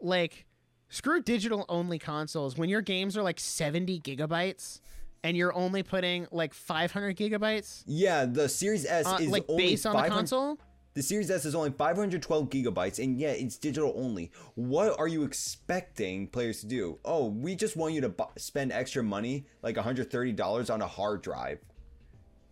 [0.00, 0.46] like
[0.88, 2.56] screw digital only consoles.
[2.56, 4.80] When your games are like 70 gigabytes
[5.24, 9.68] and you're only putting like 500 gigabytes, Yeah, the Series S uh, is like only
[9.68, 10.58] based on the console.
[10.94, 14.30] The Series S is only 512 gigabytes, and yet it's digital only.
[14.54, 16.98] What are you expecting players to do?
[17.04, 21.20] Oh, we just want you to bu- spend extra money, like $130 on a hard
[21.20, 21.58] drive.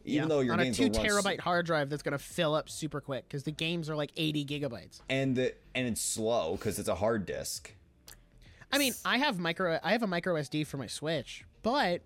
[0.04, 3.00] Even Yeah, though your on a two terabyte hard drive that's gonna fill up super
[3.00, 5.00] quick because the games are like 80 gigabytes.
[5.08, 7.74] and the and it's slow because it's a hard disk.
[8.70, 12.02] I mean, I have micro, I have a micro SD for my Switch, but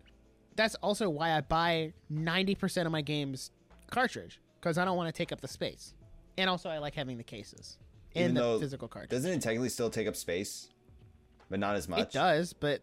[0.55, 3.51] that's also why I buy 90% of my games
[3.91, 5.95] cartridge because I don't want to take up the space,
[6.37, 7.79] and also I like having the cases
[8.15, 9.11] Even the physical cartridge.
[9.11, 10.69] Doesn't it technically still take up space,
[11.49, 12.01] but not as much?
[12.01, 12.83] It does, but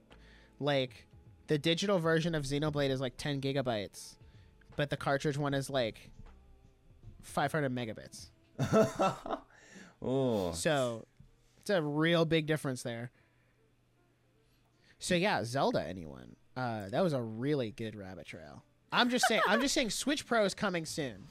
[0.59, 1.05] like
[1.47, 4.15] the digital version of Xenoblade is like 10 gigabytes,
[4.75, 6.09] but the cartridge one is like
[7.23, 8.27] 500 megabits.
[10.01, 11.05] Oh, So
[11.61, 13.11] it's a real big difference there.
[14.99, 15.81] So yeah, Zelda.
[15.87, 16.35] Anyone?
[16.55, 18.63] Uh, that was a really good rabbit trail.
[18.91, 19.41] I'm just saying.
[19.47, 19.89] I'm just saying.
[19.91, 21.23] Switch Pro is coming soon.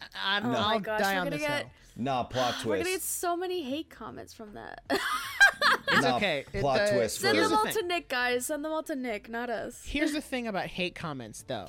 [0.00, 1.70] I, I'm, Oh my I'll gosh, die on this get- hill.
[1.96, 2.64] nah, plot twist.
[2.66, 2.94] We're gonna twist.
[2.96, 4.80] get so many hate comments from that.
[5.88, 6.44] It's Nah, okay.
[6.52, 7.72] It- plot the- twist Send them all thing.
[7.74, 8.46] to Nick, guys.
[8.46, 9.82] Send them all to Nick, not us.
[9.86, 11.68] Here's the thing about hate comments, though.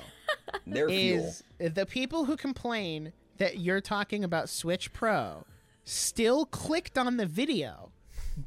[0.66, 1.34] Their fuel.
[1.58, 5.44] is the people who complain that you're talking about Switch Pro
[5.84, 7.90] still clicked on the video,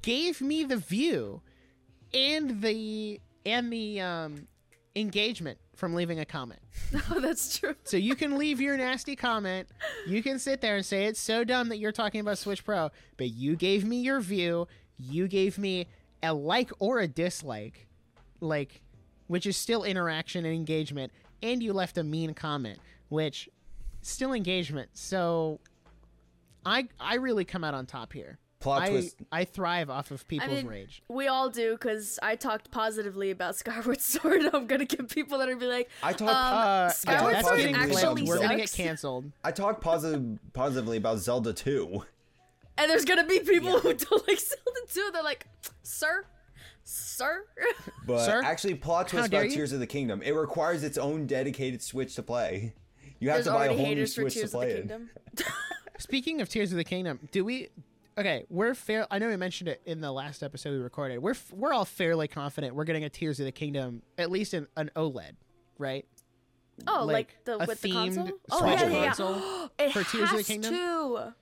[0.02, 1.42] gave me the view
[2.14, 4.48] and the and the um,
[4.96, 6.60] engagement from leaving a comment.
[7.10, 7.76] Oh, that's true.
[7.84, 9.68] So you can leave your nasty comment.
[10.06, 12.90] You can sit there and say it's so dumb that you're talking about Switch Pro,
[13.18, 14.68] but you gave me your view.
[14.98, 15.88] You gave me
[16.22, 17.88] a like or a dislike,
[18.42, 18.82] like,
[19.28, 21.12] which is still interaction and engagement,
[21.44, 23.50] and you left a mean comment, which
[24.02, 24.90] still engagement.
[24.94, 25.60] So
[26.66, 28.38] I I really come out on top here.
[28.60, 29.16] Plot I, twist.
[29.32, 31.02] I thrive off of I people's mean, rage.
[31.10, 34.44] we all do because I talked positively about Skyward Sword.
[34.54, 36.36] I'm gonna get people that are be like, I talk- um,
[36.88, 37.74] Uh, Skyward that's Sword actually
[38.14, 38.28] clipped.
[38.30, 39.32] We're gonna get canceled.
[39.44, 42.04] I talk positive positively about Zelda 2.
[42.78, 45.10] and there's gonna be people who don't like Zelda 2.
[45.12, 45.48] They're like,
[45.82, 46.26] sir,
[46.84, 47.46] sir.
[48.06, 48.42] But Sir?
[48.44, 49.56] actually, plot How twist dare about you?
[49.58, 50.22] Tears of the Kingdom.
[50.22, 52.74] It requires its own dedicated Switch to play.
[53.20, 54.78] You have There's to buy a whole new Switch to Tears of the play it.
[54.88, 55.10] Kingdom.
[56.00, 57.70] Speaking of Tears of the Kingdom, do we?
[58.18, 59.06] Okay, we're fair.
[59.12, 61.20] I know we mentioned it in the last episode we recorded.
[61.20, 64.54] We're f- we're all fairly confident we're getting a Tears of the Kingdom at least
[64.54, 65.34] in an OLED,
[65.78, 66.06] right?
[66.88, 68.30] Oh, like, Like the a with the themed console.
[68.50, 69.68] Oh Switch yeah, yeah, console yeah.
[69.86, 70.74] it for Tears of the Kingdom?
[70.74, 71.34] To.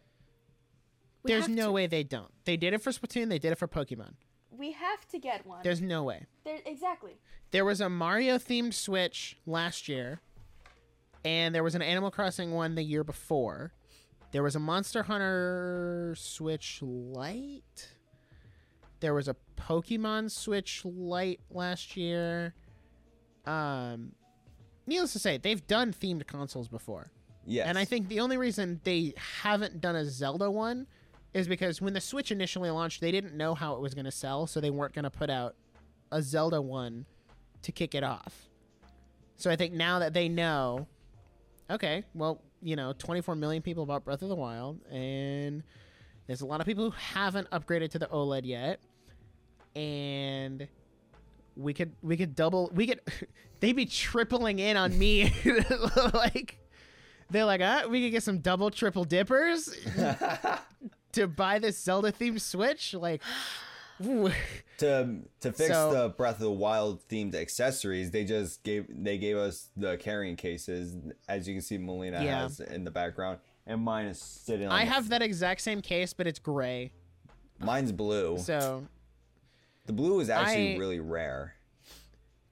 [1.23, 1.71] We There's no to.
[1.71, 2.31] way they don't.
[2.45, 3.29] They did it for Splatoon.
[3.29, 4.13] They did it for Pokemon.
[4.59, 5.61] We have to get one.
[5.63, 6.25] There's no way.
[6.43, 7.13] There, exactly.
[7.51, 10.19] There was a Mario themed Switch last year,
[11.23, 13.71] and there was an Animal Crossing one the year before.
[14.31, 17.87] There was a Monster Hunter Switch Lite.
[18.99, 22.53] There was a Pokemon Switch Lite last year.
[23.45, 24.11] Um,
[24.85, 27.11] needless to say, they've done themed consoles before.
[27.45, 27.65] Yes.
[27.67, 30.85] And I think the only reason they haven't done a Zelda one
[31.33, 34.11] is because when the Switch initially launched, they didn't know how it was going to
[34.11, 35.55] sell, so they weren't going to put out
[36.11, 37.05] a Zelda one
[37.61, 38.49] to kick it off.
[39.37, 40.87] So I think now that they know,
[41.69, 45.63] okay, well, you know, 24 million people bought Breath of the Wild, and
[46.27, 48.79] there's a lot of people who haven't upgraded to the OLED yet,
[49.75, 50.67] and
[51.55, 53.01] we could we could double we could
[53.59, 55.33] they'd be tripling in on me
[56.13, 56.57] like
[57.29, 59.75] they're like uh we could get some double triple dippers
[61.13, 63.21] to buy this zelda themed switch like
[64.77, 69.17] to to fix So- the Breath of the Wild themed accessories, they just gave they
[69.17, 70.95] gave us the carrying cases,
[71.27, 72.43] as you can see Melina Yeah.
[72.43, 74.67] has in the background, and mine is sitting.
[74.67, 76.91] on i have that exact same case but it's gray
[77.59, 78.37] Mine's blue.
[78.37, 78.87] so
[79.85, 81.55] the blue is actually I- really rare.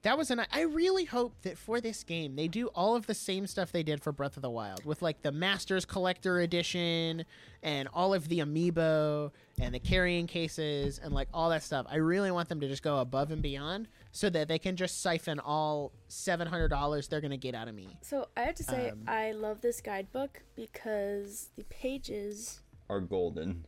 [0.08, 3.12] That was an i really hope that for this game they do all of the
[3.14, 7.24] same stuff they did for breath of the wild with like the masters collector edition
[7.62, 9.30] and all of the amiibo
[9.60, 12.82] and the carrying cases and like all that stuff i really want them to just
[12.82, 17.36] go above and beyond so that they can just siphon all $700 they're going to
[17.36, 21.50] get out of me So I have to say, Um, I love this guidebook because
[21.56, 23.66] the pages Are golden.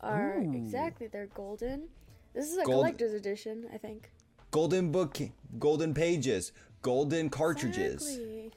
[0.00, 0.54] are Ooh.
[0.54, 1.88] exactly they're golden.
[2.34, 4.10] This is a Gold- collector's edition, I think.
[4.54, 5.18] Golden book,
[5.58, 8.06] golden pages, golden cartridges.
[8.08, 8.52] Exactly.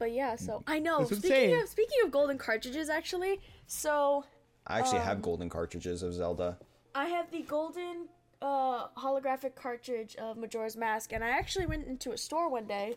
[0.00, 1.04] But yeah, so I know.
[1.04, 4.24] That's Speaking of speaking of golden cartridges, actually, so
[4.66, 6.58] I actually Um, have golden cartridges of Zelda.
[6.96, 8.08] I have the golden
[8.40, 12.96] uh, holographic cartridge of Majora's Mask, and I actually went into a store one day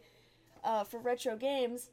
[0.63, 1.91] uh, for retro games,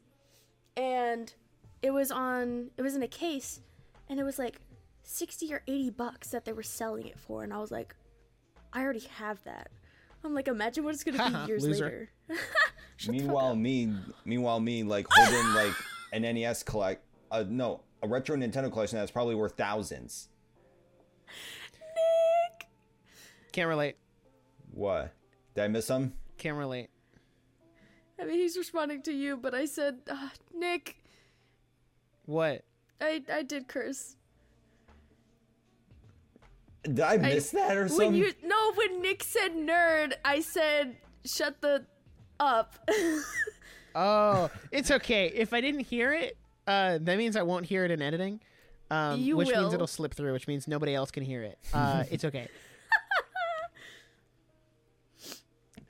[0.74, 1.34] and
[1.82, 2.70] it was on.
[2.78, 3.60] It was in a case,
[4.09, 4.62] and it was like
[5.02, 7.94] sixty or eighty bucks that they were selling it for, and I was like,
[8.73, 9.70] I already have that.
[10.24, 11.85] I'm like, imagine what it's gonna be years loser.
[11.85, 12.11] later.
[12.97, 13.93] Shut the fuck meanwhile, me,
[14.24, 15.74] meanwhile, me, like holding like
[16.12, 20.28] an NES collect, uh, no, a retro Nintendo collection that's probably worth thousands.
[22.55, 22.69] Nick.
[23.53, 23.97] can't relate
[24.73, 25.12] What?
[25.55, 26.12] Did I miss some?
[26.39, 26.90] can't relate
[28.20, 31.03] I mean, he's responding to you, but I said, uh, Nick,
[32.27, 32.65] what
[33.01, 34.16] I I did curse.
[36.82, 38.14] Did I miss that or When something?
[38.14, 41.86] you no, when Nick said nerd, I said shut the
[42.40, 42.74] up.
[43.94, 47.90] oh it's okay if i didn't hear it uh that means i won't hear it
[47.90, 48.40] in editing
[48.90, 52.04] um, You which means it'll slip through which means nobody else can hear it uh
[52.10, 52.48] it's okay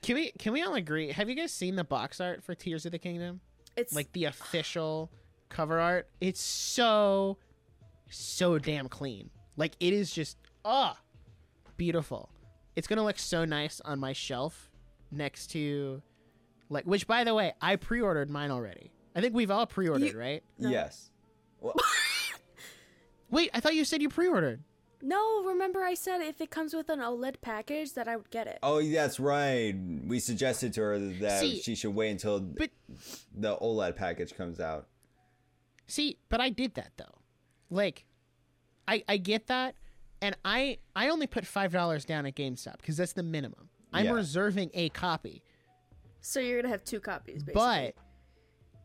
[0.02, 1.12] Can we can we all agree?
[1.12, 3.40] Have you guys seen the box art for Tears of the Kingdom?
[3.76, 5.10] it's Like the official
[5.48, 6.08] cover art?
[6.20, 7.38] It's so
[8.10, 9.30] so damn clean.
[9.56, 10.98] Like it is just ah
[11.76, 12.30] beautiful.
[12.76, 14.70] It's gonna look so nice on my shelf
[15.10, 16.02] next to
[16.68, 18.92] like which by the way, I pre-ordered mine already.
[19.14, 20.42] I think we've all pre-ordered, You- right?
[20.58, 21.10] Yes.
[21.60, 21.74] Well,
[23.30, 24.62] Wait, I thought you said you pre-ordered.
[25.00, 25.42] no.
[25.44, 28.58] Remember, I said if it comes with an OLED package, that I would get it.
[28.62, 29.74] oh, that's right.
[30.06, 32.70] We suggested to her that See, she should wait until But
[33.34, 34.88] the OLED package comes out.
[35.86, 37.18] See, but I did that though.
[37.70, 38.04] Like,
[38.88, 39.76] I I get that,
[40.22, 43.68] and I I only put five dollars down at GameStop because that's the minimum.
[43.92, 44.12] I'm Yeah.
[44.12, 45.42] reserving a copy,
[46.20, 47.54] So you're gonna have two copies, basically.
[47.54, 47.94] but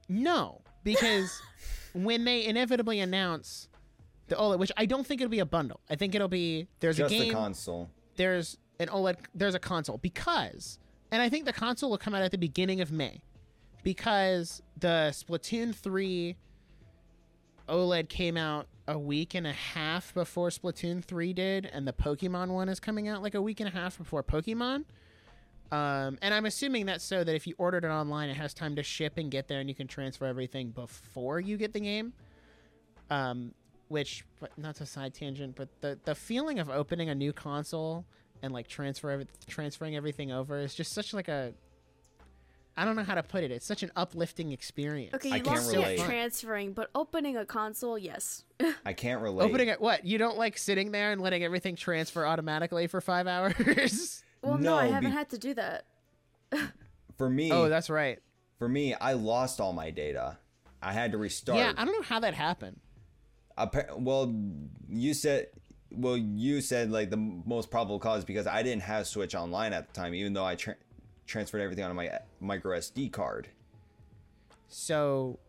[0.10, 1.42] no, because
[1.94, 3.70] when they inevitably announce
[4.28, 5.80] the OLED, which I don't think it'll be a bundle.
[5.90, 7.90] I think it'll be there's Just a the game, console.
[8.18, 10.80] there's an OLED, there's a console because,
[11.12, 13.22] and I think the console will come out at the beginning of May,
[13.84, 16.36] because the Splatoon three
[17.68, 22.50] OLED came out a week and a half before Splatoon 3 did, and the Pokemon
[22.50, 24.86] one is coming out like a week and a half before Pokemon.
[25.72, 28.76] Um, and I'm assuming that's so that if you ordered it online, it has time
[28.78, 32.14] to ship and get there, and you can transfer everything before you get the game.
[33.10, 33.54] Um,
[33.90, 38.06] which, but not to side tangent, but the the feeling of opening a new console
[38.42, 41.54] and like transfer transferring everything over is just such like a
[42.78, 43.50] I don't know how to put it.
[43.52, 45.14] It's such an uplifting experience.
[45.16, 46.00] okay, I you can't lost relate.
[46.00, 48.44] transferring, but opening a console, yes.
[48.86, 49.46] I can't relate.
[49.46, 50.06] Opening it, what?
[50.06, 54.24] You don't like sitting there and letting everything transfer automatically for five hours?
[54.44, 55.86] Well, no, I haven't be- had to do that.
[57.18, 58.20] For me, oh, that's right.
[58.60, 60.38] for me, I lost all my data.
[60.82, 61.58] I had to restart.
[61.58, 62.80] Yeah, I don't know how that happened.
[63.58, 64.32] Appa- well,
[64.88, 65.48] you said,
[65.90, 69.88] well, you said like the most probable cause because I didn't have Switch Online at
[69.88, 70.76] the time, even though I tra-
[71.28, 72.10] transferred everything onto my
[72.40, 73.50] micro SD card.
[74.70, 75.40] So,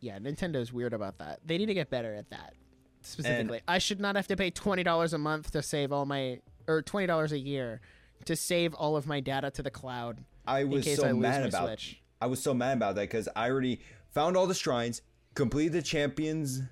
[0.00, 1.40] yeah, Nintendo's weird about that.
[1.44, 2.54] They need to get better at that.
[3.00, 6.38] Specifically, I should not have to pay twenty dollars a month to save all my,
[6.68, 7.80] or twenty dollars a year
[8.26, 10.22] to save all of my data to the cloud.
[10.46, 11.66] I was case so I lose mad about.
[11.66, 12.00] Switch.
[12.20, 13.80] I was so mad about that because I already
[14.10, 15.02] found all the shrines,
[15.34, 16.62] completed the champions,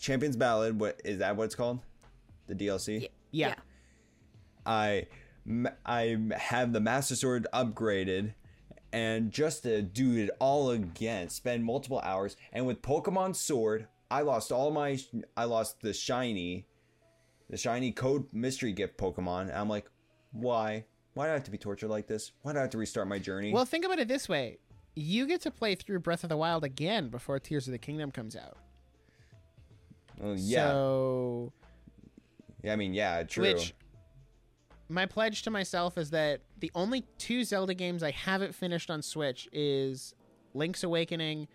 [0.00, 0.80] champions ballad.
[0.80, 1.36] What is that?
[1.36, 1.80] What it's called?
[2.46, 3.02] The DLC.
[3.02, 3.08] Yeah.
[3.32, 3.54] Yeah.
[4.64, 5.06] I m-
[5.84, 8.34] I have the Master Sword upgraded,
[8.92, 12.36] and just to do it all again, spend multiple hours.
[12.52, 14.98] And with Pokemon Sword, I lost all my
[15.36, 16.66] I lost the shiny,
[17.48, 19.42] the shiny code mystery gift Pokemon.
[19.42, 19.86] And I'm like,
[20.32, 20.84] Why?
[21.14, 22.32] Why do I have to be tortured like this?
[22.42, 23.52] Why do I have to restart my journey?
[23.52, 24.58] Well, think about it this way:
[24.94, 28.10] you get to play through Breath of the Wild again before Tears of the Kingdom
[28.10, 28.58] comes out.
[30.18, 30.68] Well, yeah.
[30.68, 31.52] So,
[32.62, 32.72] yeah.
[32.72, 33.44] I mean, yeah, true.
[33.44, 33.74] which
[34.88, 39.02] my pledge to myself is that the only two Zelda games I haven't finished on
[39.02, 40.14] Switch is
[40.54, 41.48] Link's Awakening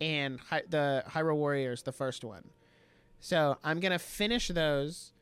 [0.00, 2.50] and Hy- the Hyrule Warriors, the first one.
[3.20, 5.12] So I'm gonna finish those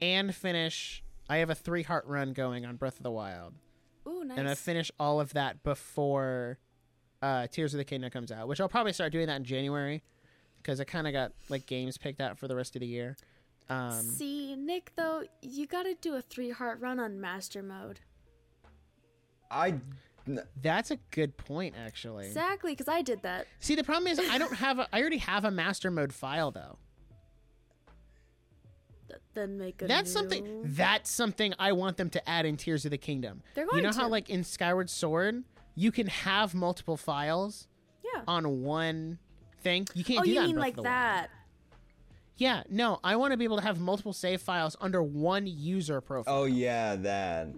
[0.00, 1.02] and finish.
[1.28, 3.54] I have a three heart run going on Breath of the Wild.
[4.08, 4.38] Ooh, nice.
[4.38, 6.58] and I finish all of that before
[7.22, 10.02] uh, Tears of the Kingdom comes out, which I'll probably start doing that in January
[10.62, 13.16] because I kind of got like games picked out for the rest of the year.
[13.70, 18.00] Um, See, Nick, though, you gotta do a three heart run on master mode.
[19.50, 19.74] I
[20.60, 22.26] that's a good point, actually.
[22.26, 23.46] Exactly, because I did that.
[23.60, 24.88] See, the problem is I don't have a.
[24.92, 26.78] I already have a master mode file though.
[29.08, 30.60] Th- Then make a That's new- something.
[30.64, 33.42] That's something I want them to add in Tears of the Kingdom.
[33.54, 33.78] They're going.
[33.78, 35.42] you going know how like in Skyward Sword,
[35.74, 37.66] you can have multiple files
[38.04, 38.22] Yeah.
[38.28, 39.18] on one
[39.62, 39.86] thing.
[39.94, 40.40] You can't Oh, do you that.
[40.42, 40.92] in mean Breath like of the Wild.
[40.94, 41.30] that?
[42.36, 46.00] Yeah, no, I want to be able to have multiple save files under one user
[46.00, 46.34] profile.
[46.34, 47.48] oh yeah, that.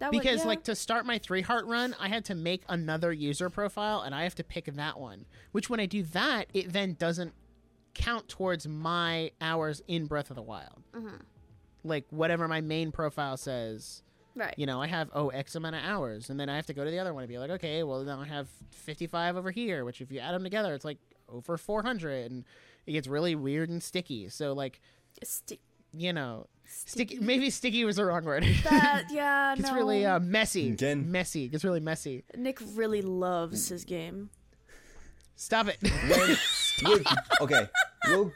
[0.00, 0.46] That would- because yeah.
[0.46, 4.14] like to start my three heart run, I had to make another user profile and
[4.14, 5.26] I have to pick that one.
[5.52, 7.34] Which when I do that, it then doesn't
[7.94, 10.82] count towards my hours in Breath of the Wild.
[10.94, 11.16] Mm-hmm.
[11.84, 14.02] Like whatever my main profile says,
[14.34, 14.54] right.
[14.56, 16.84] you know, I have oh X amount of hours, and then I have to go
[16.84, 19.50] to the other one and be like, okay, well now I have fifty five over
[19.50, 20.98] here, which if you add them together, it's like
[21.28, 22.44] over four hundred, and
[22.90, 24.28] it gets really weird and sticky.
[24.28, 24.80] So like,
[25.22, 25.58] Sti-
[25.92, 27.18] you know, sticky.
[27.20, 28.44] Maybe sticky was the wrong word.
[28.64, 29.74] that yeah, It's no.
[29.74, 30.70] really uh, messy.
[30.70, 31.10] Again.
[31.10, 31.44] Messy.
[31.44, 32.24] It gets really messy.
[32.36, 34.30] Nick really loves his game.
[35.36, 35.78] Stop it.
[35.82, 36.36] When-
[36.82, 37.06] with-
[37.42, 37.68] okay.
[38.08, 38.32] Well,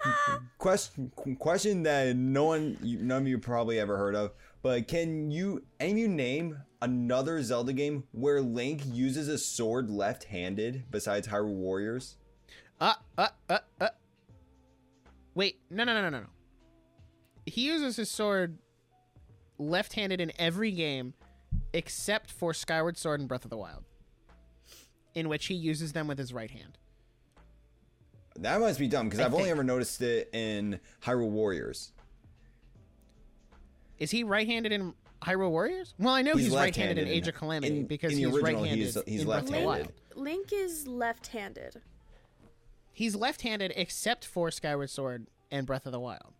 [0.58, 4.32] question question that no one, you- none of you probably ever heard of,
[4.62, 10.84] but can you any you name another Zelda game where Link uses a sword left-handed
[10.90, 12.16] besides Hyrule Warriors?
[12.80, 13.88] uh, uh, uh, uh.
[15.34, 15.60] Wait.
[15.70, 16.26] No, no, no, no, no, no.
[17.46, 18.58] He uses his sword
[19.58, 21.14] left-handed in every game
[21.72, 23.84] except for Skyward Sword and Breath of the Wild,
[25.14, 26.78] in which he uses them with his right hand.
[28.36, 31.92] That must be dumb because I I've only ever noticed it in Hyrule Warriors.
[33.98, 34.92] Is he right-handed in
[35.22, 35.94] Hyrule Warriors?
[35.98, 38.62] Well, I know he's, He's right-handed in Age of Calamity in- because in he's original,
[38.62, 39.86] right-handed he's- he's in Breath of the left-handed.
[39.86, 39.92] Wild.
[40.16, 41.80] Link is left-handed.
[42.94, 46.32] He's left-handed except for Skyward Sword and Breath of the Wild.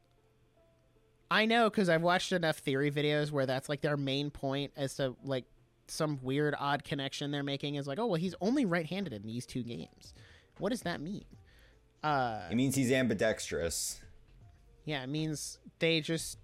[1.30, 4.94] I know because I've watched enough theory videos where that's like their main point as
[4.96, 5.44] to like
[5.88, 9.44] some weird odd connection they're making is like, oh well, he's only right-handed in these
[9.44, 10.14] two games.
[10.58, 11.24] What does that mean?
[12.02, 14.00] Uh, It means he's ambidextrous.
[14.84, 16.38] yeah, it means they just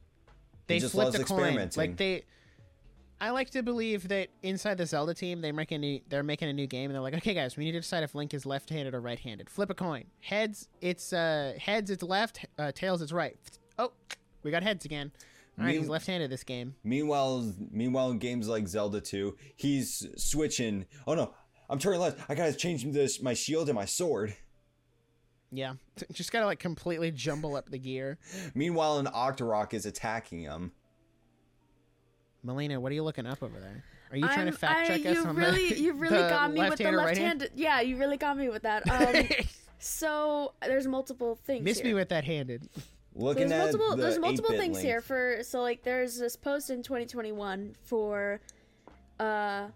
[0.67, 1.39] they just flipped a coin.
[1.41, 1.81] experimenting.
[1.81, 2.25] Like they,
[3.21, 6.49] I like to believe that inside the Zelda team, they make a new, they're making
[6.49, 8.47] a new game, and they're like, okay, guys, we need to decide if Link is
[8.47, 9.51] left-handed or right-handed.
[9.51, 10.05] Flip a coin.
[10.21, 12.47] Heads, it's uh, heads, it's left.
[12.59, 13.37] Uh, tails, it's right.
[13.79, 13.93] Oh,
[14.43, 15.13] we got heads again.
[15.59, 16.75] All right, Me- he's left-handed this game.
[16.83, 20.87] Meanwhile, meanwhile, in games like Zelda 2, he's switching.
[21.07, 21.35] Oh no,
[21.69, 22.19] I'm turning left.
[22.31, 24.35] I gotta change this my shield and my sword.
[25.53, 25.75] Yeah,
[26.13, 28.19] just gotta like completely jumble up the gear.
[28.55, 30.73] Meanwhile, an Octorok is attacking him.
[32.43, 33.85] Melina, what are you looking up over there?
[34.11, 36.17] Are you trying I'm- to fact check I, us you on really, the you really
[36.17, 37.41] the got me with the left-hand or left right-hand?
[37.43, 37.51] hand.
[37.55, 38.83] Yeah, you really got me with that.
[38.91, 39.47] Um,
[39.79, 41.65] so there's multiple things.
[41.65, 41.87] Miss here.
[41.87, 42.69] me with that handed.
[43.15, 44.87] Looking there's at multiple the there's multiple things link.
[44.87, 48.41] here for so like there's this post in 2021 for
[49.19, 49.67] uh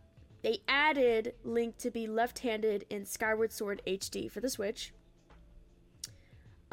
[0.43, 4.93] they added link to be left-handed in skyward sword hd for the switch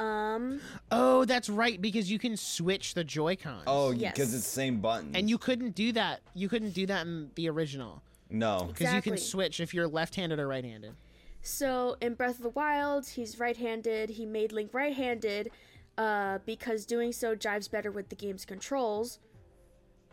[0.01, 0.59] um
[0.91, 3.63] Oh, that's right, because you can switch the Joy Cons.
[3.67, 4.13] Oh, Yes.
[4.13, 5.15] because it's the same button.
[5.15, 6.21] and you couldn't do that.
[6.33, 8.69] You couldn't do that in the original no.
[8.73, 10.93] because you can switch if you're left-handed or right-handed.
[11.41, 15.49] so in breath of the wild he's right-handed he made link right-handed
[15.97, 19.19] uh because doing so jives better with the game's controls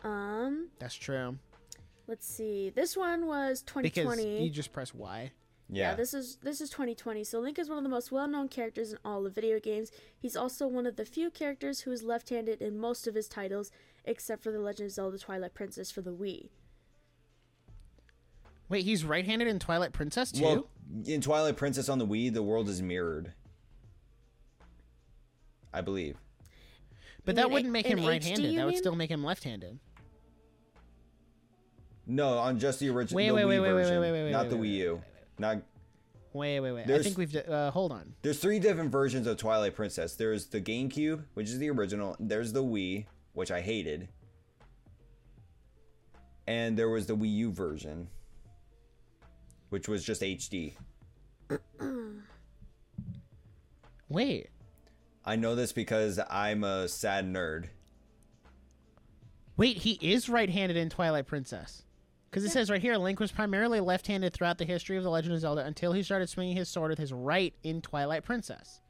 [0.03, 1.37] um That's true
[2.07, 5.31] let's see this one was because 2020 you just press Y.
[5.71, 5.89] Yeah.
[5.91, 7.23] Yeah, this is this is 2020.
[7.23, 9.91] So Link is one of the most well-known characters in all of video games.
[10.17, 13.71] He's also one of the few characters who is left-handed in most of his titles,
[14.03, 16.49] except for The Legend of Zelda: Twilight Princess for the Wii.
[18.67, 20.43] Wait, he's right-handed in Twilight Princess too.
[20.43, 20.67] well,
[21.05, 23.33] in Twilight Princess on the Wii, the world is mirrored.
[25.71, 26.17] I believe.
[27.25, 28.51] but that mean wouldn't make in him right-handed.
[28.51, 28.79] you That would mean?
[28.81, 29.77] still make him left-handed.
[32.07, 34.23] No, on just the original Wait, the wait, Wii wait, wait, wait, version, wait, wait,
[34.23, 35.01] wait, not wait, the wait, Wii U.
[35.39, 35.61] Not
[36.31, 36.89] Wait, wait, wait.
[36.89, 37.35] I think we've.
[37.35, 38.13] Uh, hold on.
[38.21, 40.15] There's three different versions of Twilight Princess.
[40.15, 42.15] There's the GameCube, which is the original.
[42.19, 44.09] There's the Wii, which I hated.
[46.47, 48.07] and there was the Wii U version,
[49.69, 50.73] which was just HD.
[54.09, 54.49] Wait,
[55.25, 57.65] I know this because I'm a sad nerd.
[59.57, 61.83] wait, he is right-handed in Twilight Princess.
[62.29, 65.33] Because it says right here, Link was primarily left-handed throughout the history of The Legend
[65.33, 68.81] of Zelda until he started swinging his sword with his right in Twilight Princess.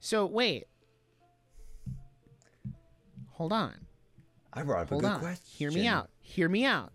[0.00, 0.66] So wait,
[3.30, 3.74] hold on.
[4.52, 5.20] I brought up Hold a good on.
[5.20, 5.44] question.
[5.46, 6.10] Hear me out.
[6.20, 6.92] Hear me out.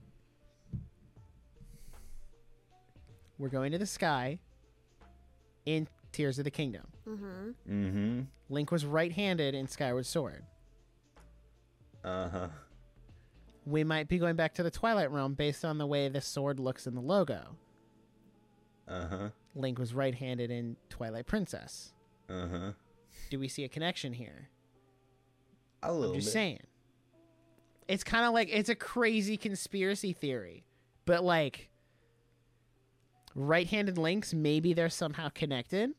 [3.40, 4.40] We're going to the sky
[5.66, 6.88] in Tears of the Kingdom.
[7.08, 8.22] Mm-hmm.
[8.50, 10.44] Link was right-handed in Skyward Sword.
[12.04, 12.48] Uh huh.
[13.68, 16.58] We might be going back to the Twilight Realm based on the way the sword
[16.58, 17.58] looks in the logo.
[18.88, 19.30] Uh huh.
[19.56, 21.92] Link was right-handed in Twilight Princess.
[22.30, 22.72] Uh huh.
[23.30, 24.48] Do we see a connection here?
[25.84, 26.34] A little I'm just bit.
[26.34, 26.60] saying.
[27.90, 30.64] It's kind of like it's a crazy conspiracy theory,
[31.06, 31.70] but like
[33.36, 35.92] right-handed links, maybe they're somehow connected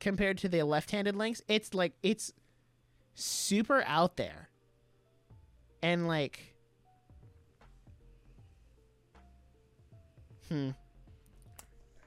[0.00, 1.42] compared to the left-handed links.
[1.48, 2.32] It's like it's
[3.14, 4.48] super out there,
[5.82, 6.54] and like,
[10.48, 10.70] hmm,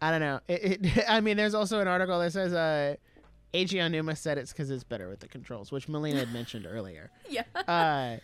[0.02, 0.40] I don't know.
[0.48, 2.96] It, it, I mean, there's also an article that says uh.
[3.54, 7.12] Eiji Aonuma said it's because it's better with the controls, which Melina had mentioned earlier
[7.30, 7.44] Yeah.
[7.68, 8.16] uh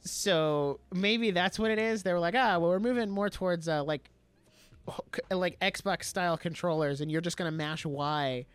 [0.00, 3.68] so maybe that's what it is they were like ah well we're moving more towards
[3.68, 4.10] uh like
[5.30, 8.46] like xbox style controllers and you're just gonna mash y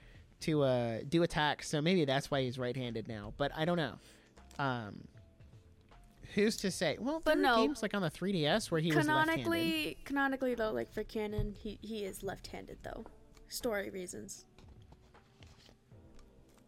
[0.41, 3.93] to uh do attacks so maybe that's why he's right-handed now but i don't know
[4.59, 4.99] um
[6.35, 7.55] who's to say well But there no.
[7.57, 9.43] games like on the 3ds where he was left-handed.
[9.45, 13.05] canonically, canonically though, like for canon, he he is left-handed though,
[13.47, 14.45] story reasons.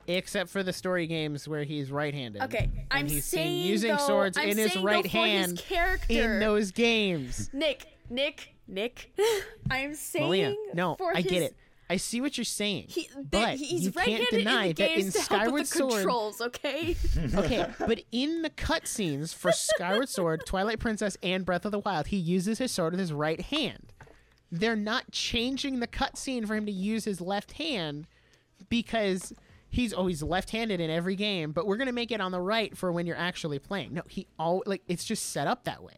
[0.08, 4.38] except for the story games where he's right-handed Okay, I'm he's saying using though, swords
[4.38, 5.12] I'm in his right for his
[5.48, 9.12] hand character in those games Nick, Nick, Nick.
[9.70, 11.56] I'm saying Malia, no i his, get it
[11.92, 14.92] i see what you're saying He, but he's you right-handed can't deny in the that
[14.92, 16.42] in games to help Skyward with the Sword, controls.
[16.42, 16.96] Okay.
[17.36, 22.08] okay, but in the cutscenes for Skyward Sword, Twilight Princess, and Breath of the Wild,
[22.08, 23.94] he uses his sword with his right hand.
[24.52, 28.08] They're not changing the cutscene for him to use his left hand
[28.70, 29.34] because
[29.70, 31.52] he's always left-handed in every game.
[31.52, 33.94] But we're gonna make it on the right for when you're actually playing.
[33.94, 35.96] No, he all like it's just set up that way.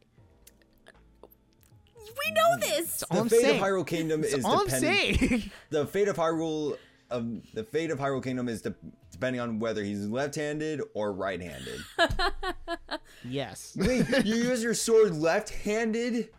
[2.06, 3.04] We know this.
[3.04, 3.62] All The I'm fate saying.
[3.62, 5.20] of Hyrule Kingdom is all I'm dependent.
[5.20, 5.52] saying.
[5.70, 6.78] The fate of Hyrule,
[7.12, 8.76] um, the fate of Hyrule Kingdom is de-
[9.12, 11.80] depending on whether he's left-handed or right-handed.
[13.26, 13.76] yes.
[13.80, 16.30] Wait, you use your sword left-handed?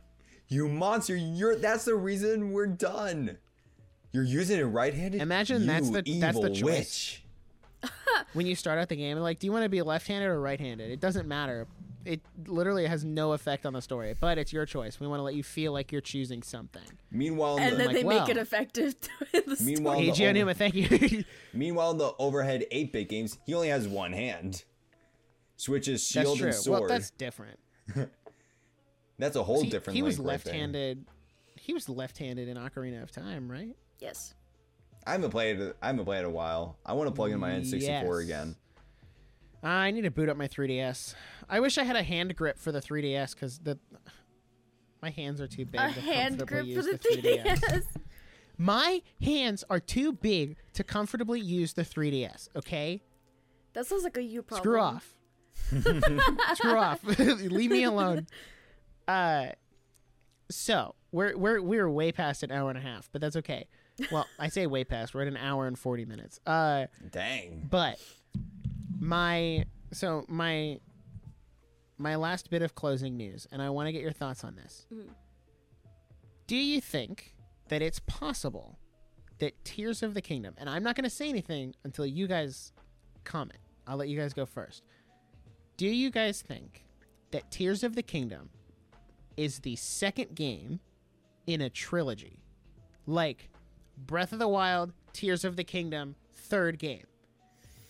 [0.48, 1.16] You monster!
[1.16, 3.38] You're that's the reason we're done.
[4.12, 5.20] You're using it right-handed.
[5.20, 7.20] Imagine You that's the- that's the evil choice.
[7.82, 7.90] witch.
[8.34, 10.90] when you start out the game, like, do you want to be left-handed or right-handed?
[10.90, 11.66] It doesn't matter.
[12.04, 15.00] It literally has no effect on the story, but it's your choice.
[15.00, 16.82] We want to let you feel like you're choosing something.
[17.10, 18.20] Meanwhile, and the, then like, they well.
[18.20, 18.94] make it effective.
[19.32, 19.74] in the story.
[19.74, 21.24] Meanwhile, the Hey, over- thank you.
[21.54, 24.64] meanwhile, in the overhead 8-bit games, he only has one hand.
[25.56, 26.46] Switches that's shield true.
[26.48, 26.80] and sword.
[26.80, 27.58] Well, that's different.
[29.18, 29.94] That's a whole he, different.
[29.96, 30.52] he was Link right there.
[30.54, 31.04] left-handed.
[31.54, 33.76] he was left-handed in Ocarina of Time, right?
[34.00, 34.34] yes.
[35.06, 35.60] I haven't played.
[35.82, 36.78] I haven't played it in a while.
[36.84, 38.18] I want to plug in my N64 Yes.
[38.24, 38.56] again.
[39.64, 41.14] I need to boot up my 3DS.
[41.48, 43.78] I wish I had a hand grip for the 3DS because the
[45.02, 45.80] my hands are too big.
[45.80, 47.58] A to hand comfortably grip for use the 3DS.
[47.60, 47.82] 3DS.
[48.56, 52.48] My hands are too big to comfortably use the 3DS.
[52.56, 53.02] Okay,
[53.72, 54.62] That sounds like a you problem.
[54.62, 55.14] screw off.
[56.54, 57.02] screw off.
[57.18, 58.26] Leave me alone.
[59.08, 59.48] Uh,
[60.50, 63.66] so we're we're we're way past an hour and a half, but that's okay.
[64.12, 65.14] Well, I say way past.
[65.14, 66.38] We're at an hour and forty minutes.
[66.46, 67.66] Uh, Dang.
[67.70, 67.98] but
[69.00, 70.78] my so my
[71.98, 74.86] my last bit of closing news, and I want to get your thoughts on this.
[74.92, 75.12] Mm-hmm.
[76.46, 77.34] Do you think
[77.68, 78.78] that it's possible
[79.38, 82.72] that Tears of the Kingdom, and I'm not going to say anything until you guys
[83.24, 83.58] comment.
[83.86, 84.82] I'll let you guys go first.
[85.76, 86.84] Do you guys think
[87.30, 88.50] that Tears of the Kingdom
[89.36, 90.80] is the second game
[91.46, 92.44] in a trilogy?
[93.06, 93.50] Like
[93.96, 97.04] Breath of the Wild, Tears of the Kingdom, third game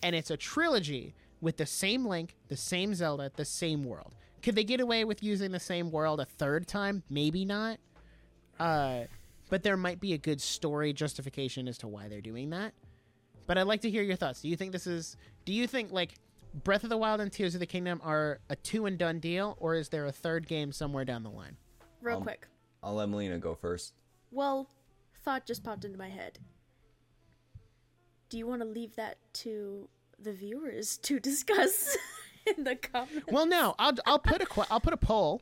[0.05, 4.13] and it's a trilogy with the same Link, the same Zelda, the same world.
[4.43, 7.01] Could they get away with using the same world a third time?
[7.09, 7.79] Maybe not.
[8.59, 9.05] Uh,
[9.49, 12.73] but there might be a good story justification as to why they're doing that.
[13.47, 14.41] But I'd like to hear your thoughts.
[14.43, 15.17] Do you think this is?
[15.43, 16.13] Do you think like
[16.63, 19.57] Breath of the Wild and Tears of the Kingdom are a two and done deal,
[19.59, 21.57] or is there a third game somewhere down the line?
[22.01, 22.47] Real Um, quick.
[22.83, 23.93] I'll let Melina go first.
[24.29, 24.69] Well,
[25.23, 26.37] thought just popped into my head.
[28.29, 29.89] Do you want to leave that to
[30.25, 31.95] the viewers to discuss?
[32.57, 33.25] in the comments.
[33.31, 35.41] Well, no, I'll I'll put a que- I'll put a poll,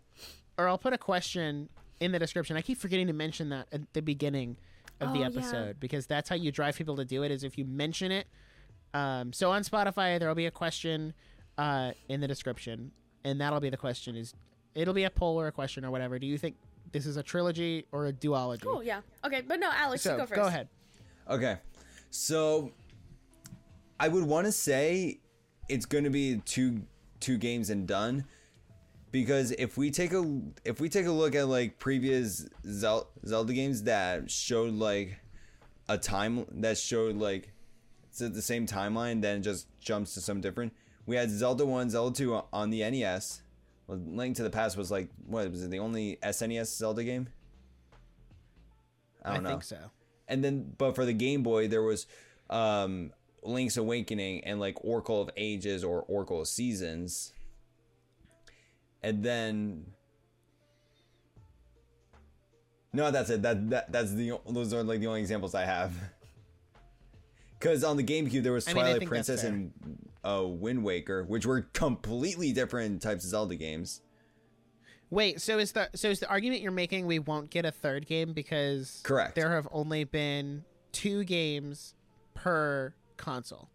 [0.57, 1.67] or I'll put a question
[1.99, 2.55] in the description.
[2.55, 4.55] I keep forgetting to mention that at the beginning
[5.01, 5.25] of the Oh, yeah.
[5.27, 7.31] episode because that's how you drive people to do it.
[7.31, 8.27] Is if you mention it.
[8.93, 11.13] Um, so on Spotify, there will be a question
[11.57, 12.91] uh, in the description,
[13.25, 14.15] and that'll be the question.
[14.15, 14.33] Is
[14.75, 16.19] it'll be a poll or a question or whatever.
[16.19, 16.55] Do you think
[16.93, 18.61] this is a trilogy or a duology?
[18.61, 19.01] Cool, yeah.
[19.25, 20.35] Okay, but no, Alex, you So go first.
[20.39, 20.67] go ahead.
[21.29, 21.57] Okay.
[22.11, 22.71] So
[23.99, 25.19] I would want to say
[25.69, 26.83] it's going to be two
[27.19, 28.25] two games and done
[29.11, 33.53] because if we take a if we take a look at like previous Zel- Zelda
[33.53, 35.19] games that showed like
[35.87, 37.53] a time that showed like
[38.09, 40.73] it's the same timeline then just jumps to some different.
[41.05, 43.41] We had Zelda 1, Zelda 2 on the NES.
[43.87, 47.27] Well, Link to the Past was like what was it the only SNES Zelda game?
[49.23, 49.77] I I, don't know think so.
[50.27, 52.07] and then but for the game boy there was
[52.49, 53.11] um
[53.45, 57.33] link's awakening and like oracle of ages or oracle of seasons.
[59.01, 59.85] And then
[62.93, 63.41] no that's it.
[63.41, 65.93] That, that that's the those are like the only examples i have.
[67.59, 69.71] Because on the gamecube there was I twilight princess and
[70.25, 74.01] uh wind waker which were completely different types of zelda games.
[75.09, 78.05] Wait, so is the so is the argument you're making we won't get a third
[78.05, 79.35] game because Correct.
[79.35, 81.93] there have only been two games
[82.33, 83.69] per console.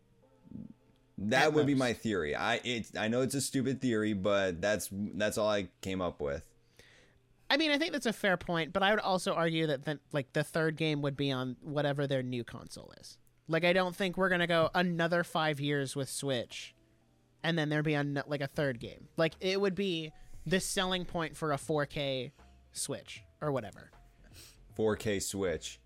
[1.16, 4.60] that At would be my theory i it's i know it's a stupid theory but
[4.60, 6.42] that's that's all i came up with
[7.50, 9.98] I mean, I think that's a fair point, but I would also argue that the,
[10.12, 13.16] like the third game would be on whatever their new console is.
[13.48, 16.74] Like, I don't think we're gonna go another five years with Switch,
[17.42, 19.08] and then there'd be on like a third game.
[19.16, 20.12] Like, it would be
[20.44, 22.32] the selling point for a 4K
[22.72, 23.90] Switch or whatever.
[24.78, 25.80] 4k switch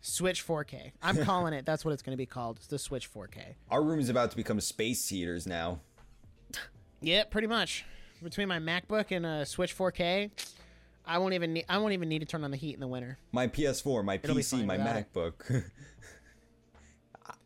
[0.00, 0.92] Switch 4K.
[1.02, 1.64] I'm calling it.
[1.66, 2.56] That's what it's gonna be called.
[2.58, 3.54] It's the Switch 4K.
[3.70, 5.80] Our room is about to become space heaters now.
[7.00, 7.84] Yeah, pretty much.
[8.22, 10.30] Between my MacBook and a Switch 4K,
[11.06, 12.86] I won't even need, I won't even need to turn on the heat in the
[12.86, 13.18] winter.
[13.32, 14.76] My PS4, my It'll PC, my.
[14.76, 15.32] MacBook.
[15.50, 15.62] I-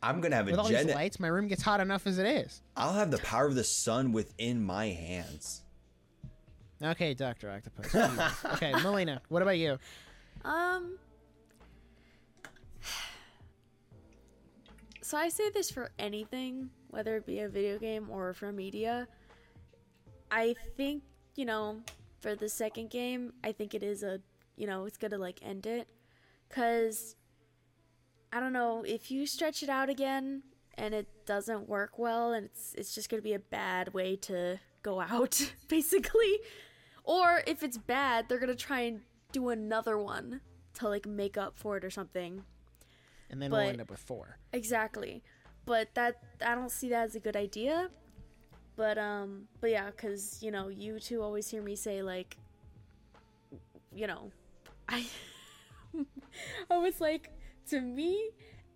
[0.01, 0.87] I'm gonna have With a all gen.
[0.87, 2.61] these lights, my room gets hot enough as it is.
[2.75, 5.61] I'll have the power of the sun within my hands.
[6.83, 7.95] Okay, Doctor Octopus.
[8.53, 9.77] Okay, Melina, what about you?
[10.43, 10.97] Um.
[15.05, 19.07] So I say this for anything, whether it be a video game or for media.
[20.31, 21.03] I think,
[21.35, 21.81] you know,
[22.21, 24.19] for the second game, I think it is a,
[24.55, 25.87] you know, it's gonna like end it.
[26.49, 27.15] Cause,
[28.33, 30.41] I don't know, if you stretch it out again
[30.75, 34.59] and it doesn't work well and it's, it's just gonna be a bad way to
[34.81, 36.39] go out, basically.
[37.03, 39.01] Or if it's bad, they're gonna try and
[39.31, 40.41] do another one
[40.79, 42.43] to like make up for it or something.
[43.29, 44.37] And then we'll end up with four.
[44.53, 45.23] Exactly.
[45.65, 47.89] But that I don't see that as a good idea.
[48.75, 52.37] But um but yeah, cuz you know, you two always hear me say like
[53.93, 54.31] you know,
[54.87, 55.05] I
[56.69, 57.31] I was like
[57.69, 58.29] to me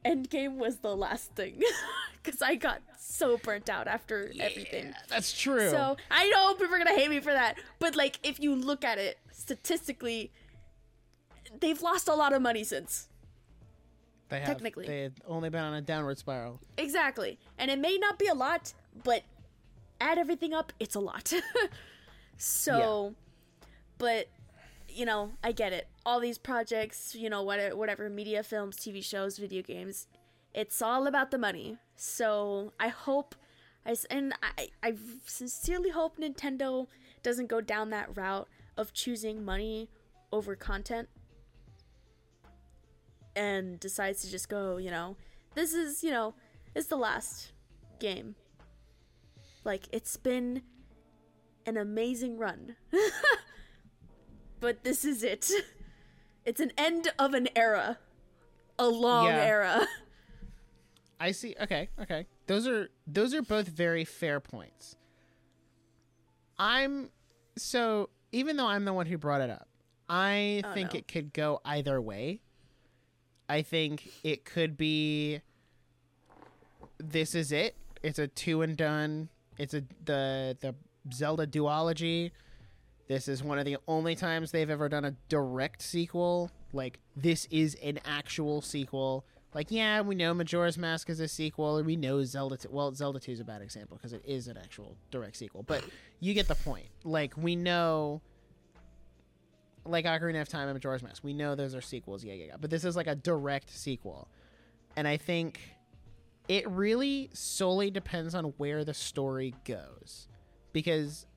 [0.05, 1.61] Endgame was the last thing
[2.23, 4.93] cuz I got so burnt out after everything.
[5.09, 5.69] That's true.
[5.69, 8.83] So I know people are gonna hate me for that, but like if you look
[8.83, 10.31] at it statistically,
[11.59, 13.09] they've lost a lot of money since.
[14.29, 14.87] They have technically.
[14.87, 16.59] they've only been on a downward spiral.
[16.77, 18.73] Exactly, and it may not be a lot,
[19.03, 19.23] but
[20.01, 21.33] add everything up, it's a lot.
[22.37, 23.15] so,
[23.97, 24.27] but
[24.91, 25.87] you know, I get it.
[26.05, 30.07] All these projects, you know, whatever, whatever media, films, TV shows, video games,
[30.53, 31.77] it's all about the money.
[31.95, 33.35] So I hope,
[33.85, 34.95] I s- and I, I
[35.25, 36.87] sincerely hope Nintendo
[37.21, 38.47] doesn't go down that route
[38.77, 39.89] of choosing money
[40.31, 41.07] over content
[43.39, 45.15] and decides to just go, you know,
[45.55, 46.33] this is, you know,
[46.75, 47.53] it's the last
[47.99, 48.35] game.
[49.63, 50.61] Like it's been
[51.65, 52.75] an amazing run.
[54.59, 55.49] but this is it.
[56.45, 57.99] It's an end of an era.
[58.79, 59.43] A long Yeah.
[59.43, 59.87] era.
[61.19, 61.53] I see.
[61.61, 62.25] Okay, okay.
[62.47, 64.95] Those are those are both very fair points.
[66.57, 67.09] I'm
[67.55, 69.67] so even though I'm the one who brought it up,
[70.07, 70.99] I Oh, think no.
[70.99, 72.39] it could go either way.
[73.49, 75.41] I think it could be
[76.99, 77.75] this is it.
[78.03, 79.29] It's a two and done.
[79.57, 80.75] It's a the the
[81.11, 82.31] Zelda duology.
[83.07, 86.51] This is one of the only times they've ever done a direct sequel.
[86.71, 89.25] Like this is an actual sequel.
[89.55, 92.57] Like yeah, we know Majora's Mask is a sequel, and we know Zelda.
[92.57, 95.63] 2, well, Zelda Two is a bad example because it is an actual direct sequel.
[95.63, 95.83] But
[96.19, 96.85] you get the point.
[97.03, 98.21] Like we know,
[99.85, 102.23] like Ocarina of Time and Majora's Mask, we know those are sequels.
[102.23, 102.55] Yeah, yeah, yeah.
[102.59, 104.27] But this is like a direct sequel,
[104.95, 105.59] and I think
[106.47, 110.27] it really solely depends on where the story goes
[110.73, 111.27] because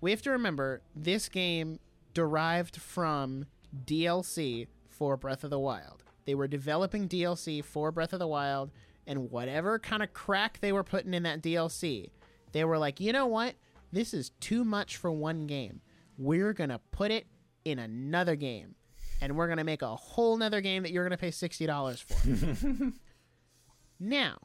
[0.00, 1.78] we have to remember this game
[2.14, 3.46] derived from
[3.84, 6.04] DLC for Breath of the Wild.
[6.26, 8.70] They were developing DLC for Breath of the Wild,
[9.06, 12.10] and whatever kind of crack they were putting in that DLC,
[12.52, 13.54] they were like, you know what?
[13.92, 15.80] This is too much for one game.
[16.20, 17.26] We're going to put it
[17.64, 18.74] in another game,
[19.22, 22.02] and we're going to make a whole nother game that you're going to pay $60
[22.02, 22.92] for.
[23.98, 24.36] now,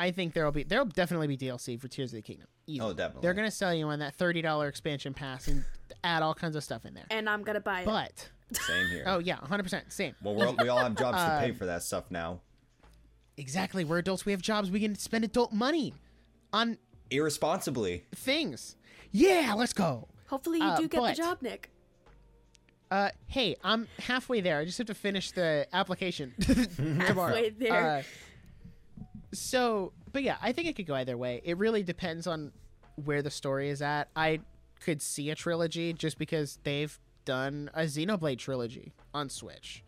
[0.00, 2.48] I think there'll be there'll definitely be DLC for Tears of the Kingdom.
[2.66, 2.80] Easy.
[2.80, 3.22] Oh, definitely.
[3.22, 5.64] They're gonna sell you on that thirty dollar expansion pass and
[6.04, 7.06] add all kinds of stuff in there.
[7.10, 7.86] And I'm gonna buy it.
[7.86, 9.04] But Same here.
[9.06, 10.14] oh yeah, hundred percent same.
[10.22, 12.40] Well, we're, we all have jobs to pay Um, for that stuff now.
[13.38, 13.84] Exactly.
[13.84, 14.26] We're adults.
[14.26, 14.70] We have jobs.
[14.70, 15.94] We can spend adult money
[16.52, 16.76] on
[17.10, 18.04] Irresponsibly.
[18.14, 18.76] things.
[19.12, 20.08] Yeah, let's go.
[20.28, 21.70] Hopefully you uh, do get but- the job, Nick.
[22.88, 24.58] Uh, hey, I'm halfway there.
[24.60, 27.26] I just have to finish the application tomorrow.
[27.34, 27.96] Halfway there.
[27.98, 28.02] Uh,
[29.32, 31.40] so, but yeah, I think it could go either way.
[31.44, 32.52] It really depends on
[33.04, 34.08] where the story is at.
[34.14, 34.40] I
[34.80, 39.82] could see a trilogy just because they've done a Xenoblade trilogy on Switch,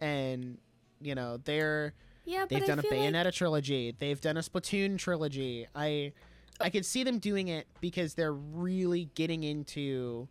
[0.00, 0.56] and
[1.00, 1.92] you know they're
[2.24, 3.94] Yeah, they've done I a feel like Bayonetta trilogy.
[3.98, 5.66] They've done a Splatoon trilogy.
[5.74, 6.12] I
[6.60, 10.28] I could see them doing it because they're really getting into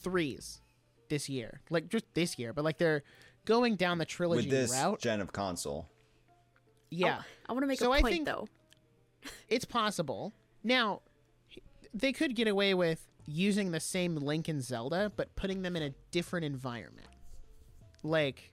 [0.00, 0.60] threes
[1.08, 1.60] this year.
[1.70, 3.02] Like just this year, but like they're
[3.44, 5.00] going down the trilogy With this route.
[5.00, 5.88] gen of console.
[6.90, 7.18] yeah.
[7.20, 8.46] Oh, I want to make So a I point think- though.
[9.48, 10.32] it's possible.
[10.64, 11.02] Now,
[11.94, 15.82] they could get away with using the same Link and Zelda, but putting them in
[15.82, 17.06] a different environment.
[18.02, 18.52] Like,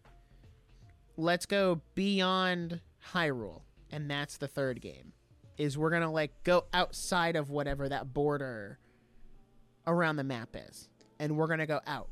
[1.17, 2.81] let's go beyond
[3.13, 3.61] Hyrule,
[3.91, 5.13] and that's the third game.
[5.59, 8.79] Is we're gonna like go outside of whatever that border
[9.85, 12.07] around the map is, and we're gonna go out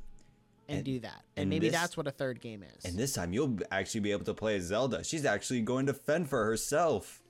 [0.67, 1.23] and, And- do that.
[1.35, 2.83] And, and maybe this- that's what a third game is.
[2.85, 5.03] And this time you'll actually be able to play as Zelda.
[5.03, 7.23] She's actually going to fend for herself.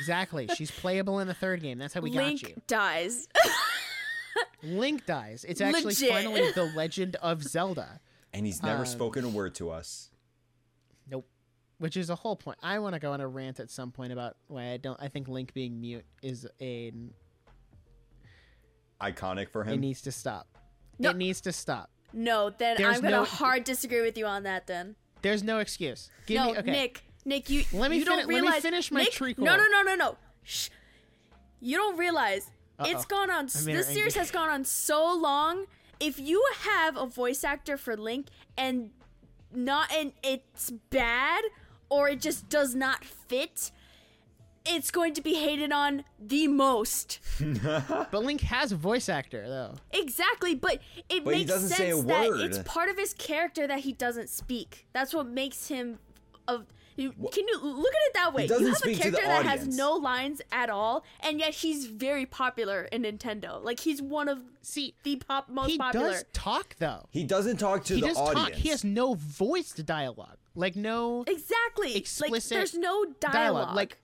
[0.00, 0.48] exactly.
[0.56, 1.78] She's playable in the third game.
[1.78, 2.54] That's how we Link got you.
[2.56, 3.28] Link dies.
[4.62, 5.44] Link dies.
[5.48, 6.10] It's actually Legit.
[6.10, 8.00] finally the Legend of Zelda.
[8.34, 10.10] And he's never Um, spoken a word to us.
[11.78, 11.84] Nope.
[11.84, 12.58] Which is a whole point.
[12.62, 14.98] I want to go on a rant at some point about why I don't.
[15.00, 16.92] I think Link being mute is a.
[19.00, 19.74] Iconic for him.
[19.74, 20.46] It needs to stop.
[20.98, 21.10] No.
[21.10, 21.90] It needs to stop.
[22.14, 24.66] no, then There's I'm gonna no- hard disagree with you on that.
[24.66, 26.08] Then There's no excuse.
[26.26, 26.70] Give no, me okay.
[26.70, 28.62] Nick, Nick, you Let me you don't fini- let me realize.
[28.62, 29.44] finish my Nick, treacle.
[29.44, 30.16] No, no, no, no, no.
[30.44, 30.70] Shh.
[31.60, 32.50] You don't realize
[32.80, 33.04] it's Uh-oh.
[33.08, 33.48] gone on.
[33.54, 34.18] I made This series angry.
[34.20, 35.66] has gone on so long.
[36.00, 38.90] If you have a voice actor for Link and
[39.52, 41.44] not and it's bad
[41.88, 43.70] or it just does not fit,
[44.64, 47.20] it's going to be hated on the most.
[47.62, 49.74] But Link has a voice actor though.
[49.92, 52.40] Exactly, but it But makes sense that word.
[52.40, 54.86] it's part of his character that he doesn't speak.
[54.92, 55.98] That's what makes him
[56.48, 56.60] a.
[56.96, 58.46] You, can you look at it that way?
[58.46, 61.52] You have a speak to the character that has no lines at all, and yet
[61.54, 63.62] he's very popular in Nintendo.
[63.62, 66.08] Like he's one of See, the pop most he popular.
[66.08, 67.06] He does talk though.
[67.10, 68.48] He doesn't talk to he the does audience.
[68.48, 68.58] talk.
[68.58, 70.38] He has no voiced dialogue.
[70.56, 71.88] Like no exactly.
[71.88, 73.32] like explicit there's no dialogue.
[73.32, 73.76] dialogue.
[73.76, 73.98] Like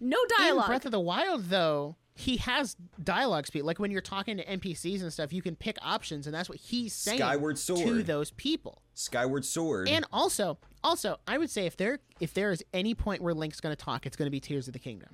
[0.00, 0.40] no dialogue.
[0.40, 0.66] in dialogue.
[0.66, 3.62] Breath of the Wild, though, he has dialogue speed.
[3.62, 6.58] Like when you're talking to NPCs and stuff, you can pick options, and that's what
[6.58, 7.86] he's saying Skyward Sword.
[7.86, 8.82] to those people.
[8.94, 9.88] Skyward Sword.
[9.88, 13.60] And also, also, I would say if there if there is any point where Link's
[13.60, 15.08] going to talk, it's going to be Tears of the Kingdom.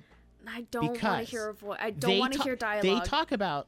[0.47, 1.77] I don't want to hear a voice.
[1.81, 2.83] I don't want to ta- hear dialogue.
[2.83, 3.67] They talk about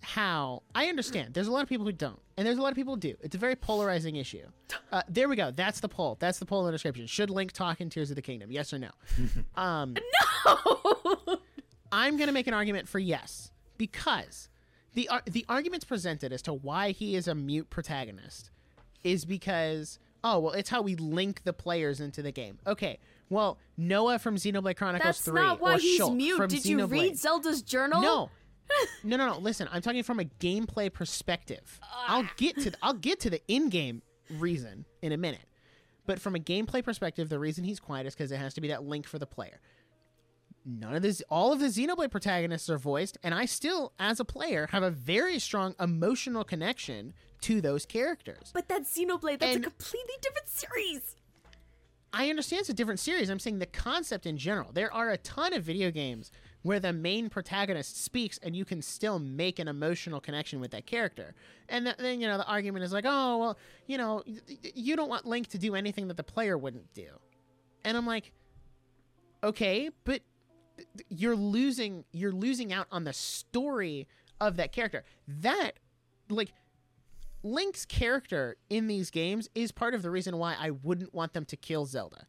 [0.00, 1.34] how I understand.
[1.34, 3.14] There's a lot of people who don't, and there's a lot of people who do.
[3.20, 4.46] It's a very polarizing issue.
[4.90, 5.50] Uh, there we go.
[5.50, 6.16] That's the poll.
[6.18, 7.06] That's the poll in the description.
[7.06, 8.50] Should Link talk in Tears of the Kingdom?
[8.50, 8.88] Yes or no?
[9.54, 9.96] Um,
[11.92, 14.48] I'm going to make an argument for yes because
[14.94, 18.50] the ar- the arguments presented as to why he is a mute protagonist
[19.04, 22.58] is because oh well it's how we link the players into the game.
[22.66, 22.98] Okay,
[23.30, 26.48] well Noah from Xenoblade Chronicles That's Three not why or he's Shulk mute.
[26.48, 26.90] Did you Xenoblade.
[26.90, 28.00] read Zelda's journal?
[28.02, 28.30] No.
[29.02, 29.38] no, no, no.
[29.38, 31.80] Listen, I'm talking from a gameplay perspective.
[31.82, 32.04] Ah.
[32.08, 34.02] I'll get to I'll get to the in-game
[34.38, 35.40] reason in a minute.
[36.06, 38.68] But from a gameplay perspective, the reason he's quiet is because it has to be
[38.68, 39.60] that link for the player.
[40.70, 44.24] None of this, all of the Xenoblade protagonists are voiced, and I still, as a
[44.24, 48.50] player, have a very strong emotional connection to those characters.
[48.52, 49.38] But that's Xenoblade.
[49.38, 51.16] That's And- a completely different series.
[52.12, 53.30] I understand it's a different series.
[53.30, 54.72] I'm saying the concept in general.
[54.72, 56.30] There are a ton of video games
[56.62, 60.84] where the main protagonist speaks and you can still make an emotional connection with that
[60.86, 61.34] character.
[61.68, 64.72] And th- then, you know, the argument is like, oh, well, you know, y- y-
[64.74, 67.08] you don't want Link to do anything that the player wouldn't do.
[67.84, 68.32] And I'm like,
[69.44, 70.22] okay, but
[71.08, 74.08] you're losing you're losing out on the story
[74.40, 75.04] of that character.
[75.26, 75.72] That
[76.30, 76.52] like
[77.42, 81.44] Link's character in these games is part of the reason why I wouldn't want them
[81.46, 82.26] to kill Zelda.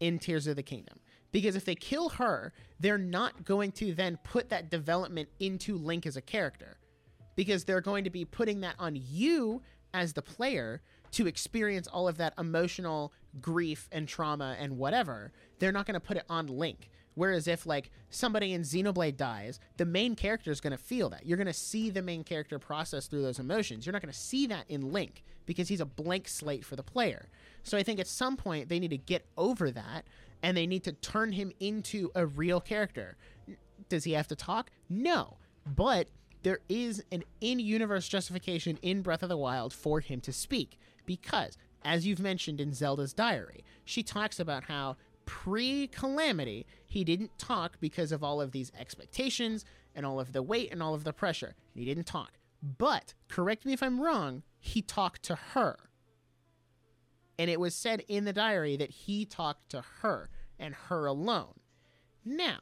[0.00, 0.98] in Tears of the Kingdom.
[1.30, 6.06] Because if they kill her, they're not going to then put that development into Link
[6.06, 6.78] as a character.
[7.36, 9.62] Because they're going to be putting that on you
[9.94, 10.82] as the player
[11.12, 15.32] to experience all of that emotional grief and trauma and whatever.
[15.58, 16.90] They're not going to put it on Link.
[17.14, 21.26] Whereas if like somebody in Xenoblade dies, the main character is going to feel that.
[21.26, 23.84] You're going to see the main character process through those emotions.
[23.84, 26.82] You're not going to see that in Link because he's a blank slate for the
[26.82, 27.28] player.
[27.62, 30.04] So I think at some point they need to get over that
[30.42, 33.16] and they need to turn him into a real character.
[33.88, 34.70] Does he have to talk?
[34.88, 35.36] No.
[35.66, 36.08] But
[36.42, 40.78] there is an in universe justification in Breath of the Wild for him to speak
[41.06, 44.96] because, as you've mentioned in Zelda's diary, she talks about how
[45.32, 49.64] pre calamity he didn't talk because of all of these expectations
[49.94, 51.54] and all of the weight and all of the pressure.
[51.74, 52.32] He didn't talk.
[52.62, 55.78] But, correct me if I'm wrong, he talked to her.
[57.38, 60.28] And it was said in the diary that he talked to her
[60.58, 61.54] and her alone.
[62.26, 62.58] Now,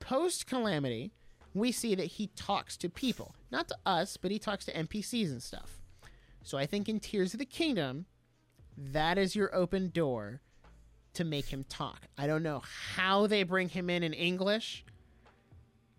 [0.00, 1.12] post calamity,
[1.52, 3.34] we see that he talks to people.
[3.52, 5.82] Not to us, but he talks to NPCs and stuff.
[6.42, 8.06] So I think in Tears of the Kingdom,
[8.74, 10.40] that is your open door
[11.14, 12.02] to make him talk.
[12.18, 12.62] I don't know
[12.94, 14.84] how they bring him in in English,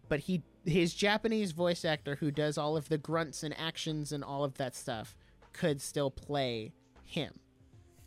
[0.10, 4.24] but he his Japanese voice actor who does all of the grunts and actions and
[4.24, 5.16] all of that stuff
[5.54, 6.74] could still play
[7.04, 7.34] him.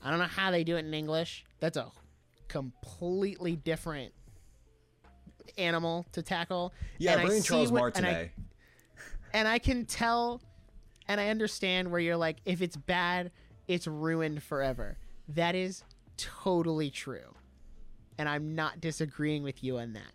[0.03, 1.45] I don't know how they do it in English.
[1.61, 1.91] That's a
[2.49, 4.13] completely different
[5.57, 6.73] animal to tackle.
[6.99, 8.33] Yeah, And I bring Charles what- Marr and I-
[9.33, 10.41] and I can tell
[11.07, 13.31] and I understand where you're like, if it's bad,
[13.67, 14.99] it's ruined forever.
[15.29, 15.83] That is
[16.19, 17.35] totally true.
[18.19, 20.13] And I'm not disagreeing with you on that.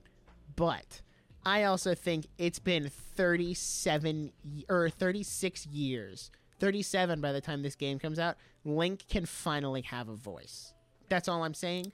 [0.56, 1.02] But
[1.46, 4.32] I also think it's been 37
[4.70, 8.38] or 36 years, 37 by the time this game comes out.
[8.64, 10.74] Link can finally have a voice.
[11.10, 11.92] That's all I'm saying.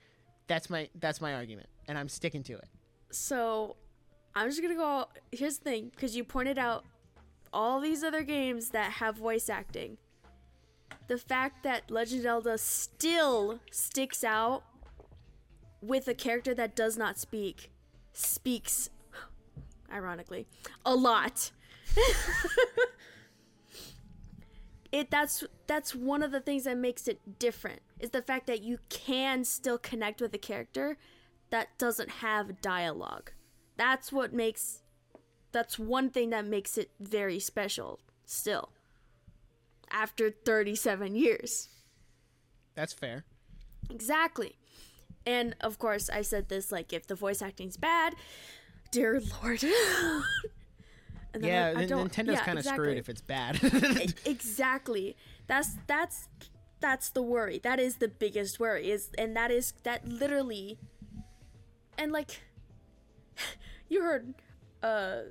[0.48, 2.68] That's my that's my argument, and I'm sticking to it.
[3.11, 3.76] So,
[4.36, 5.06] I'm just gonna go.
[5.31, 6.86] Here's the thing, because you pointed out
[7.53, 9.98] all these other games that have voice acting.
[11.10, 14.64] The fact that Legend of Zelda still sticks out
[15.81, 17.72] with a character that does not speak
[18.14, 18.91] speaks,
[19.91, 20.45] ironically,
[20.86, 21.49] a lot.
[24.91, 28.61] it that's that's one of the things that makes it different is the fact that
[28.61, 30.99] you can still connect with a character
[31.49, 33.31] that doesn't have dialogue.
[33.77, 34.84] That's what makes
[35.52, 38.69] that's one thing that makes it very special still.
[39.91, 41.70] After 37 years.
[42.76, 43.26] That's fair.
[43.90, 44.56] Exactly.
[45.26, 48.16] And of course, I said this like if the voice acting's bad,
[48.91, 49.64] dear lord.
[51.32, 52.86] And then Yeah, I- I Nintendo's yeah, kind of exactly.
[52.86, 53.60] screwed if it's bad.
[54.26, 56.28] Exactly that's that's
[56.80, 60.80] that's the worry that is the biggest worry is and that is that literally
[61.99, 62.41] and like
[63.90, 64.34] you heard
[64.82, 65.22] uh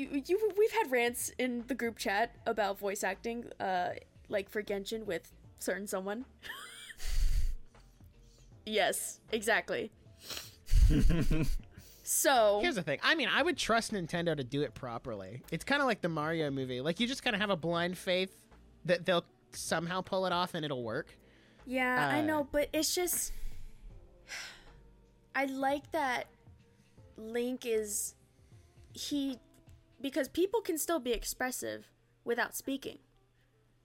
[0.00, 3.90] you you we've had rants in the group chat about voice acting uh
[4.28, 6.24] like for Genshin with certain someone
[8.66, 9.90] yes exactly
[12.02, 12.98] so Here's the thing.
[13.02, 15.42] I mean, I would trust Nintendo to do it properly.
[15.52, 16.80] It's kind of like the Mario movie.
[16.80, 18.36] Like you just kind of have a blind faith
[18.86, 21.16] that they'll somehow pull it off and it'll work.
[21.66, 23.32] Yeah, I Uh, know, but it's just
[25.34, 26.26] I like that
[27.16, 28.14] Link is
[28.92, 29.38] he
[30.00, 31.90] because people can still be expressive
[32.24, 32.98] without speaking.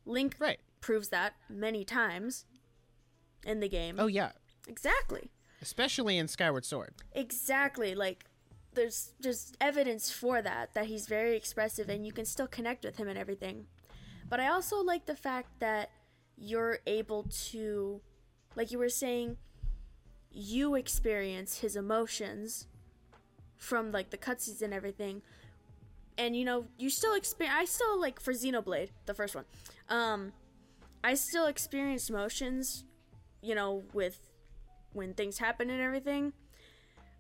[0.06, 0.60] Link Right.
[0.82, 2.46] proves that many times
[3.46, 4.00] in the game.
[4.00, 4.32] Oh yeah,
[4.68, 5.32] Exactly.
[5.62, 6.94] especially in Skyward Sword.
[7.14, 7.96] Exactly.
[7.96, 8.26] Like
[8.74, 12.98] there's just evidence for that that he's very expressive and you can still connect with
[12.98, 13.68] him and everything.
[14.30, 15.90] But I also like the fact that
[16.38, 18.02] you're able to
[18.56, 19.38] like you were saying
[20.32, 22.68] you experience his emotions
[23.58, 25.22] from like the cutscenes and everything.
[26.18, 29.46] And you know, you still experience I still like for Xenoblade, the first one.
[29.90, 30.34] Um
[31.04, 32.86] I still experienced emotions,
[33.42, 34.20] you know, with
[34.94, 36.34] when things happen and everything.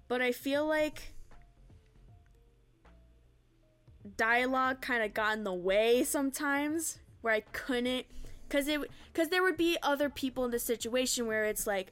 [0.08, 1.14] But I feel like
[4.18, 8.06] dialogue kind of got in the way sometimes where I couldn't
[8.50, 8.80] cuz it
[9.14, 11.92] cuz there would be other people in the situation where it's like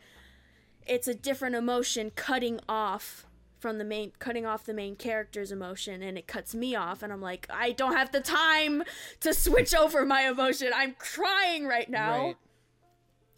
[0.85, 3.25] it's a different emotion cutting off
[3.63, 7.13] from the main cutting off the main character's emotion and it cuts me off and
[7.13, 8.83] I'm like I don't have the time
[9.21, 10.73] to switch over my emotion.
[10.75, 12.17] I'm crying right now.
[12.25, 12.35] Right.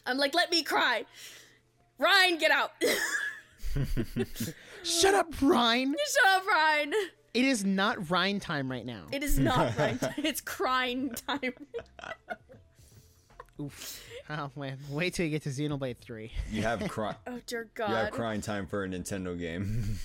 [0.07, 1.05] I'm like let me cry.
[1.99, 2.71] Ryan, get out.
[4.83, 5.93] Shut up, Ryan.
[6.13, 6.93] Shut up, Ryan.
[7.35, 9.03] It is not Ryan time right now.
[9.11, 9.99] It is not Ryan.
[9.99, 10.13] time.
[10.17, 11.53] It's crying time.
[13.61, 14.01] Oof.
[14.27, 16.31] Oh man, wait till you get to Xenoblade Three.
[16.51, 17.89] You have cry- Oh dear god.
[17.89, 19.99] you have crying time for a Nintendo game.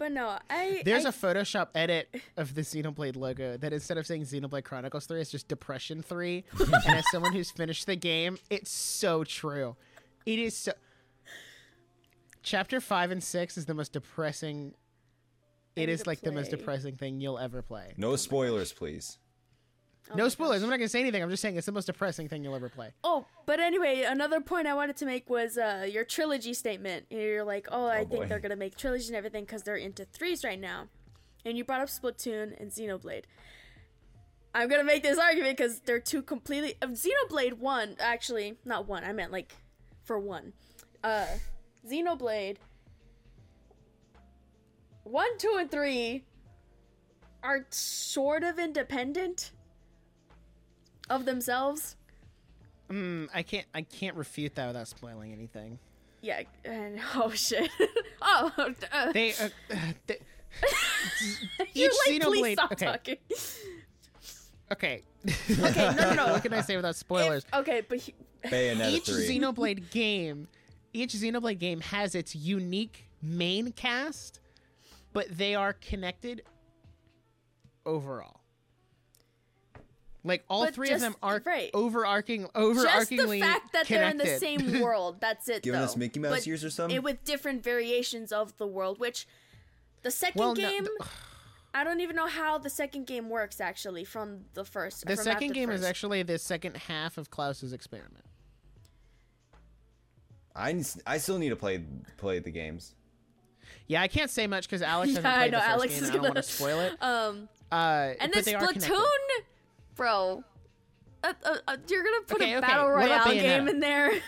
[0.00, 2.08] But no, I There's I, a Photoshop edit
[2.38, 6.42] of the Xenoblade logo that instead of saying Xenoblade Chronicles 3, it's just Depression 3.
[6.58, 9.76] and as someone who's finished the game, it's so true.
[10.24, 10.72] It is so.
[12.42, 14.72] Chapter 5 and 6 is the most depressing.
[15.76, 17.92] It is need is to like the most depressing thing you'll ever play.
[17.98, 19.18] no spoilers, please.
[20.10, 20.60] Oh no spoilers.
[20.60, 20.64] gosh.
[20.64, 21.22] I'm not going to say anything.
[21.22, 22.90] I'm just saying it's the most depressing thing you'll ever play.
[23.04, 27.06] Oh, but anyway, another point I wanted to make was uh, your trilogy statement.
[27.10, 28.26] You're like, oh, I Oh, think boy.
[28.28, 30.86] they're gonna make trilogies and everything because they're into threes right now,
[31.44, 33.24] and you brought up Splatoon and Xenoblade.
[34.54, 36.74] I'm gonna make this argument because they're two completely.
[36.82, 39.04] Uh, Xenoblade one, actually, not one.
[39.04, 39.54] I meant like,
[40.04, 40.52] for one,
[41.04, 41.26] uh,
[41.88, 42.56] Xenoblade.
[45.04, 46.24] One, two, and three
[47.42, 49.52] are sort of independent
[51.10, 51.96] of themselves.
[52.88, 53.66] Mm, I can't.
[53.74, 55.78] I can't refute that without spoiling anything.
[56.22, 57.70] Yeah, and oh shit.
[58.22, 58.52] oh,
[58.92, 59.32] uh, They.
[59.34, 59.48] Uh,
[60.06, 60.18] they
[61.74, 62.86] you each like please stop okay.
[62.86, 63.16] talking.
[64.72, 65.02] okay.
[65.26, 66.32] Okay, no, no, no.
[66.32, 67.44] what can I say without spoilers?
[67.44, 68.14] If- okay, but he,
[68.44, 69.28] Bayonetta each 3.
[69.28, 70.48] Xenoblade game,
[70.94, 74.40] each Xenoblade game has its unique main cast,
[75.12, 76.42] but they are connected
[77.84, 78.39] overall.
[80.22, 81.70] Like all But three just- of them are right.
[81.72, 85.62] overarching, just overarchingly the fact that they're in the same world, that's it.
[85.62, 85.86] Giving though.
[85.86, 86.94] us Mickey Mouse But ears or something?
[86.96, 89.26] It with different variations of the world, which
[90.02, 90.84] the second Well, no, game.
[90.84, 91.06] the-
[91.74, 95.06] I don't even know how the second game works actually from the first.
[95.06, 98.24] the second after game is actually the second half of Klaus's experiment.
[100.54, 101.82] I, I still need to play
[102.16, 102.94] play the games.
[103.86, 105.94] Yeah, I can't say much because Alex hasn't Yeah, I played know, the first Alex
[105.94, 106.02] game.
[106.02, 106.92] is and I don't gonna- want to spoil it.
[107.00, 108.66] Um, Uh, and but then they.
[108.66, 109.06] Splatoon,
[110.00, 110.42] bro.
[111.22, 113.80] Uh, uh, uh, you're gonna put Okay, a okay, battle what about royale game in
[113.80, 114.10] there.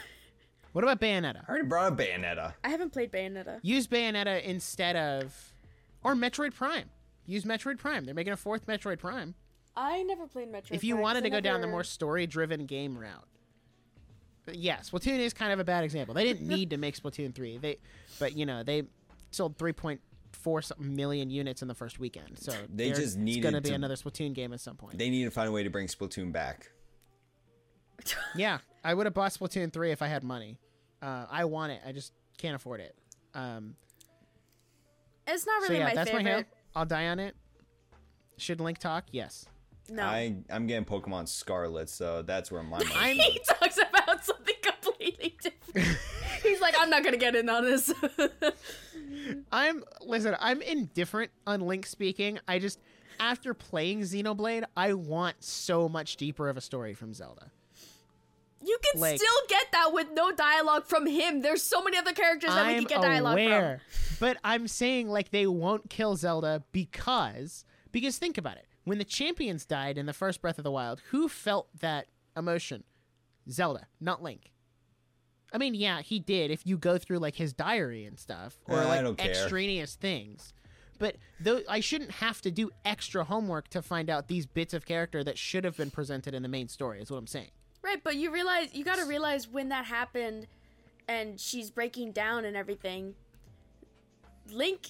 [0.72, 1.42] What about Bayonetta?
[1.46, 2.54] I already brought up Bayonetta.
[2.64, 3.58] I haven't played Bayonetta.
[3.60, 5.52] use Bayonetta instead of,
[6.02, 6.88] or Metroid Prime.
[7.26, 8.06] Use Metroid Prime.
[8.06, 9.34] They're making a fourth Metroid Prime.
[9.76, 10.70] I never played Metroid.
[10.72, 13.28] if you Prime, wanted 'cause to I go down the never- more story-driven game route.
[14.46, 16.14] But yes, Splatoon is kind of a bad example.
[16.14, 17.58] They didn't need to make Splatoon three.
[17.58, 17.76] They,
[18.18, 18.84] but you know they
[19.30, 20.00] sold three point
[20.42, 22.38] four something million units in the first weekend.
[22.38, 24.98] So They there- just it's going to be another Splatoon game at some point.
[24.98, 26.70] They need to find a way to bring Splatoon back.
[28.36, 30.58] yeah, I would have bought Splatoon three if I had money.
[31.00, 31.80] Uh, I want it.
[31.86, 32.94] I just can't afford it.
[33.34, 33.76] Um,
[35.26, 36.34] It's not so really yeah, my that's my favorite.
[36.34, 36.44] hill.
[36.74, 37.36] I'll die on it.
[38.38, 39.04] Should Link talk?
[39.12, 39.46] Yes.
[39.88, 40.04] No.
[40.04, 42.90] I I'm getting Pokemon Scarlet, so that's where my money.
[42.94, 45.98] I'm- he talks about something completely different.
[46.42, 47.92] He's like, I'm not gonna get in on this.
[49.52, 50.36] I'm listen.
[50.40, 52.38] I'm indifferent on Link speaking.
[52.48, 52.78] I just
[53.20, 57.50] after playing Xenoblade, I want so much deeper of a story from Zelda.
[58.64, 61.40] you can Like- still get that with no dialogue from him.
[61.42, 63.82] There's so many other characters that we I'm can get dialogue aware,
[64.20, 68.66] but I'm saying like they won't kill Zelda because because think about it.
[68.84, 72.06] When the champions died in the first Breath of the Wild, who felt that
[72.36, 72.84] emotion?
[73.50, 74.52] Zelda, not Link.
[75.54, 76.50] I mean, yeah, he did.
[76.50, 80.52] If you go through like his diary and stuff, or I like extraneous things,
[80.98, 84.86] but though I shouldn't have to do extra homework to find out these bits of
[84.86, 87.00] character that should have been presented in the main story.
[87.02, 87.50] Is what I'm saying.
[87.82, 90.46] Right, but you realize you gotta realize when that happened,
[91.08, 93.14] and she's breaking down and everything.
[94.50, 94.88] Link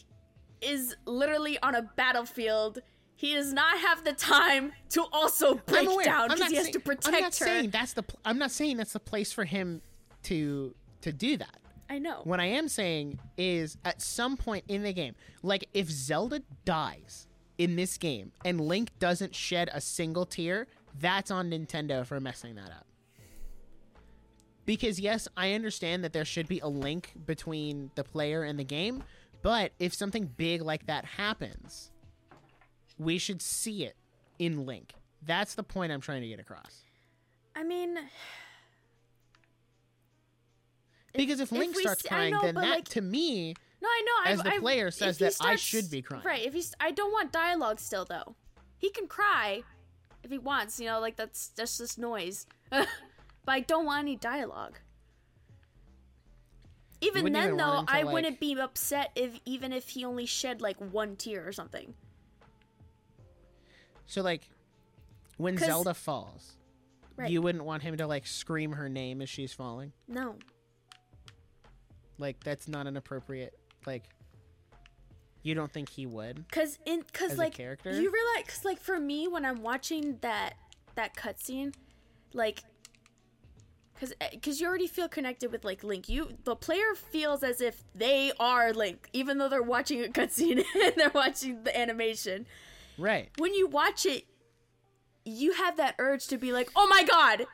[0.61, 2.81] is literally on a battlefield.
[3.17, 6.65] He does not have the time to also break down I'm because not he has
[6.67, 7.45] saying- to protect I'm not her.
[7.47, 8.03] saying that's the.
[8.03, 9.81] Pl- I'm not saying that's the place for him
[10.25, 11.59] to to do that.
[11.91, 12.21] I know.
[12.25, 17.27] What I am saying is, at some point in the game, like if Zelda dies
[17.59, 20.69] in this game and Link doesn't shed a single tear,
[21.01, 22.87] that's on Nintendo for messing that up.
[24.65, 28.65] Because yes, I understand that there should be a link between the player and the
[28.65, 29.03] game,
[29.43, 31.91] but if something big like that happens,
[32.97, 33.97] we should see it
[34.39, 34.95] in Link.
[35.25, 36.83] That's the point I'm trying to get across.
[37.55, 37.99] I mean,
[41.15, 44.31] Because if, if Link starts crying, know, then that like- to me no, I know.
[44.31, 46.23] As I, the I, player says that I should be crying.
[46.25, 46.47] Right.
[46.47, 48.37] If he's, I don't want dialogue still though.
[48.79, 49.63] He can cry
[50.23, 50.79] if he wants.
[50.79, 52.47] You know, like that's that's just noise.
[52.71, 52.87] but
[53.49, 54.79] I don't want any dialogue.
[57.01, 60.27] Even then, even though, to, I like- wouldn't be upset if even if he only
[60.27, 61.95] shed like one tear or something.
[64.07, 64.49] So like
[65.39, 66.53] when Zelda falls,
[67.17, 67.31] Right.
[67.31, 69.93] you wouldn't want him to like scream her name as she's falling.
[70.07, 70.37] No.
[72.19, 74.05] Like that's not an appropriate like
[75.43, 76.45] you don't think he would?
[76.53, 77.91] Cause in cause like character?
[77.91, 80.55] you realize cause like for me when I'm watching that
[80.95, 81.75] that cutscene,
[82.33, 82.63] like
[83.99, 86.09] Cause, eh, Cause you already feel connected with like Link.
[86.09, 90.65] You the player feels as if they are Link, even though they're watching a cutscene
[90.75, 92.47] and they're watching the animation.
[92.99, 93.31] Right.
[93.39, 94.25] When you watch it,
[95.25, 97.47] you have that urge to be like, "Oh my god!"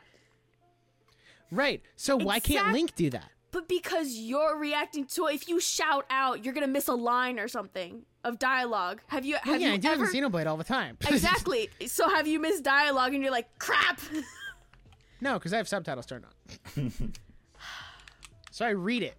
[1.50, 1.82] Right.
[1.96, 3.30] So why can't Link do that?
[3.50, 7.38] But because you're reacting to it, if you shout out, you're gonna miss a line
[7.38, 9.00] or something of dialogue.
[9.06, 9.36] Have you?
[9.44, 10.04] Well, have yeah, you I do ever?
[10.04, 10.98] in Xenoblade all the time.
[11.08, 11.70] exactly.
[11.86, 14.00] So have you missed dialogue and you're like, "Crap."
[15.20, 16.92] no, because I have subtitles turned on.
[18.50, 19.16] so I read it.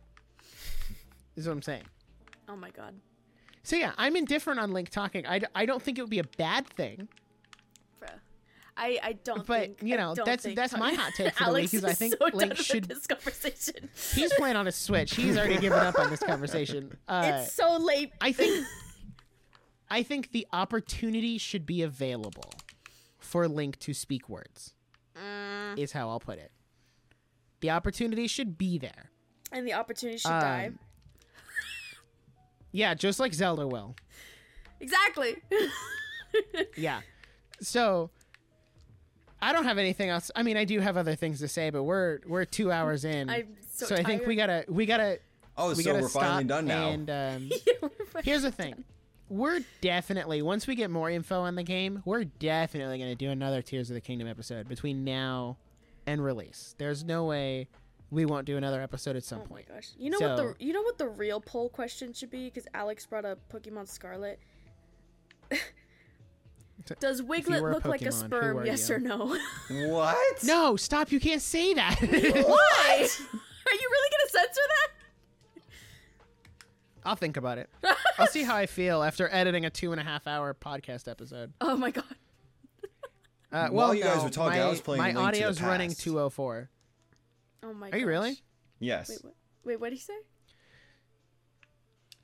[1.35, 1.83] Is what I'm saying.
[2.47, 2.93] oh my god.
[3.63, 5.25] So yeah, I'm indifferent on Link talking.
[5.25, 7.07] I, d- I don't think it would be a bad thing.
[8.81, 11.73] I, I don't But, think, you know, that's- that's my hot take for the Alex
[11.73, 13.89] week is I think so Link should- this conversation.
[14.13, 15.15] He's playing on a Switch.
[15.15, 16.97] He's already given up on this conversation.
[17.07, 18.11] Uh, it's so late.
[18.21, 18.65] I think
[19.89, 22.51] I think the opportunity should be available
[23.17, 24.73] for Link to speak words.
[25.15, 25.77] Mm.
[25.77, 26.51] Is how I'll put it.
[27.59, 29.11] The opportunity should be there.
[29.51, 30.71] and the opportunity should Um, die.
[32.71, 33.95] Yeah, just like Zelda will.
[34.79, 35.35] Exactly.
[36.77, 37.01] Yeah.
[37.61, 38.11] So
[39.41, 40.31] I don't have anything else.
[40.35, 43.29] I mean, I do have other things to say, but we're we're two hours in.
[43.29, 45.19] I'm so, so I think we gotta we gotta
[45.57, 46.89] Oh, we so gotta we're finally done now.
[46.89, 47.49] And um,
[47.81, 48.23] gotta.
[48.23, 48.83] here's the thing.
[49.29, 53.61] We're definitely once we get more info on the game, we're definitely gonna do another
[53.61, 55.57] Tears of the Kingdom episode between now
[56.07, 56.75] and release.
[56.77, 57.67] There's no way
[58.09, 59.67] we won't do another episode at some Oh my point.
[59.67, 59.89] gosh!
[59.97, 62.45] You know what the you know what the real poll question should be?
[62.45, 64.39] Because Alex brought up Pokemon Scarlet.
[66.99, 68.65] Does Wiglett were a look like a sperm?
[68.65, 68.95] Yes you?
[68.95, 69.37] or no?
[69.69, 70.43] What?
[70.43, 71.11] No, stop!
[71.11, 71.99] You can't say that.
[72.01, 72.09] Why?
[72.09, 74.89] Are you really gonna censor that?
[77.05, 77.69] I'll think about it.
[78.17, 81.53] I'll see how I feel after editing a two and a half hour podcast episode.
[81.61, 82.03] Oh my god!
[83.51, 85.45] Uh, While well, you guys were talking, my, I was playing My Link to the
[85.45, 86.01] audio's running Past.
[86.01, 86.69] 204.
[87.63, 87.89] Oh my.
[87.89, 88.37] God Are you really?
[88.79, 89.09] Yes.
[89.09, 89.33] Wait, what?
[89.63, 90.17] Wait, what did he say?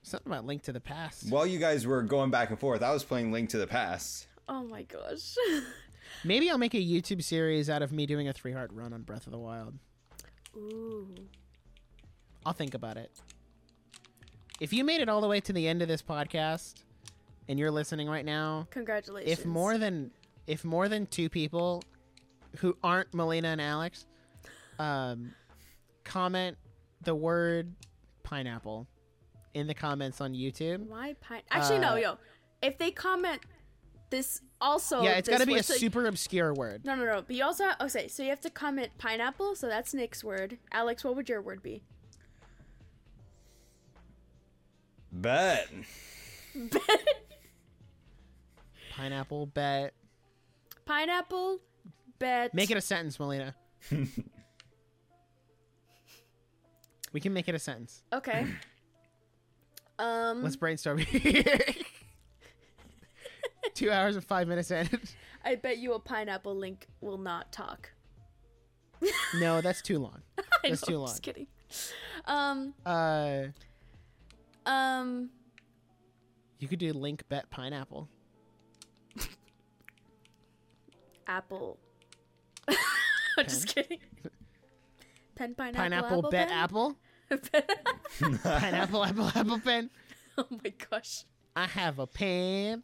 [0.03, 1.29] Something about Link to the Past.
[1.29, 4.27] While you guys were going back and forth, I was playing Link to the Past.
[4.47, 5.35] Oh my gosh.
[6.23, 9.01] Maybe I'll make a YouTube series out of me doing a three heart run on
[9.01, 9.73] Breath of the Wild.
[10.55, 11.07] Ooh.
[12.45, 13.11] I'll think about it.
[14.59, 16.83] If you made it all the way to the end of this podcast
[17.49, 19.39] and you're listening right now, Congratulations.
[19.39, 20.11] if more than
[20.47, 21.83] if more than two people
[22.59, 24.05] who aren't Melina and Alex
[24.79, 25.33] um,
[26.03, 26.55] comment
[27.01, 27.73] the word
[28.23, 28.87] pineapple
[29.53, 31.41] in the comments on YouTube, Why pine?
[31.51, 32.17] Actually, no, Uh, yo.
[32.61, 33.41] If they comment
[34.15, 35.01] this also.
[35.03, 36.85] yeah, it's got to be a so- super obscure word.
[36.85, 37.21] No, no, no.
[37.27, 38.07] But you also have, okay.
[38.07, 39.55] So you have to comment pineapple.
[39.55, 40.57] So that's Nick's word.
[40.71, 41.83] Alex, what would your word be?
[45.11, 45.69] Bet.
[48.91, 49.93] Pineapple bet.
[50.85, 51.59] Pineapple.
[52.19, 52.53] Bet.
[52.53, 53.53] Make it a sentence, Melina.
[57.11, 58.03] we can make it a sentence.
[58.13, 58.47] Okay.
[59.97, 60.43] Um.
[60.43, 61.57] Let's brainstorm here.
[63.73, 64.87] Two hours and five minutes in.
[65.43, 67.91] I bet you a pineapple link will not talk.
[69.39, 70.21] no, that's too long.
[70.63, 71.07] I That's know, too long.
[71.07, 71.47] Just kidding.
[72.25, 72.73] Um.
[72.85, 73.43] Uh,
[74.65, 75.29] Um.
[76.59, 78.07] you could do link bet pineapple.
[81.27, 81.79] Apple.
[82.67, 83.99] I'm just kidding.
[85.35, 85.83] Pen pineapple.
[85.83, 86.57] Pineapple apple, bet pen?
[86.57, 86.95] apple.
[88.43, 89.89] Pineapple apple apple pen.
[90.37, 91.23] oh my gosh.
[91.55, 92.83] I have a pen.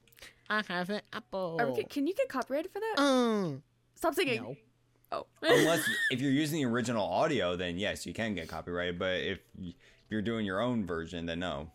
[0.52, 1.58] I have an apple.
[1.60, 3.02] Are we- can you get copyrighted for that?
[3.02, 3.64] Um,
[3.96, 4.42] Stop singing.
[4.44, 4.56] no.
[5.14, 5.26] Oh.
[5.42, 9.00] Unless if you're using the original audio, then yes, you can get copyrighted.
[9.00, 9.76] But if if
[10.10, 11.72] you're doing your own version, then no.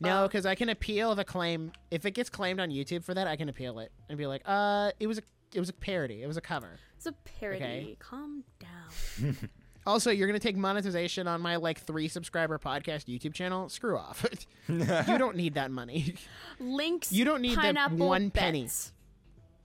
[0.00, 1.72] No, because I can appeal the claim.
[1.90, 4.42] If it gets claimed on YouTube for that, I can appeal it and be like,
[4.44, 5.22] uh, it was a
[5.54, 6.22] it was a parody.
[6.22, 6.78] It was a cover.
[6.96, 7.62] it's a parody.
[7.64, 7.96] Okay.
[8.00, 9.36] Calm down.
[9.86, 13.68] Also, you're gonna take monetization on my like three subscriber podcast YouTube channel.
[13.68, 14.24] Screw off.
[14.68, 16.14] you don't need that money.
[16.58, 17.12] Links.
[17.12, 18.68] You don't need the pineapple one penny.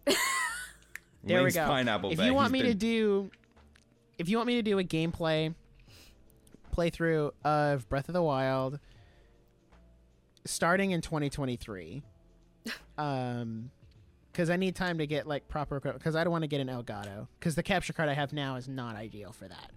[1.23, 1.67] There Link's we go.
[1.67, 2.25] Pineapple if bet.
[2.25, 3.29] you want He's me to do,
[4.17, 5.53] if you want me to do a gameplay
[6.75, 8.79] playthrough of Breath of the Wild,
[10.45, 12.01] starting in 2023,
[12.97, 13.69] um,
[14.31, 16.67] because I need time to get like proper because I don't want to get an
[16.67, 19.71] Elgato because the capture card I have now is not ideal for that.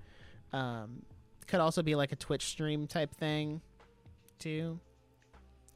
[0.53, 1.03] Um,
[1.47, 3.61] could also be like a Twitch stream type thing,
[4.39, 4.79] too,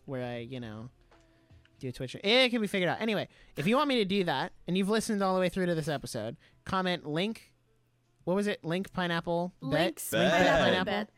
[0.05, 0.91] where I you know
[1.81, 2.17] do a Twitch.
[2.23, 3.01] It can be figured out.
[3.01, 5.67] Anyway, if you want me to do that, and you've listened all the way through
[5.67, 7.53] to this episode, comment link.
[8.25, 8.65] What was it?
[8.65, 9.71] Link pineapple bet.
[9.71, 10.11] Links.
[10.11, 10.33] Bet.
[10.33, 10.85] Pineapple Pineapple?
[10.85, 11.11] bet.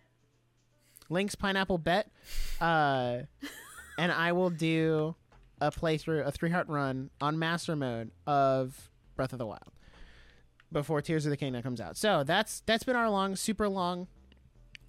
[1.11, 2.11] Links pineapple bet.
[2.61, 3.21] Uh,
[3.99, 5.15] and I will do
[5.61, 9.73] a playthrough, a three heart run on master mode of Breath of the Wild.
[10.73, 11.97] Before Tears of the Kingdom comes out.
[11.97, 14.07] So that's that's been our long, super long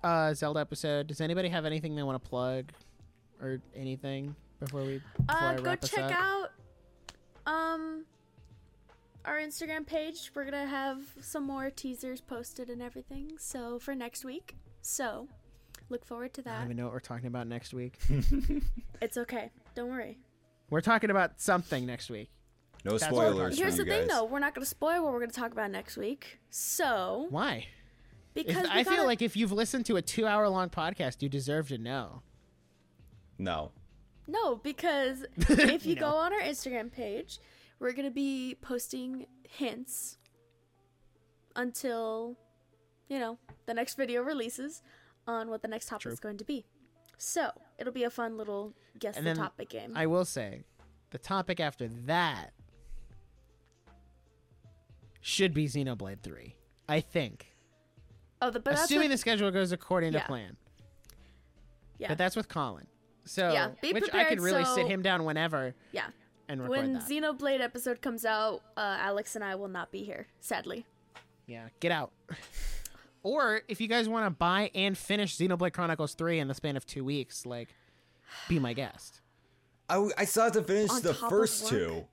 [0.03, 1.07] uh, Zelda episode.
[1.07, 2.71] Does anybody have anything they want to plug
[3.41, 6.49] or anything before we before Uh, go check out
[7.45, 8.05] um
[9.25, 10.31] our Instagram page.
[10.33, 13.33] We're gonna have some more teasers posted and everything.
[13.37, 14.55] So for next week.
[14.81, 15.27] So
[15.89, 16.51] look forward to that.
[16.51, 17.97] I don't even know what we're talking about next week.
[19.01, 19.51] It's okay.
[19.75, 20.17] Don't worry.
[20.69, 22.29] we're talking about something next week.
[22.85, 23.35] No That's what spoilers.
[23.35, 24.09] we're for Here's the thing guys.
[24.09, 26.39] though, we're not gonna spoil what we're gonna talk about next week.
[26.49, 27.67] So Why?
[28.33, 31.67] Because we I feel gotta- like if you've listened to a two-hour-long podcast, you deserve
[31.69, 32.21] to know.
[33.37, 33.71] No.
[34.27, 36.01] No, because if you No.
[36.01, 37.39] go on our Instagram page,
[37.79, 40.17] we're going to be posting hints
[41.55, 42.37] until,
[43.07, 44.81] you know, the next video releases
[45.27, 46.11] on what the next topic True.
[46.11, 46.65] is going to be.
[47.17, 49.93] So, it'll be a fun little guess And the topic game.
[49.95, 50.63] I will say,
[51.09, 52.51] the topic after that
[55.21, 56.55] should be Xenoblade Three.
[56.87, 57.47] I think,
[58.41, 60.21] oh, the, but assuming what- the schedule goes according Yeah.
[60.21, 60.57] to plan.
[61.97, 62.87] yeah, But that's with Colin.
[63.25, 66.07] So, Yeah, be which I prepared, could really so- sit him down whenever yeah.
[66.47, 67.03] and record When that.
[67.07, 70.85] Xenoblade episode comes out, uh, Alex and I will not be here, sadly.
[71.45, 72.11] yeah, get out.
[73.23, 76.75] or if you guys want to buy and finish Xenoblade Chronicles Three in the span
[76.77, 77.69] of two weeks, like,
[78.47, 79.21] be my guest.
[79.89, 82.05] I, I still have to finish On the first two.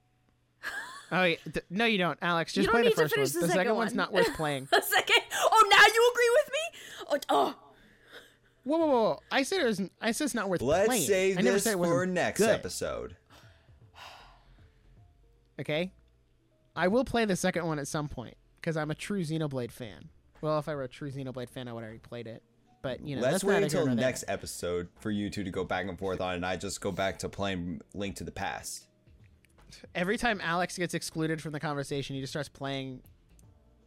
[1.12, 1.36] Oh yeah,
[1.70, 2.52] no, you don't, Alex.
[2.52, 3.24] Just You play don't the first one.
[3.42, 3.96] the the second one's one.
[3.96, 4.68] not worth playing.
[4.72, 5.22] A second.
[5.34, 7.26] Oh, now you agree with me?
[7.30, 7.54] Oh, oh.
[8.64, 9.20] Whoa, whoa, whoa!
[9.30, 9.80] I said it was.
[10.00, 10.88] I said it's not worth playing.
[10.90, 12.50] Let's save I never this said it for wasn't next good.
[12.50, 13.16] episode.
[15.60, 15.92] Okay,
[16.74, 20.08] I will play the second one at some point because I'm a true Xenoblade fan.
[20.42, 22.42] Well, if I were a true Xenoblade fan, I would already played it.
[22.82, 24.04] But you know, Let's that's wait neither until here nor there.
[24.04, 26.92] next episode for you two to go back and forth on, and I just go
[26.92, 28.84] back to playing Link to the Past.
[29.94, 33.02] Every time Alex gets excluded from the conversation, he just starts playing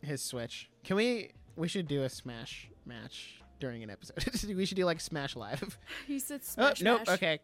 [0.01, 0.69] his Switch.
[0.83, 1.31] Can we?
[1.55, 4.23] We should do a Smash match during an episode.
[4.55, 5.77] we should do like Smash Live.
[6.07, 6.81] You said Oh, smash.
[6.81, 7.01] nope.
[7.05, 7.17] Smash.
[7.17, 7.39] Okay.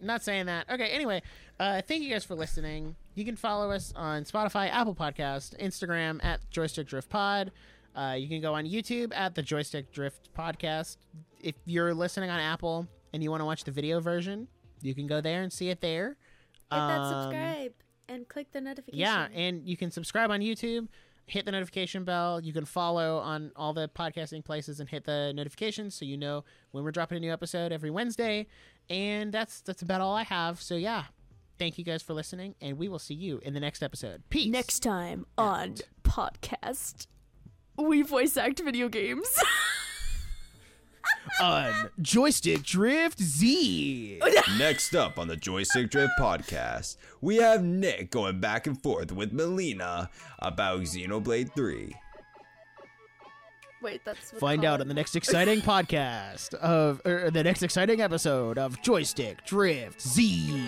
[0.00, 0.68] Not saying that.
[0.70, 0.88] Okay.
[0.90, 1.22] Anyway,
[1.58, 2.94] uh, thank you guys for listening.
[3.14, 7.52] You can follow us on Spotify, Apple Podcast, Instagram at Joystick Drift Pod.
[7.96, 10.96] Uh, you can go on YouTube at the Joystick Drift Podcast.
[11.40, 14.48] If you're listening on Apple and you want to watch the video version,
[14.82, 16.16] you can go there and see it there.
[16.74, 17.72] Hit that Um, subscribe
[18.08, 19.00] and click the notification.
[19.00, 20.88] Yeah, and you can subscribe on YouTube,
[21.26, 22.40] hit the notification bell.
[22.42, 26.44] You can follow on all the podcasting places and hit the notifications so you know
[26.72, 28.46] when we're dropping a new episode every Wednesday.
[28.90, 30.60] And that's that's about all I have.
[30.60, 31.04] So yeah,
[31.58, 34.22] thank you guys for listening, and we will see you in the next episode.
[34.28, 34.50] Peace.
[34.52, 37.06] Next time on podcast,
[37.78, 39.26] we voice act video games.
[41.40, 44.20] on Joystick Drift Z.
[44.58, 49.32] Next up on the Joystick Drift podcast, we have Nick going back and forth with
[49.32, 51.94] Melina about Xenoblade 3.
[53.82, 58.00] Wait, that's what Find out on the next exciting podcast of or the next exciting
[58.00, 60.64] episode of Joystick Drift Z.